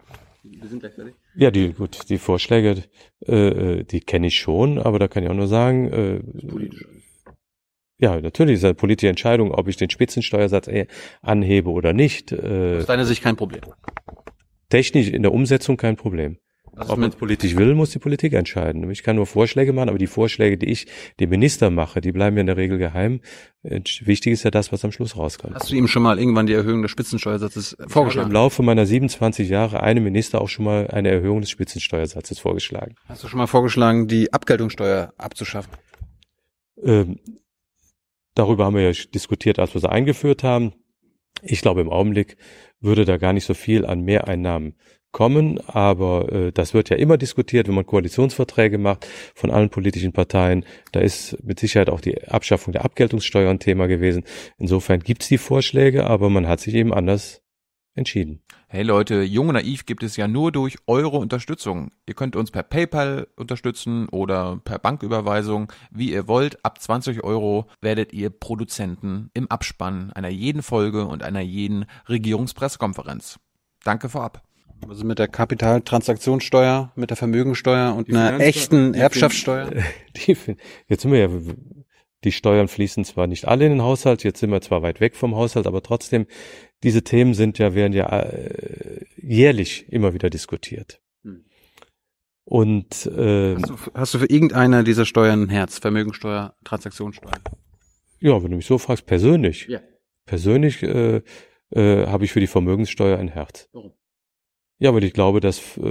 Wir 0.43 0.69
sind 0.69 0.79
gleich 0.79 0.93
fertig. 0.93 1.15
Ja, 1.35 1.51
die 1.51 1.73
gut, 1.73 2.09
die 2.09 2.17
Vorschläge, 2.17 2.83
äh, 3.25 3.83
die 3.83 3.99
kenne 3.99 4.27
ich 4.27 4.39
schon, 4.39 4.77
aber 4.79 4.99
da 4.99 5.07
kann 5.07 5.23
ich 5.23 5.29
auch 5.29 5.35
nur 5.35 5.47
sagen, 5.47 5.91
äh, 5.91 6.19
politisch. 6.47 6.85
Ja, 8.01 8.19
natürlich 8.21 8.55
ist 8.55 8.63
eine 8.63 8.75
politische 8.75 9.09
Entscheidung, 9.09 9.51
ob 9.51 9.67
ich 9.67 9.75
den 9.75 9.89
Spitzensteuersatz 9.89 10.69
anhebe 11.21 11.69
oder 11.69 11.91
nicht. 11.91 12.31
Äh, 12.31 12.77
Aus 12.79 12.85
deiner 12.85 13.03
Sicht 13.03 13.21
kein 13.21 13.35
Problem. 13.35 13.61
Technisch 14.69 15.09
in 15.09 15.23
der 15.23 15.33
Umsetzung 15.33 15.75
kein 15.75 15.97
Problem. 15.97 16.37
Ob 16.87 16.97
man 16.97 17.09
es 17.09 17.15
politisch 17.15 17.55
will, 17.55 17.75
muss 17.75 17.91
die 17.91 17.99
Politik 17.99 18.33
entscheiden. 18.33 18.89
Ich 18.89 19.03
kann 19.03 19.15
nur 19.15 19.25
Vorschläge 19.25 19.73
machen, 19.73 19.89
aber 19.89 19.97
die 19.97 20.07
Vorschläge, 20.07 20.57
die 20.57 20.67
ich 20.67 20.87
dem 21.19 21.29
Minister 21.29 21.69
mache, 21.69 22.01
die 22.01 22.11
bleiben 22.11 22.37
ja 22.37 22.41
in 22.41 22.47
der 22.47 22.57
Regel 22.57 22.77
geheim. 22.77 23.21
Wichtig 23.63 24.33
ist 24.33 24.43
ja 24.43 24.51
das, 24.51 24.71
was 24.71 24.85
am 24.85 24.91
Schluss 24.91 25.17
rauskommt. 25.17 25.55
Hast 25.55 25.71
du 25.71 25.75
ihm 25.75 25.87
schon 25.87 26.03
mal 26.03 26.17
irgendwann 26.17 26.45
die 26.45 26.53
Erhöhung 26.53 26.81
des 26.81 26.91
Spitzensteuersatzes 26.91 27.75
vorgeschlagen? 27.87 28.09
Ich 28.09 28.17
habe 28.17 28.29
im 28.29 28.33
Laufe 28.33 28.63
meiner 28.63 28.85
27 28.85 29.49
Jahre 29.49 29.83
einem 29.83 30.03
Minister 30.03 30.41
auch 30.41 30.49
schon 30.49 30.65
mal 30.65 30.87
eine 30.87 31.09
Erhöhung 31.09 31.41
des 31.41 31.49
Spitzensteuersatzes 31.49 32.39
vorgeschlagen. 32.39 32.95
Hast 33.07 33.23
du 33.23 33.27
schon 33.27 33.37
mal 33.37 33.47
vorgeschlagen, 33.47 34.07
die 34.07 34.31
Abgeltungssteuer 34.31 35.13
abzuschaffen? 35.17 35.73
Ähm, 36.81 37.19
Darüber 38.39 38.63
haben 38.63 38.75
wir 38.75 38.89
ja 38.89 39.03
diskutiert, 39.13 39.59
als 39.59 39.73
wir 39.73 39.81
sie 39.81 39.89
eingeführt 39.89 40.43
haben. 40.43 40.71
Ich 41.41 41.59
glaube, 41.59 41.81
im 41.81 41.89
Augenblick 41.89 42.37
würde 42.79 43.03
da 43.03 43.17
gar 43.17 43.33
nicht 43.33 43.43
so 43.43 43.53
viel 43.53 43.85
an 43.85 44.01
Mehreinnahmen 44.01 44.75
kommen, 45.11 45.59
aber 45.67 46.31
äh, 46.31 46.51
das 46.51 46.73
wird 46.73 46.89
ja 46.89 46.97
immer 46.97 47.17
diskutiert, 47.17 47.67
wenn 47.67 47.75
man 47.75 47.85
Koalitionsverträge 47.85 48.77
macht 48.77 49.07
von 49.35 49.51
allen 49.51 49.69
politischen 49.69 50.13
Parteien. 50.13 50.65
Da 50.91 50.99
ist 50.99 51.37
mit 51.43 51.59
Sicherheit 51.59 51.89
auch 51.89 52.01
die 52.01 52.27
Abschaffung 52.27 52.73
der 52.73 52.85
Abgeltungssteuer 52.85 53.49
ein 53.49 53.59
Thema 53.59 53.87
gewesen. 53.87 54.23
Insofern 54.57 54.99
gibt's 54.99 55.27
die 55.27 55.37
Vorschläge, 55.37 56.05
aber 56.05 56.29
man 56.29 56.47
hat 56.47 56.59
sich 56.59 56.75
eben 56.75 56.93
anders 56.93 57.41
entschieden. 57.95 58.41
Hey 58.67 58.83
Leute, 58.83 59.23
Jung 59.23 59.47
und 59.47 59.55
Naiv 59.55 59.87
gibt 59.87 60.03
es 60.03 60.15
ja 60.15 60.27
nur 60.27 60.51
durch 60.51 60.77
eure 60.85 61.17
Unterstützung. 61.17 61.91
Ihr 62.05 62.13
könnt 62.13 62.35
uns 62.35 62.51
per 62.51 62.61
PayPal 62.61 63.27
unterstützen 63.35 64.07
oder 64.09 64.61
per 64.63 64.77
Banküberweisung, 64.77 65.71
wie 65.89 66.11
ihr 66.11 66.27
wollt. 66.27 66.63
Ab 66.63 66.79
20 66.79 67.23
Euro 67.23 67.67
werdet 67.81 68.13
ihr 68.13 68.29
Produzenten 68.29 69.31
im 69.33 69.49
Abspann 69.49 70.13
einer 70.13 70.29
jeden 70.29 70.61
Folge 70.61 71.05
und 71.05 71.23
einer 71.23 71.41
jeden 71.41 71.85
Regierungspressekonferenz. 72.07 73.39
Danke 73.83 74.07
vorab. 74.07 74.48
Also 74.87 75.05
mit 75.05 75.19
der 75.19 75.27
Kapitaltransaktionssteuer, 75.27 76.91
mit 76.95 77.09
der 77.09 77.17
Vermögensteuer 77.17 77.95
und 77.95 78.09
einer 78.09 78.39
echten 78.39 78.93
Erbschaftssteuer? 78.93 79.71
Die, 80.15 80.37
jetzt 80.87 81.01
sind 81.01 81.11
wir 81.11 81.19
ja 81.19 81.29
die 82.23 82.31
Steuern 82.31 82.67
fließen 82.67 83.05
zwar 83.05 83.27
nicht 83.27 83.47
alle 83.47 83.65
in 83.65 83.71
den 83.71 83.81
Haushalt, 83.81 84.23
jetzt 84.23 84.39
sind 84.39 84.51
wir 84.51 84.61
zwar 84.61 84.81
weit 84.81 84.99
weg 84.99 85.15
vom 85.15 85.35
Haushalt, 85.35 85.67
aber 85.67 85.81
trotzdem, 85.81 86.27
diese 86.83 87.03
Themen 87.03 87.33
sind 87.33 87.57
ja, 87.59 87.73
werden 87.73 87.93
ja 87.93 88.07
äh, 88.19 89.05
jährlich 89.17 89.91
immer 89.91 90.13
wieder 90.13 90.29
diskutiert. 90.29 91.01
Hm. 91.23 91.45
Und 92.43 93.05
äh, 93.05 93.55
hast, 93.55 93.69
du, 93.69 93.77
hast 93.93 94.13
du 94.13 94.19
für 94.19 94.29
irgendeiner 94.29 94.83
dieser 94.83 95.05
Steuern 95.05 95.43
ein 95.43 95.49
Herz? 95.49 95.79
Vermögensteuer, 95.79 96.55
Transaktionssteuer? 96.63 97.31
Ja, 98.19 98.43
wenn 98.43 98.51
du 98.51 98.57
mich 98.57 98.65
so 98.65 98.77
fragst, 98.77 99.05
persönlich. 99.05 99.67
Ja. 99.67 99.79
Persönlich 100.25 100.83
äh, 100.83 101.21
äh, 101.71 102.07
habe 102.07 102.25
ich 102.25 102.31
für 102.33 102.39
die 102.39 102.47
Vermögenssteuer 102.47 103.17
ein 103.17 103.29
Herz. 103.29 103.69
Warum? 103.71 103.93
Ja, 104.81 104.93
weil 104.93 105.03
ich 105.03 105.11
glaube, 105.11 105.41
dass 105.41 105.77
äh, 105.77 105.89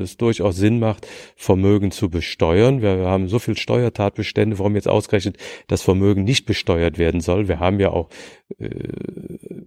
es 0.00 0.16
durchaus 0.16 0.56
Sinn 0.56 0.78
macht, 0.78 1.06
Vermögen 1.36 1.90
zu 1.90 2.08
besteuern. 2.08 2.80
Wir, 2.80 2.98
wir 2.98 3.06
haben 3.06 3.28
so 3.28 3.38
viel 3.38 3.54
Steuertatbestände, 3.54 4.58
warum 4.58 4.76
jetzt 4.76 4.88
ausgerechnet 4.88 5.36
das 5.68 5.82
Vermögen 5.82 6.24
nicht 6.24 6.46
besteuert 6.46 6.96
werden 6.96 7.20
soll. 7.20 7.48
Wir 7.48 7.60
haben 7.60 7.80
ja 7.80 7.90
auch 7.90 8.08
äh, 8.58 8.70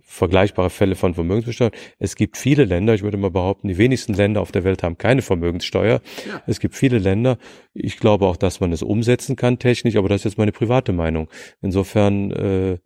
vergleichbare 0.01 0.71
Fälle 0.71 0.95
von 0.95 1.13
Vermögensbesteuerung. 1.13 1.75
Es 1.99 2.15
gibt 2.15 2.35
viele 2.35 2.65
Länder, 2.65 2.95
ich 2.95 3.03
würde 3.03 3.17
mal 3.17 3.29
behaupten, 3.29 3.67
die 3.67 3.77
wenigsten 3.77 4.15
Länder 4.15 4.41
auf 4.41 4.51
der 4.51 4.63
Welt 4.63 4.81
haben 4.81 4.97
keine 4.97 5.21
Vermögenssteuer. 5.21 6.01
Ja. 6.27 6.43
Es 6.47 6.59
gibt 6.59 6.73
viele 6.73 6.97
Länder. 6.97 7.37
Ich 7.75 7.99
glaube 7.99 8.25
auch, 8.25 8.37
dass 8.37 8.59
man 8.59 8.71
es 8.71 8.81
umsetzen 8.81 9.35
kann 9.35 9.59
technisch, 9.59 9.97
aber 9.97 10.09
das 10.09 10.21
ist 10.21 10.25
jetzt 10.25 10.37
meine 10.39 10.51
private 10.51 10.93
Meinung. 10.93 11.29
Insofern 11.61 12.31
äh, 12.31 12.77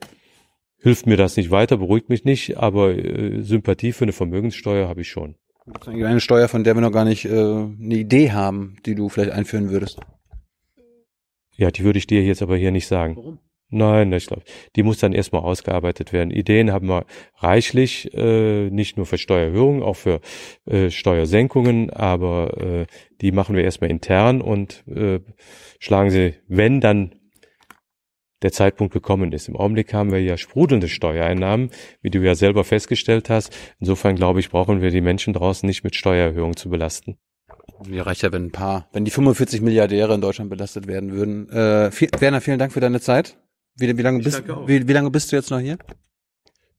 hilft 0.82 1.08
mir 1.08 1.16
das 1.16 1.38
nicht 1.38 1.50
weiter, 1.50 1.78
beruhigt 1.78 2.10
mich 2.10 2.26
nicht, 2.26 2.58
aber 2.58 2.94
äh, 2.94 3.42
Sympathie 3.42 3.94
für 3.94 4.04
eine 4.04 4.12
Vermögenssteuer 4.12 4.90
habe 4.90 5.00
ich 5.00 5.08
schon. 5.10 5.36
Gibt 5.68 5.86
es 5.86 5.88
eine 5.90 6.22
Steuer, 6.22 6.48
von 6.48 6.64
der 6.64 6.76
wir 6.76 6.82
noch 6.82 6.94
gar 6.94 7.04
nicht 7.04 7.26
äh, 7.26 7.30
eine 7.30 7.96
Idee 7.96 8.32
haben, 8.32 8.78
die 8.86 8.96
du 8.96 9.10
vielleicht 9.10 9.34
einführen 9.34 9.70
würdest? 9.70 10.00
Ja, 11.58 11.72
die 11.72 11.84
würde 11.84 12.00
ich 12.00 12.08
dir 12.08 12.24
jetzt 12.24 12.42
aber 12.42 12.56
hier 12.56 12.72
nicht 12.72 12.88
sagen. 12.88 13.18
Warum? 13.18 13.40
Nein, 13.70 14.14
ich 14.14 14.28
glaube, 14.28 14.44
die 14.78 14.84
muss 14.84 15.00
dann 15.00 15.12
erstmal 15.12 15.42
ausgearbeitet 15.42 16.14
werden. 16.14 16.32
Ideen 16.32 16.72
haben 16.72 16.88
wir 16.88 17.06
reichlich, 17.40 18.14
äh, 18.14 18.70
nicht 18.70 18.96
nur 18.96 19.06
für 19.06 19.18
Steuererhöhungen, 19.18 19.84
auch 19.84 19.98
für 19.98 20.22
äh, 20.66 20.90
Steuersenkungen, 20.90 21.90
aber 21.90 22.58
äh, 22.62 22.86
die 23.20 23.34
machen 23.34 23.58
wir 23.58 23.66
erstmal 23.66 23.92
intern 23.92 24.40
und 24.40 24.86
äh, 24.88 25.20
schlagen 25.80 26.12
sie, 26.12 26.36
wenn 26.48 26.80
dann 26.80 27.17
der 28.42 28.52
Zeitpunkt 28.52 28.94
gekommen 28.94 29.32
ist. 29.32 29.48
Im 29.48 29.56
Augenblick 29.56 29.94
haben 29.94 30.12
wir 30.12 30.22
ja 30.22 30.38
sprudelnde 30.38 30.88
Steuereinnahmen, 30.88 31.72
wie 32.02 32.10
du 32.10 32.20
ja 32.20 32.36
selber 32.36 32.64
festgestellt 32.64 33.30
hast. 33.30 33.56
Insofern 33.80 34.16
glaube 34.16 34.40
ich, 34.40 34.50
brauchen 34.50 34.82
wir 34.82 34.92
die 34.92 35.02
Menschen 35.02 35.34
draußen 35.34 35.66
nicht 35.66 35.84
mit 35.84 35.96
Steuererhöhungen 35.96 36.56
zu 36.56 36.70
belasten. 36.70 37.18
Mir 37.88 38.06
reicht 38.06 38.24
ja, 38.24 38.32
wenn 38.32 38.46
ein 38.46 38.52
paar, 38.52 38.90
wenn 38.92 39.06
die 39.06 39.12
45 39.12 39.62
Milliardäre 39.62 40.14
in 40.14 40.22
Deutschland 40.22 40.50
belastet 40.50 40.88
werden 40.88 41.12
würden. 41.12 41.50
Äh, 41.50 41.92
viel, 41.92 42.10
Werner, 42.20 42.42
vielen 42.42 42.60
Dank 42.60 42.74
für 42.74 42.80
deine 42.80 43.00
Zeit. 43.00 43.38
Wie, 43.76 43.96
wie, 43.96 44.02
lange 44.02 44.24
bist, 44.24 44.44
wie, 44.66 44.88
wie 44.88 44.94
lange 44.94 45.12
bist 45.12 45.32
du 45.32 45.36
jetzt 45.36 45.52
noch 45.52 45.60
hier? 45.60 45.78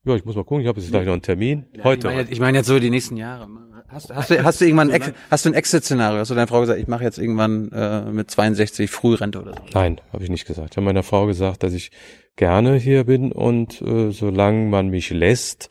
Ja, 0.04 0.16
ich 0.16 0.24
muss 0.24 0.34
mal 0.34 0.44
gucken, 0.44 0.62
ich 0.62 0.68
habe 0.68 0.80
jetzt 0.80 0.90
gleich 0.90 1.06
noch 1.06 1.12
einen 1.12 1.22
Termin. 1.22 1.66
Ja, 1.76 1.84
Heute. 1.84 2.08
Ich 2.08 2.14
meine, 2.14 2.30
ich 2.30 2.40
mein 2.40 2.54
jetzt 2.54 2.66
so 2.66 2.78
die 2.78 2.90
nächsten 2.90 3.16
Jahre. 3.16 3.48
Hast, 3.88 4.14
hast, 4.14 4.30
du, 4.30 4.44
hast 4.44 4.60
du 4.60 4.66
irgendwann 4.66 4.90
ein, 4.90 5.14
hast 5.30 5.46
du 5.46 5.50
ein 5.50 5.54
Exit-Szenario? 5.54 6.18
Hast 6.18 6.30
du 6.30 6.34
deiner 6.34 6.46
Frau 6.46 6.60
gesagt, 6.60 6.78
ich 6.78 6.88
mache 6.88 7.04
jetzt 7.04 7.18
irgendwann 7.18 7.72
äh, 7.72 8.02
mit 8.10 8.30
62 8.30 8.90
Frührente 8.90 9.40
oder 9.40 9.52
so? 9.54 9.62
Nein, 9.72 10.00
habe 10.12 10.22
ich 10.22 10.30
nicht 10.30 10.46
gesagt. 10.46 10.70
Ich 10.72 10.76
habe 10.76 10.84
meiner 10.84 11.02
Frau 11.02 11.26
gesagt, 11.26 11.62
dass 11.62 11.72
ich 11.72 11.90
gerne 12.36 12.76
hier 12.76 13.04
bin 13.04 13.32
und 13.32 13.80
äh, 13.80 14.10
solange 14.10 14.66
man 14.66 14.88
mich 14.88 15.10
lässt, 15.10 15.70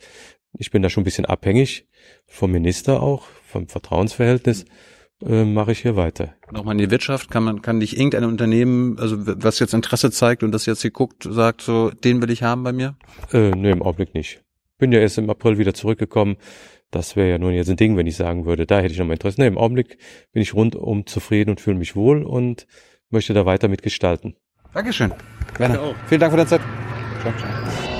ich 0.52 0.70
bin 0.72 0.82
da 0.82 0.90
schon 0.90 1.02
ein 1.02 1.04
bisschen 1.04 1.26
abhängig 1.26 1.86
vom 2.26 2.50
Minister 2.50 3.02
auch, 3.02 3.26
vom 3.46 3.68
Vertrauensverhältnis, 3.68 4.64
äh, 5.24 5.44
mache 5.44 5.72
ich 5.72 5.80
hier 5.80 5.94
weiter. 5.94 6.34
Nochmal 6.50 6.74
in 6.74 6.78
die 6.78 6.90
Wirtschaft, 6.90 7.30
kann 7.30 7.44
man, 7.44 7.62
kann 7.62 7.78
dich 7.78 7.96
irgendein 7.96 8.24
Unternehmen, 8.24 8.98
also 8.98 9.16
was 9.18 9.60
jetzt 9.60 9.74
Interesse 9.74 10.10
zeigt 10.10 10.42
und 10.42 10.50
das 10.50 10.66
jetzt 10.66 10.82
hier 10.82 10.90
guckt, 10.90 11.28
sagt 11.28 11.62
so, 11.62 11.90
den 11.90 12.20
will 12.20 12.30
ich 12.30 12.42
haben 12.42 12.64
bei 12.64 12.72
mir? 12.72 12.96
Äh, 13.32 13.50
nee, 13.50 13.70
im 13.70 13.82
Augenblick 13.82 14.14
nicht. 14.14 14.42
Bin 14.78 14.92
ja 14.92 15.00
erst 15.00 15.18
im 15.18 15.30
April 15.30 15.58
wieder 15.58 15.74
zurückgekommen. 15.74 16.36
Das 16.90 17.16
wäre 17.16 17.30
ja 17.30 17.38
nun 17.38 17.52
jetzt 17.52 17.68
ein 17.68 17.76
Ding, 17.76 17.96
wenn 17.96 18.06
ich 18.06 18.16
sagen 18.16 18.46
würde, 18.46 18.66
da 18.66 18.80
hätte 18.80 18.92
ich 18.92 18.98
noch 18.98 19.06
mal 19.06 19.12
Interesse. 19.12 19.40
Nee, 19.40 19.46
im 19.46 19.58
Augenblick 19.58 19.98
bin 20.32 20.42
ich 20.42 20.54
rundum 20.54 21.06
zufrieden 21.06 21.50
und 21.50 21.60
fühle 21.60 21.76
mich 21.76 21.96
wohl 21.96 22.22
und 22.22 22.66
möchte 23.10 23.34
da 23.34 23.44
weiter 23.46 23.68
mitgestalten. 23.68 24.36
Dankeschön. 24.72 25.12
Werner, 25.58 25.94
vielen 26.06 26.20
Dank 26.20 26.32
für 26.32 26.36
deine 26.38 26.48
Zeit. 26.48 26.60
Ciao, 27.22 27.32
ciao. 27.36 27.97